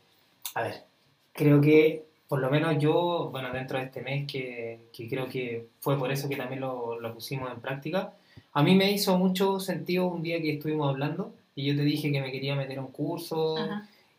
a 0.54 0.62
ver, 0.62 0.84
creo 1.32 1.60
que 1.60 2.05
por 2.28 2.40
lo 2.40 2.50
menos 2.50 2.78
yo, 2.78 3.28
bueno, 3.30 3.52
dentro 3.52 3.78
de 3.78 3.84
este 3.84 4.02
mes, 4.02 4.26
que, 4.26 4.80
que 4.92 5.08
creo 5.08 5.28
que 5.28 5.68
fue 5.80 5.98
por 5.98 6.10
eso 6.10 6.28
que 6.28 6.36
también 6.36 6.60
lo, 6.60 6.98
lo, 7.00 7.14
pusimos 7.14 7.50
en 7.52 7.60
práctica, 7.60 8.12
a 8.52 8.62
mí 8.62 8.74
me 8.74 8.90
hizo 8.90 9.16
mucho 9.18 9.60
sentido 9.60 10.06
un 10.06 10.22
día 10.22 10.40
que 10.40 10.54
estuvimos 10.54 10.88
hablando 10.88 11.32
y 11.54 11.64
yo 11.66 11.76
te 11.76 11.82
dije 11.82 12.12
que 12.12 12.20
me 12.20 12.30
quería 12.30 12.54
meter 12.54 12.78
a 12.78 12.82
un 12.82 12.92
curso. 12.92 13.56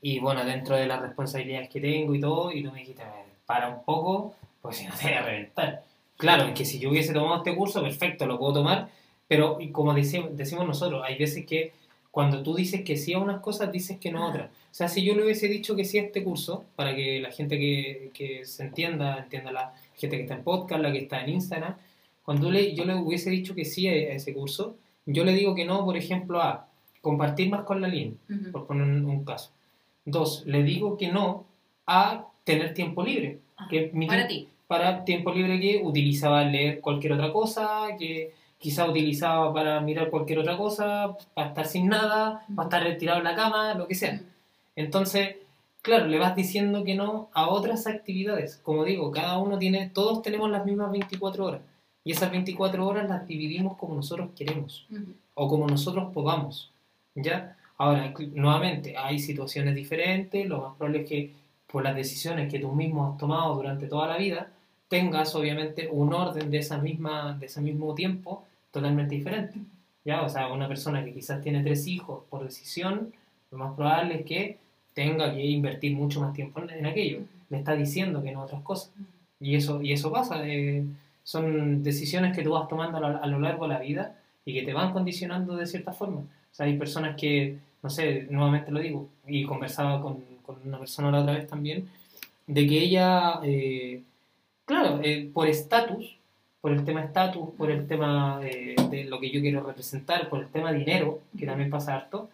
Y 0.02 0.20
bueno, 0.20 0.46
dentro 0.46 0.76
de 0.76 0.88
las 0.88 1.02
responsabilidades 1.02 1.70
que 1.70 1.82
tengo 1.82 2.14
y 2.14 2.20
todo, 2.20 2.52
y 2.52 2.64
tú 2.64 2.72
me 2.72 2.80
dijiste, 2.80 3.04
para 3.46 3.70
un 3.70 3.84
poco, 3.84 4.36
pues 4.62 4.78
si 4.78 4.86
no 4.86 4.94
te 4.96 5.08
voy 5.08 5.14
a 5.14 5.22
reventar. 5.22 5.84
Claro, 6.18 6.54
que 6.54 6.66
si 6.66 6.80
yo 6.80 6.90
hubiese 6.90 7.14
tomado 7.14 7.38
este 7.38 7.56
curso, 7.56 7.82
perfecto, 7.82 8.26
lo 8.26 8.40
puedo 8.40 8.54
tomar, 8.54 8.90
pero 9.28 9.58
como 9.72 9.94
decimos, 9.94 10.36
decimos 10.36 10.66
nosotros, 10.66 11.04
hay 11.06 11.18
veces 11.18 11.46
que 11.46 11.74
cuando 12.18 12.42
tú 12.42 12.56
dices 12.56 12.82
que 12.82 12.98
sí 12.98 13.14
a 13.14 13.20
unas 13.20 13.42
cosas, 13.42 13.72
dices 13.72 14.00
que 14.00 14.12
no 14.12 14.24
a 14.24 14.30
otras. 14.30 14.50
O 14.50 14.74
sea, 14.74 14.88
si 14.88 15.04
yo 15.04 15.14
le 15.14 15.24
hubiese 15.24 15.48
dicho 15.48 15.76
que 15.76 15.86
sí 15.86 16.00
a 16.00 16.02
este 16.02 16.24
curso, 16.24 16.66
para 16.76 16.96
que 16.96 17.20
la 17.20 17.30
gente 17.30 17.60
que, 17.60 18.10
que 18.12 18.44
se 18.44 18.64
entienda, 18.64 19.20
entienda 19.20 19.52
la 19.52 19.76
gente 19.94 20.18
que 20.18 20.24
está 20.24 20.34
en 20.34 20.44
podcast, 20.44 20.82
la 20.82 20.92
que 20.92 20.98
está 20.98 21.22
en 21.22 21.30
Instagram, 21.30 21.76
cuando 22.24 22.50
le, 22.50 22.74
yo 22.74 22.86
le 22.86 22.96
hubiese 22.96 23.30
dicho 23.30 23.54
que 23.54 23.66
sí 23.66 23.88
a 23.88 23.94
ese 23.94 24.34
curso, 24.34 24.78
yo 25.06 25.24
le 25.26 25.34
digo 25.34 25.54
que 25.54 25.66
no, 25.66 25.86
por 25.86 25.96
ejemplo, 25.96 26.42
a 26.42 26.68
compartir 27.02 27.52
más 27.52 27.66
con 27.66 27.82
la 27.82 27.88
línea, 27.88 28.16
por 28.52 28.66
poner 28.66 28.88
un 28.88 29.24
caso. 29.24 29.52
Dos, 30.04 30.44
le 30.48 30.64
digo 30.64 30.98
que 30.98 31.10
no 31.10 31.46
a 31.86 32.26
tener 32.44 32.74
tiempo 32.74 33.04
libre. 33.04 33.42
Ah, 33.58 33.68
que 33.70 33.94
para 34.08 34.28
ti. 34.28 34.48
Para 34.66 35.06
tiempo 35.06 35.32
libre 35.32 35.60
que 35.60 35.82
utilizaba 35.84 36.44
leer 36.44 36.82
cualquier 36.82 37.14
otra 37.14 37.32
cosa, 37.32 37.90
que 38.00 38.34
quizá 38.60 38.90
utilizaba 38.90 39.54
para 39.54 39.80
mirar 39.82 40.10
cualquier 40.10 40.40
otra 40.40 40.58
cosa, 40.58 41.16
para 41.34 41.50
estar 41.50 41.66
sin 41.66 41.88
nada, 41.88 42.46
para 42.56 42.68
estar 42.68 42.84
retirado 42.84 43.20
en 43.20 43.26
la 43.26 43.36
cama, 43.36 43.74
lo 43.76 43.88
que 43.88 43.96
sea. 43.96 44.22
Entonces, 44.76 45.38
claro, 45.82 46.08
le 46.08 46.20
vas 46.20 46.36
diciendo 46.36 46.84
que 46.84 46.96
no 46.96 47.30
a 47.34 47.50
otras 47.50 47.88
actividades. 47.88 48.58
Como 48.58 48.84
digo, 48.84 49.12
cada 49.12 49.38
uno 49.38 49.58
tiene, 49.58 49.90
todos 49.90 50.22
tenemos 50.22 50.50
las 50.50 50.66
mismas 50.66 50.92
24 50.92 51.46
horas. 51.46 51.62
Y 52.04 52.12
esas 52.12 52.32
24 52.32 52.88
horas 52.88 53.10
las 53.10 53.28
dividimos 53.28 53.78
como 53.78 53.96
nosotros 53.96 54.30
queremos 54.36 54.88
o 55.34 55.48
como 55.48 55.68
nosotros 55.68 56.12
podamos. 56.14 56.72
¿Ya? 57.16 57.58
Ahora, 57.78 58.14
nuevamente, 58.34 58.96
hay 58.98 59.20
situaciones 59.20 59.76
diferentes, 59.76 60.48
lo 60.48 60.62
más 60.62 60.76
probable 60.78 61.02
es 61.02 61.10
que 61.10 61.34
por 61.68 61.84
las 61.84 61.96
decisiones 61.96 62.52
que 62.52 62.60
tú 62.60 62.72
mismo 62.72 63.08
has 63.08 63.18
tomado 63.18 63.56
durante 63.56 63.88
toda 63.88 64.08
la 64.08 64.18
vida, 64.18 64.52
tengas 64.88 65.36
obviamente 65.36 65.90
un 65.92 66.14
orden 66.14 66.50
de, 66.50 66.60
esa 66.60 66.78
misma, 66.78 67.36
de 67.40 67.48
ese 67.48 67.62
mismo 67.62 67.94
tiempo 67.94 68.47
totalmente 68.72 69.16
diferente. 69.16 69.60
¿Ya? 70.06 70.22
O 70.22 70.30
sea, 70.30 70.52
una 70.52 70.68
persona 70.68 71.04
que 71.04 71.14
quizás 71.14 71.42
tiene 71.42 71.64
tres 71.64 71.88
hijos 71.88 72.24
por 72.30 72.44
decisión, 72.44 73.14
lo 73.52 73.58
más 73.58 73.76
probable 73.76 74.20
es 74.20 74.26
que 74.26 74.58
tenga 74.94 75.34
que 75.34 75.46
invertir 75.46 75.96
mucho 75.96 76.22
más 76.22 76.34
tiempo 76.34 76.62
en, 76.62 76.86
aquello. 76.86 77.20
Le 77.50 77.58
está 77.58 77.76
diciendo 77.76 78.24
que 78.24 78.32
no 78.32 78.44
otras 78.44 78.62
cosas. 78.64 78.92
Y 79.40 79.56
eso, 79.56 79.82
y 79.82 79.94
eso 79.94 80.12
pasa. 80.12 80.48
Eh, 80.48 80.86
son 81.24 81.84
decisiones 81.84 82.36
que 82.36 82.44
tú 82.44 82.52
vas 82.52 82.68
tomando 82.68 82.98
a 82.98 83.28
lo, 83.28 83.40
largo 83.40 83.68
de 83.68 83.74
la 83.74 83.80
vida 83.80 84.16
y 84.46 84.54
que 84.54 84.64
te 84.64 84.74
van 84.74 84.94
condicionando 84.94 85.56
de 85.56 85.68
cierta 85.68 85.92
forma. 85.92 86.22
O 86.22 86.56
sea, 86.56 86.66
hay 86.66 86.78
personas 86.78 87.16
que, 87.16 87.58
no 87.84 87.90
sé, 87.90 88.28
nuevamente 88.30 88.72
lo 88.72 88.80
digo, 88.80 89.10
y 89.28 89.44
conversaba 89.44 90.02
con, 90.02 90.24
con 90.48 90.56
una 90.66 90.80
persona 90.80 91.12
la 91.12 91.20
otra 91.20 91.34
vez 91.34 91.48
también, 91.48 91.90
de 92.48 92.66
que 92.66 92.80
ella, 92.80 93.42
eh, 93.44 94.02
claro, 94.66 95.02
eh, 95.04 95.30
por 95.34 95.48
estatus, 95.48 96.17
por 96.62 96.72
el 96.72 96.84
tema 96.84 97.04
estatus, 97.04 97.50
por 97.58 97.72
el 97.72 97.88
tema 97.88 98.40
de 98.40 99.06
lo 99.08 99.20
que 99.20 99.30
yo 99.30 99.42
quiero 99.42 99.62
representar, 99.64 100.30
por 100.30 100.42
el 100.42 100.48
tema 100.48 100.72
dinero, 100.72 101.22
que 101.38 101.46
también 101.46 101.70
pasa 101.70 101.96
harto, 101.96 102.30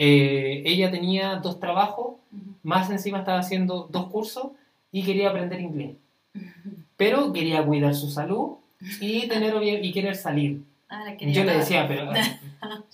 eh, 0.00 0.62
ella 0.64 0.92
tenía 0.92 1.36
dos 1.36 1.58
trabajos, 1.58 2.14
más 2.62 2.88
encima 2.88 3.18
estaba 3.18 3.40
haciendo 3.40 3.88
dos 3.90 4.06
cursos 4.06 4.52
y 4.92 5.02
quería 5.02 5.30
aprender 5.30 5.60
inglés. 5.60 5.96
Pero 6.96 7.32
quería 7.32 7.64
cuidar 7.64 7.96
su 7.96 8.08
salud 8.08 8.58
y 9.00 9.26
tener 9.26 9.54
y 9.62 9.92
querer 9.92 10.14
salir. 10.14 10.62
yo 11.20 11.44
le 11.44 11.58
decía, 11.58 11.86
pero 11.88 12.12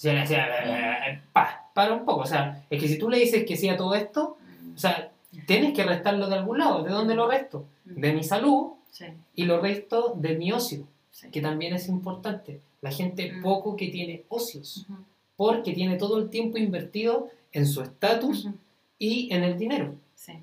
yo 0.02 0.12
le 0.12 0.20
decía, 0.20 1.22
para 1.74 1.92
un 1.92 2.06
poco, 2.06 2.22
o 2.22 2.26
sea, 2.26 2.64
es 2.70 2.80
que 2.80 2.88
si 2.88 2.98
tú 2.98 3.10
le 3.10 3.18
dices 3.18 3.44
que 3.44 3.56
sí 3.56 3.68
a 3.68 3.76
todo 3.76 3.94
esto, 3.94 4.38
o 4.74 4.78
sea, 4.78 5.10
tienes 5.46 5.74
que 5.74 5.84
restarlo 5.84 6.26
de 6.28 6.36
algún 6.36 6.58
lado. 6.58 6.82
¿De 6.82 6.90
dónde 6.90 7.14
lo 7.14 7.28
resto? 7.28 7.66
De 7.84 8.14
mi 8.14 8.24
salud 8.24 8.72
y 9.34 9.44
lo 9.44 9.60
resto 9.60 10.14
de 10.16 10.36
mi 10.36 10.52
ocio, 10.52 10.86
que 11.32 11.40
también 11.40 11.74
es 11.74 11.88
importante. 11.88 12.60
La 12.80 12.90
gente 12.90 13.32
poco 13.42 13.76
que 13.76 13.88
tiene 13.88 14.24
ocios 14.28 14.86
porque 15.36 15.72
tiene 15.72 15.96
todo 15.96 16.18
el 16.18 16.30
tiempo 16.30 16.58
invertido 16.58 17.30
en 17.52 17.66
su 17.66 17.82
estatus 17.82 18.48
y 18.98 19.32
en 19.32 19.42
el 19.42 19.58
dinero. 19.58 19.94
Sí. 20.14 20.34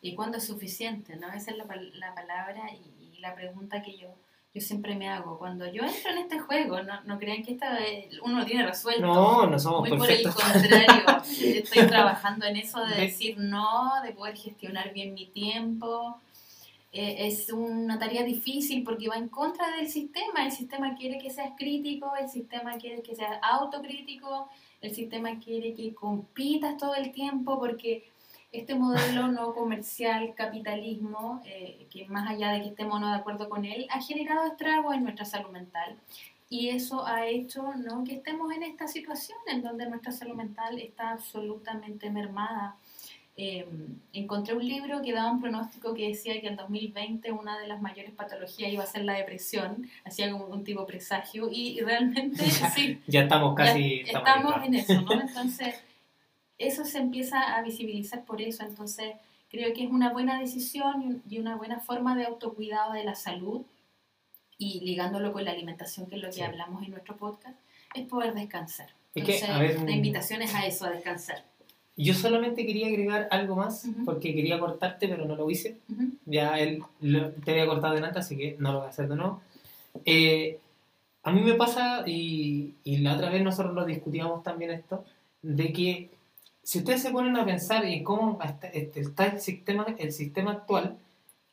¿Y 0.00 0.14
cuándo 0.14 0.38
es 0.38 0.46
suficiente? 0.46 1.16
¿no? 1.16 1.32
Esa 1.32 1.52
es 1.52 1.56
la, 1.56 1.66
la 1.94 2.14
palabra 2.14 2.70
y, 2.72 2.90
la 3.20 3.36
pregunta 3.36 3.80
que 3.82 3.96
yo, 3.96 4.08
yo 4.52 4.60
siempre 4.60 4.96
me 4.96 5.08
hago. 5.08 5.38
Cuando 5.38 5.64
yo 5.72 5.84
entro 5.84 6.10
en 6.10 6.18
este 6.18 6.40
juego, 6.40 6.82
no, 6.82 7.00
no 7.04 7.20
crean 7.20 7.44
que 7.44 7.52
esta, 7.52 7.78
uno 8.24 8.40
lo 8.40 8.44
tiene 8.44 8.66
resuelto. 8.66 9.06
No, 9.06 9.46
no 9.46 9.58
somos 9.60 9.88
Muy 9.88 9.96
perfectos. 9.96 10.34
por 10.34 10.44
el 10.44 10.52
contrario, 10.52 11.22
estoy 11.62 11.86
trabajando 11.86 12.46
en 12.46 12.56
eso 12.56 12.84
de 12.84 12.96
decir 13.02 13.38
no, 13.38 13.92
de 14.02 14.10
poder 14.10 14.36
gestionar 14.36 14.92
bien 14.92 15.14
mi 15.14 15.26
tiempo, 15.26 16.20
eh, 16.94 17.26
es 17.26 17.50
una 17.50 17.98
tarea 17.98 18.22
difícil 18.22 18.84
porque 18.84 19.08
va 19.08 19.16
en 19.16 19.28
contra 19.28 19.76
del 19.76 19.88
sistema. 19.88 20.44
El 20.44 20.52
sistema 20.52 20.94
quiere 20.94 21.18
que 21.18 21.30
seas 21.30 21.52
crítico, 21.56 22.12
el 22.20 22.28
sistema 22.28 22.72
quiere 22.72 23.02
que 23.02 23.16
seas 23.16 23.38
autocrítico, 23.42 24.50
el 24.82 24.94
sistema 24.94 25.38
quiere 25.38 25.72
que 25.72 25.94
compitas 25.94 26.76
todo 26.76 26.94
el 26.94 27.10
tiempo 27.12 27.58
porque 27.58 28.04
este 28.52 28.74
modelo 28.74 29.28
no 29.28 29.54
comercial, 29.54 30.34
capitalismo, 30.34 31.40
eh, 31.46 31.86
que 31.90 32.06
más 32.08 32.28
allá 32.28 32.52
de 32.52 32.60
que 32.60 32.68
estemos 32.68 33.00
no 33.00 33.08
de 33.08 33.16
acuerdo 33.16 33.48
con 33.48 33.64
él, 33.64 33.86
ha 33.88 34.02
generado 34.02 34.46
estragos 34.46 34.94
en 34.94 35.04
nuestra 35.04 35.24
salud 35.24 35.50
mental. 35.50 35.96
Y 36.50 36.68
eso 36.68 37.06
ha 37.06 37.26
hecho 37.26 37.72
¿no? 37.76 38.04
que 38.04 38.16
estemos 38.16 38.52
en 38.52 38.64
esta 38.64 38.86
situación 38.86 39.38
en 39.46 39.62
donde 39.62 39.88
nuestra 39.88 40.12
salud 40.12 40.34
mental 40.34 40.78
está 40.78 41.12
absolutamente 41.12 42.10
mermada 42.10 42.76
eh, 43.34 43.66
encontré 44.12 44.54
un 44.54 44.66
libro 44.66 45.00
que 45.00 45.12
daba 45.12 45.30
un 45.30 45.40
pronóstico 45.40 45.94
que 45.94 46.08
decía 46.08 46.38
que 46.40 46.48
en 46.48 46.56
2020 46.56 47.32
una 47.32 47.58
de 47.58 47.66
las 47.66 47.80
mayores 47.80 48.12
patologías 48.12 48.70
iba 48.70 48.84
a 48.84 48.86
ser 48.86 49.04
la 49.04 49.14
depresión, 49.14 49.88
hacía 50.04 50.30
como 50.30 50.46
un 50.46 50.64
tipo 50.64 50.84
presagio 50.84 51.48
y, 51.50 51.80
realmente 51.80 52.44
sí. 52.74 53.00
ya 53.06 53.22
estamos 53.22 53.54
casi... 53.54 54.00
estamos, 54.00 54.54
en 54.64 54.74
eso, 54.74 55.00
¿no? 55.00 55.12
Entonces, 55.20 55.76
eso 56.58 56.84
se 56.84 56.98
empieza 56.98 57.56
a 57.56 57.62
visibilizar 57.62 58.24
por 58.24 58.42
eso, 58.42 58.62
entonces 58.64 59.14
creo 59.50 59.72
que 59.74 59.84
es 59.84 59.90
una 59.90 60.12
buena 60.12 60.38
decisión 60.38 61.22
y 61.28 61.38
una 61.38 61.56
buena 61.56 61.80
forma 61.80 62.14
de 62.14 62.26
autocuidado 62.26 62.92
de 62.92 63.04
la 63.04 63.14
salud 63.14 63.62
y 64.58 64.80
ligándolo 64.80 65.32
con 65.32 65.44
la 65.44 65.50
alimentación, 65.50 66.06
que 66.06 66.16
es 66.16 66.22
lo 66.22 66.30
que 66.30 66.44
hablamos 66.44 66.84
en 66.84 66.92
nuestro 66.92 67.16
podcast, 67.16 67.58
es 67.94 68.06
poder 68.06 68.32
descansar. 68.34 68.90
Entonces, 69.14 69.48
la 69.82 69.90
invitación 69.90 70.40
es 70.42 70.54
a 70.54 70.66
eso, 70.66 70.86
a 70.86 70.90
descansar. 70.90 71.44
Yo 71.96 72.14
solamente 72.14 72.64
quería 72.64 72.86
agregar 72.86 73.28
algo 73.30 73.56
más, 73.56 73.86
porque 74.04 74.34
quería 74.34 74.58
cortarte, 74.58 75.08
pero 75.08 75.26
no 75.26 75.36
lo 75.36 75.50
hice. 75.50 75.78
Ya 76.24 76.58
él 76.58 76.82
te 77.44 77.50
había 77.50 77.66
cortado 77.66 77.94
delante, 77.94 78.18
así 78.18 78.36
que 78.36 78.56
no 78.58 78.72
lo 78.72 78.78
voy 78.78 78.86
a 78.86 78.90
hacer 78.90 79.08
de 79.08 79.16
nuevo. 79.16 79.42
Eh, 80.04 80.58
a 81.22 81.32
mí 81.32 81.42
me 81.42 81.54
pasa, 81.54 82.02
y, 82.06 82.74
y, 82.82 82.98
la 82.98 83.14
otra 83.14 83.30
vez 83.30 83.42
nosotros 83.42 83.74
lo 83.74 83.84
discutíamos 83.84 84.42
también 84.42 84.70
esto, 84.70 85.04
de 85.42 85.72
que 85.72 86.10
si 86.62 86.78
ustedes 86.78 87.02
se 87.02 87.10
ponen 87.10 87.36
a 87.36 87.44
pensar 87.44 87.84
en 87.84 88.02
cómo 88.02 88.38
está, 88.42 88.68
este, 88.68 89.00
está 89.00 89.26
el, 89.26 89.40
sistema, 89.40 89.86
el 89.98 90.12
sistema 90.12 90.52
actual, 90.52 90.96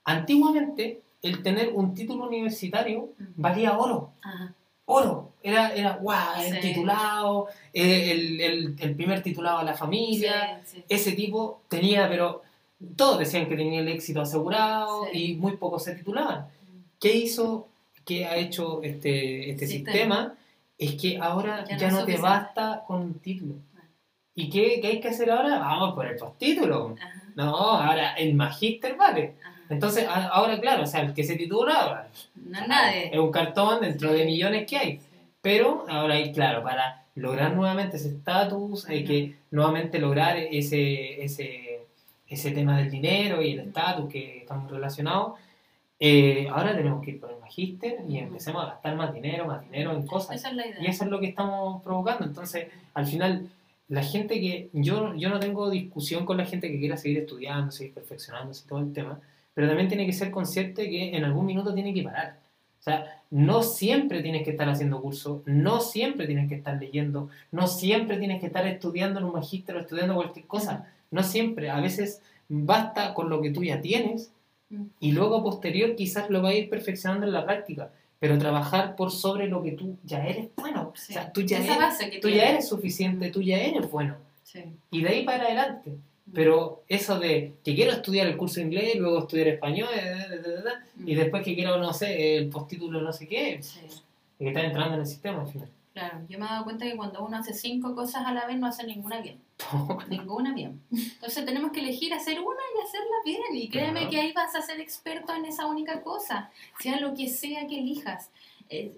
antiguamente 0.06 1.02
el 1.22 1.44
tener 1.44 1.74
un 1.74 1.94
título 1.94 2.28
universitario 2.28 3.10
valía 3.36 3.78
oro. 3.78 4.12
Ajá 4.22 4.56
oro. 4.90 5.29
Era, 5.42 5.74
era 5.74 5.94
guau, 5.94 6.42
el 6.42 6.60
titulado, 6.60 7.48
eh, 7.74 8.12
el, 8.12 8.42
el, 8.42 8.76
el, 8.78 8.96
primer 8.96 9.24
titulado 9.24 9.60
a 9.60 9.64
la 9.64 9.74
familia. 9.74 10.62
Ese 10.90 11.14
tipo 11.14 11.62
tenía, 11.70 12.10
pero 12.10 12.42
todos 12.96 13.20
decían 13.20 13.48
que 13.48 13.56
tenía 13.56 13.80
el 13.80 13.88
éxito 13.88 14.22
asegurado 14.22 15.08
y 15.12 15.36
muy 15.36 15.58
pocos 15.58 15.84
se 15.84 15.96
titulaban. 15.96 16.48
¿Qué 17.00 17.16
hizo, 17.16 17.68
qué 18.06 18.26
ha 18.26 18.36
hecho 18.36 18.82
este, 18.84 19.50
este 19.50 19.68
sistema? 19.68 20.36
Es 20.78 20.96
que 20.96 21.18
ahora 21.18 21.66
ya, 21.78 21.90
no, 21.92 22.06
te 22.06 22.18
basta 22.18 22.84
con 22.88 23.02
un 23.02 23.14
título. 23.20 23.56
¿Y 24.36 24.50
qué, 24.50 24.80
qué, 24.82 24.88
hay 24.88 25.00
que 25.02 25.10
hacer 25.10 25.30
ahora? 25.30 25.60
Vamos 25.60 25.94
por 25.94 26.06
el 26.06 26.16
postítulo. 26.16 26.96
No, 27.36 27.56
ahora 27.56 28.14
el 28.14 28.34
magíster 28.34 28.96
vale. 28.96 29.36
Entonces, 29.70 30.08
ahora, 30.10 30.60
claro, 30.60 30.84
o 30.84 30.88
sea, 30.88 31.02
el 31.02 31.14
que 31.14 31.24
se 31.24 31.36
titula 31.36 32.08
no 32.36 32.68
nadie. 32.68 33.12
es 33.14 33.20
un 33.20 33.32
cartón 33.32 33.82
dentro 33.82 34.12
de 34.12 34.26
millones 34.26 34.66
que 34.66 34.78
hay. 34.78 35.02
Pero 35.42 35.86
ahora, 35.88 36.16
claro, 36.34 36.64
para 36.64 37.06
lograr 37.16 37.56
nuevamente 37.56 37.98
ese 37.98 38.10
estatus, 38.10 38.88
hay 38.88 39.04
que 39.04 39.36
nuevamente 39.52 40.00
lograr 40.00 40.38
ese, 40.38 41.24
ese, 41.24 41.88
ese 42.28 42.52
tema 42.52 42.78
del 42.78 42.92
dinero 42.92 43.42
y 43.42 43.52
el 43.52 43.60
estatus 43.60 44.10
que 44.12 44.40
estamos 44.40 44.70
relacionados. 44.70 45.40
Eh, 46.00 46.48
ahora 46.52 46.76
tenemos 46.76 47.04
que 47.04 47.12
ir 47.12 47.20
por 47.20 47.32
el 47.32 47.40
magíster 47.40 48.00
y 48.08 48.18
empecemos 48.18 48.64
a 48.64 48.68
gastar 48.68 48.96
más 48.96 49.14
dinero, 49.14 49.46
más 49.46 49.62
dinero 49.62 49.92
en 49.92 50.06
cosas. 50.06 50.36
Esa 50.36 50.50
es 50.50 50.56
la 50.56 50.68
idea. 50.68 50.82
Y 50.82 50.88
eso 50.88 51.04
es 51.04 51.10
lo 51.10 51.20
que 51.20 51.28
estamos 51.28 51.84
provocando. 51.84 52.26
Entonces, 52.26 52.68
al 52.94 53.06
final, 53.06 53.50
la 53.88 54.04
gente 54.04 54.40
que. 54.40 54.70
Yo, 54.74 55.14
yo 55.16 55.30
no 55.30 55.40
tengo 55.40 55.70
discusión 55.70 56.26
con 56.26 56.38
la 56.38 56.46
gente 56.46 56.70
que 56.72 56.80
quiera 56.80 56.98
seguir 56.98 57.20
estudiando, 57.20 57.72
seguir 57.72 57.94
perfeccionándose, 57.94 58.68
todo 58.68 58.80
el 58.80 58.94
tema 58.94 59.20
pero 59.60 59.68
también 59.68 59.90
tiene 59.90 60.06
que 60.06 60.14
ser 60.14 60.32
consciente 60.32 60.90
que 60.90 61.18
en 61.18 61.26
algún 61.26 61.46
minuto 61.46 61.74
tiene 61.74 61.94
que 61.94 62.02
parar. 62.02 62.39
O 62.80 62.82
sea, 62.82 63.22
no 63.30 63.62
siempre 63.62 64.22
tienes 64.22 64.44
que 64.44 64.52
estar 64.52 64.70
haciendo 64.70 65.02
curso, 65.02 65.44
no 65.46 65.82
siempre 65.82 66.26
tienes 66.28 66.48
que 66.48 66.56
estar 66.56 66.80
leyendo, 66.80 67.30
no 67.52 67.68
siempre 67.68 68.18
tienes 68.18 68.40
que 68.40 68.48
estar 68.48 68.66
estudiando 68.66 69.20
en 69.20 69.26
un 69.26 69.34
magíster 69.34 69.76
o 69.76 69.82
estudiando 69.82 70.16
cualquier 70.16 70.46
cosa. 70.46 70.88
No 71.12 71.24
siempre, 71.24 71.70
a 71.70 71.82
veces 71.82 72.22
basta 72.48 73.14
con 73.14 73.30
lo 73.30 73.42
que 73.42 73.52
tú 73.52 73.64
ya 73.64 73.82
tienes 73.82 74.32
y 75.00 75.12
luego 75.12 75.44
posterior 75.44 75.96
quizás 75.96 76.30
lo 76.30 76.42
vas 76.42 76.54
a 76.54 76.56
ir 76.56 76.70
perfeccionando 76.70 77.26
en 77.26 77.34
la 77.34 77.46
práctica, 77.46 77.92
pero 78.20 78.38
trabajar 78.38 78.96
por 78.96 79.12
sobre 79.12 79.48
lo 79.48 79.62
que 79.62 79.74
tú 79.74 79.98
ya 80.04 80.26
eres 80.26 80.50
bueno. 80.56 80.92
O 80.94 80.98
sea, 80.98 81.32
tú 81.34 81.42
ya, 81.42 81.58
eres, 81.58 82.22
tú 82.22 82.30
ya 82.30 82.50
eres 82.50 82.68
suficiente, 82.68 83.30
tú 83.30 83.42
ya 83.42 83.58
eres 83.58 83.90
bueno. 83.90 84.16
Y 84.90 85.04
de 85.04 85.10
ahí 85.10 85.26
para 85.26 85.44
adelante. 85.44 85.98
Pero 86.34 86.84
eso 86.88 87.20
de 87.20 87.54
que 87.64 87.76
quiero 87.76 87.92
estudiar 87.92 88.28
el 88.28 88.38
curso 88.38 88.56
de 88.56 88.68
inglés, 88.68 88.96
luego 88.98 89.20
estudiar 89.20 89.48
español, 89.48 89.90
y 91.06 91.16
después 91.16 91.44
que 91.44 91.56
quiero, 91.56 91.78
no 91.78 91.94
sé, 91.94 92.38
el 92.38 92.50
postítulo 92.50 93.02
no 93.02 93.12
sé 93.12 93.28
qué, 93.28 93.60
y 94.38 94.44
que 94.44 94.50
estás 94.50 94.64
entrando 94.64 94.96
en 94.96 95.02
el 95.02 95.08
sistema 95.08 95.42
al 95.42 95.48
final. 95.48 95.70
Claro, 95.94 96.20
yo 96.30 96.40
me 96.40 96.46
he 96.46 96.50
dado 96.50 96.64
cuenta 96.64 96.86
que 96.86 96.96
cuando 96.96 97.26
uno 97.26 97.38
hace 97.38 97.54
cinco 97.54 97.96
cosas 97.96 98.26
a 98.26 98.32
la 98.32 98.46
vez 98.46 98.58
no 98.58 98.68
hace 98.68 98.86
ninguna 98.86 99.22
bien. 99.22 99.42
ninguna 100.10 100.54
bien. 100.54 100.82
Entonces 100.92 101.44
tenemos 101.46 101.72
que 101.72 101.80
elegir 101.80 102.14
hacer 102.14 102.40
una 102.40 102.62
y 102.76 102.86
hacerla 102.86 103.16
bien. 103.26 103.56
Y 103.56 103.70
créeme 103.70 104.08
que 104.08 104.20
ahí 104.20 104.32
vas 104.32 104.56
a 104.56 104.62
ser 104.62 104.80
experto 104.80 105.34
en 105.34 105.46
esa 105.46 105.66
única 105.66 106.02
cosa, 106.02 106.52
sea 106.80 107.00
lo 107.00 107.14
que 107.16 107.28
sea 107.28 107.68
que 107.68 107.80
elijas. 107.80 108.30
Eh, 108.70 108.94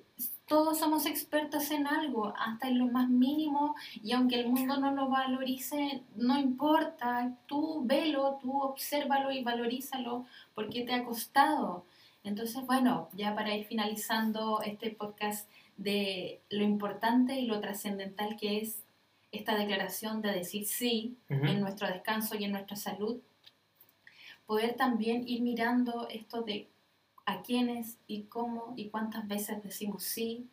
todos 0.52 0.80
somos 0.80 1.06
expertos 1.06 1.72
en 1.72 1.88
algo, 1.88 2.34
hasta 2.38 2.68
en 2.68 2.78
lo 2.78 2.88
más 2.88 3.08
mínimo, 3.08 3.74
y 4.04 4.12
aunque 4.12 4.38
el 4.38 4.49
mundo 4.49 4.76
no 4.82 4.91
lo 4.91 5.08
valorice, 5.08 6.04
no 6.18 6.38
importa, 6.38 7.38
tú 7.45 7.84
velo, 7.86 8.38
tú 8.41 8.60
obsérvalo 8.62 9.32
y 9.32 9.43
valorízalo 9.43 10.26
porque 10.54 10.84
te 10.84 10.93
ha 10.93 11.06
costado. 11.06 11.86
Entonces, 12.26 12.66
bueno, 12.66 13.08
ya 13.14 13.34
para 13.34 13.56
ir 13.56 13.64
finalizando 13.64 14.62
este 14.62 14.89
podcast 14.89 15.49
de 15.78 16.41
lo 16.49 16.66
importante 16.66 17.39
y 17.39 17.45
lo 17.45 17.62
trascendental 17.62 18.36
que 18.36 18.58
es 18.58 18.84
esta 19.32 19.56
declaración 19.56 20.22
de 20.22 20.34
decir 20.34 20.66
sí 20.66 21.16
en 21.30 21.62
nuestro 21.62 21.88
descanso 21.88 22.36
y 22.36 22.43
en 22.43 22.52
nuestra 22.52 22.76
salud, 22.76 23.22
poder 24.45 24.74
también 24.76 25.26
ir 25.26 25.43
mirando 25.43 26.10
esto 26.10 26.41
de 26.41 26.68
a 27.26 27.41
quiénes 27.41 27.97
y 28.07 28.24
cómo 28.24 28.74
y 28.76 28.89
cuántas 28.89 29.28
veces 29.28 29.61
decimos 29.63 30.03
sí. 30.03 30.49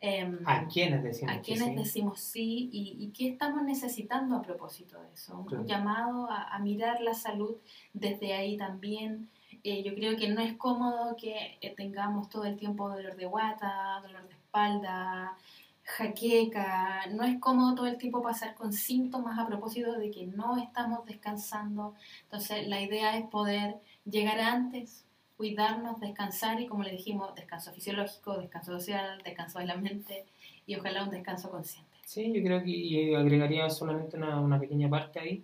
Em, 0.00 0.38
¿A 0.44 0.66
quiénes 0.66 1.02
decimos 1.02 1.34
a 1.34 1.40
quiénes 1.40 1.68
sí? 1.68 1.74
decimos 1.76 2.20
sí 2.20 2.68
y, 2.72 3.10
qué 3.16 3.28
estamos 3.28 3.62
necesitando 3.62 4.36
a 4.36 4.42
propósito 4.42 5.00
de 5.00 5.12
eso? 5.14 5.38
Un 5.38 5.66
llamado 5.66 6.28
a, 6.30 6.58
mirar 6.58 7.00
la 7.00 7.14
salud 7.14 7.56
desde 7.92 8.34
ahí 8.34 8.56
también. 8.56 9.30
Eh, 9.62 9.82
yo 9.82 9.94
creo 9.94 10.16
que 10.16 10.28
no 10.28 10.42
es 10.42 10.54
cómodo 10.54 11.16
que 11.16 11.56
eh, 11.60 11.74
tengamos 11.74 12.28
todo 12.28 12.44
el 12.44 12.56
tiempo 12.56 12.88
dolor 12.90 13.16
de 13.16 13.24
guata, 13.24 14.00
dolor 14.02 14.28
de 14.28 14.34
espalda, 14.34 15.38
jaqueca, 15.84 17.06
no 17.12 17.24
es 17.24 17.38
cómodo 17.38 17.74
todo 17.74 17.86
el 17.86 17.98
tiempo 17.98 18.22
pasar 18.22 18.54
con 18.54 18.72
síntomas 18.72 19.38
a 19.38 19.46
propósito 19.46 19.92
de 19.92 20.10
que 20.10 20.26
no 20.26 20.56
estamos 20.56 21.04
descansando. 21.04 21.94
Entonces 22.24 22.66
la 22.68 22.80
idea 22.80 23.16
es 23.16 23.26
poder 23.26 23.76
llegar 24.04 24.40
antes, 24.40 25.03
cuidarnos, 25.36 26.00
descansar 26.00 26.60
y 26.60 26.66
como 26.66 26.82
le 26.82 26.92
dijimos, 26.92 27.34
descanso 27.34 27.72
fisiológico, 27.72 28.38
descanso 28.38 28.72
social, 28.72 29.20
descanso 29.24 29.58
de 29.58 29.66
la 29.66 29.76
mente 29.76 30.24
y 30.66 30.76
ojalá 30.76 31.04
un 31.04 31.10
descanso 31.10 31.50
consciente. 31.50 31.90
Sí, 32.04 32.32
yo 32.32 32.42
creo 32.42 32.62
que 32.62 33.16
agregaría 33.16 33.68
solamente 33.70 34.16
una, 34.16 34.40
una 34.40 34.60
pequeña 34.60 34.88
parte 34.88 35.20
ahí, 35.20 35.42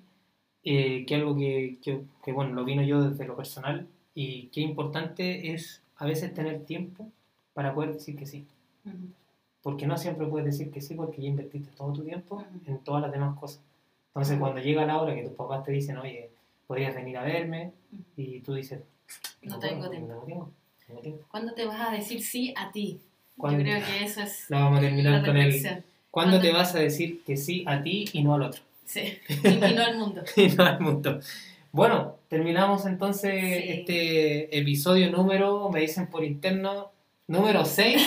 eh, 0.62 1.05
que 1.07 1.14
algo 1.14 1.36
que, 1.36 1.78
que, 1.82 2.32
bueno, 2.32 2.55
lo 2.55 2.64
vino 2.64 2.82
yo 2.82 3.03
desde 3.03 3.26
lo 3.26 3.36
personal 3.36 3.88
y 4.14 4.49
que 4.49 4.61
importante 4.61 5.53
es 5.53 5.82
a 5.97 6.07
veces 6.07 6.34
tener 6.34 6.64
tiempo 6.64 7.11
para 7.55 7.74
poder 7.74 7.95
decir 7.95 8.16
que 8.16 8.26
sí 8.26 8.47
porque 9.62 9.86
no 9.86 9.97
siempre 9.97 10.26
puedes 10.26 10.47
decir 10.47 10.70
que 10.70 10.80
sí 10.80 10.95
porque 10.95 11.22
ya 11.22 11.28
invertiste 11.28 11.70
todo 11.76 11.93
tu 11.93 12.05
tiempo 12.05 12.45
en 12.66 12.78
todas 12.78 13.03
las 13.03 13.12
demás 13.12 13.38
cosas. 13.38 13.62
Entonces 14.09 14.38
cuando 14.38 14.61
llega 14.61 14.86
la 14.86 15.01
hora 15.01 15.14
que 15.14 15.22
tus 15.22 15.34
papás 15.34 15.64
te 15.64 15.72
dicen, 15.72 15.99
oye, 15.99 16.30
podrías 16.66 16.95
venir 16.95 17.18
a 17.18 17.24
verme, 17.24 17.72
y 18.16 18.41
tú 18.41 18.55
dices, 18.55 18.80
no, 19.42 19.58
tengo, 19.58 19.88
tiempo. 19.90 20.50
¿Cuándo 21.30 21.54
te 21.54 21.64
vas 21.64 21.88
a 21.88 21.92
decir 21.92 22.22
sí 22.22 22.52
a 22.56 22.72
ti? 22.72 23.00
Yo 23.36 23.48
creo 23.48 23.84
que 23.84 24.04
eso 24.04 24.20
es... 24.20 24.46
La 24.48 24.61
vamos 24.61 24.78
a 24.78 24.82
terminar 24.82 25.24
con 25.24 25.36
el... 25.36 25.82
¿Cuándo 26.11 26.40
te 26.40 26.52
vas 26.52 26.74
a 26.74 26.80
decir 26.80 27.22
que 27.24 27.36
sí 27.36 27.64
a 27.66 27.82
ti 27.82 28.06
y 28.12 28.22
no 28.22 28.34
al 28.34 28.42
otro? 28.42 28.62
Sí, 28.84 29.18
y, 29.44 29.74
no 29.74 29.84
al 29.84 29.98
mundo. 29.98 30.22
y 30.36 30.48
no 30.48 30.64
al 30.64 30.80
mundo. 30.80 31.20
Bueno, 31.72 32.16
terminamos 32.28 32.84
entonces 32.86 33.32
este 33.64 34.58
episodio 34.58 35.11
número, 35.11 35.70
me 35.70 35.80
dicen 35.80 36.08
por 36.08 36.24
interno, 36.24 36.90
número 37.28 37.64
6 37.64 38.02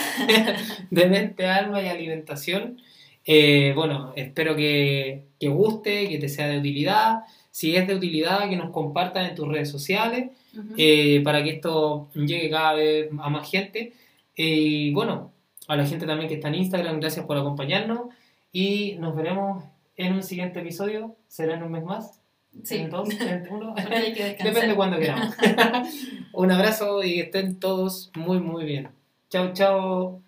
de 0.92 1.08
mente, 1.08 1.48
alma 1.48 1.82
y 1.82 1.88
alimentación. 1.88 2.82
Eh, 3.26 3.72
bueno, 3.74 4.12
espero 4.18 4.58
que, 4.58 5.24
que, 5.40 5.48
guste, 5.48 6.10
que 6.10 6.18
te 6.18 6.28
sea 6.28 6.48
de 6.48 6.60
utilidad. 6.60 7.22
Si 7.54 7.76
es 7.76 7.86
de 7.86 7.94
utilidad, 7.94 8.50
que 8.50 8.56
nos 8.56 8.72
compartan 8.72 9.28
en 9.28 9.36
tus 9.36 9.48
redes 9.48 9.70
sociales 9.70 10.32
eh, 10.76 11.22
para 11.24 11.44
que 11.44 11.52
esto 11.52 12.10
llegue 12.16 12.50
cada 12.50 12.74
vez 12.74 13.12
a 13.12 13.30
más 13.30 13.48
gente. 13.48 13.94
Y 14.36 14.92
bueno, 14.92 15.32
a 15.68 15.76
la 15.76 15.86
gente 15.86 16.08
también 16.08 16.28
que 16.28 16.34
está 16.34 16.48
en 16.48 16.56
Instagram, 16.56 17.00
gracias 17.00 17.28
por 17.28 17.38
acompañarnos. 17.38 18.08
Y 18.52 18.96
nos 18.96 19.16
veremos 19.16 19.64
en 19.96 20.14
un 20.14 20.24
siguiente 20.24 20.62
episodio. 20.62 21.16
¿Será 21.28 21.54
en 21.54 21.62
un 21.62 21.72
mes 21.74 21.84
más? 21.84 22.20
Sí. 22.64 22.78
¿En 22.78 22.90
dos? 22.90 23.08
¿En 23.22 23.48
uno? 23.52 23.76
Depende 23.78 24.68
de 24.68 24.76
cuando 24.76 24.98
queramos. 24.98 25.36
un 26.34 26.52
abrazo 26.52 27.04
y 27.04 27.20
estén 27.20 27.60
todos 27.60 28.12
muy, 28.16 28.40
muy 28.40 28.66
bien. 28.66 28.90
Chao, 29.30 29.54
chao. 29.54 30.24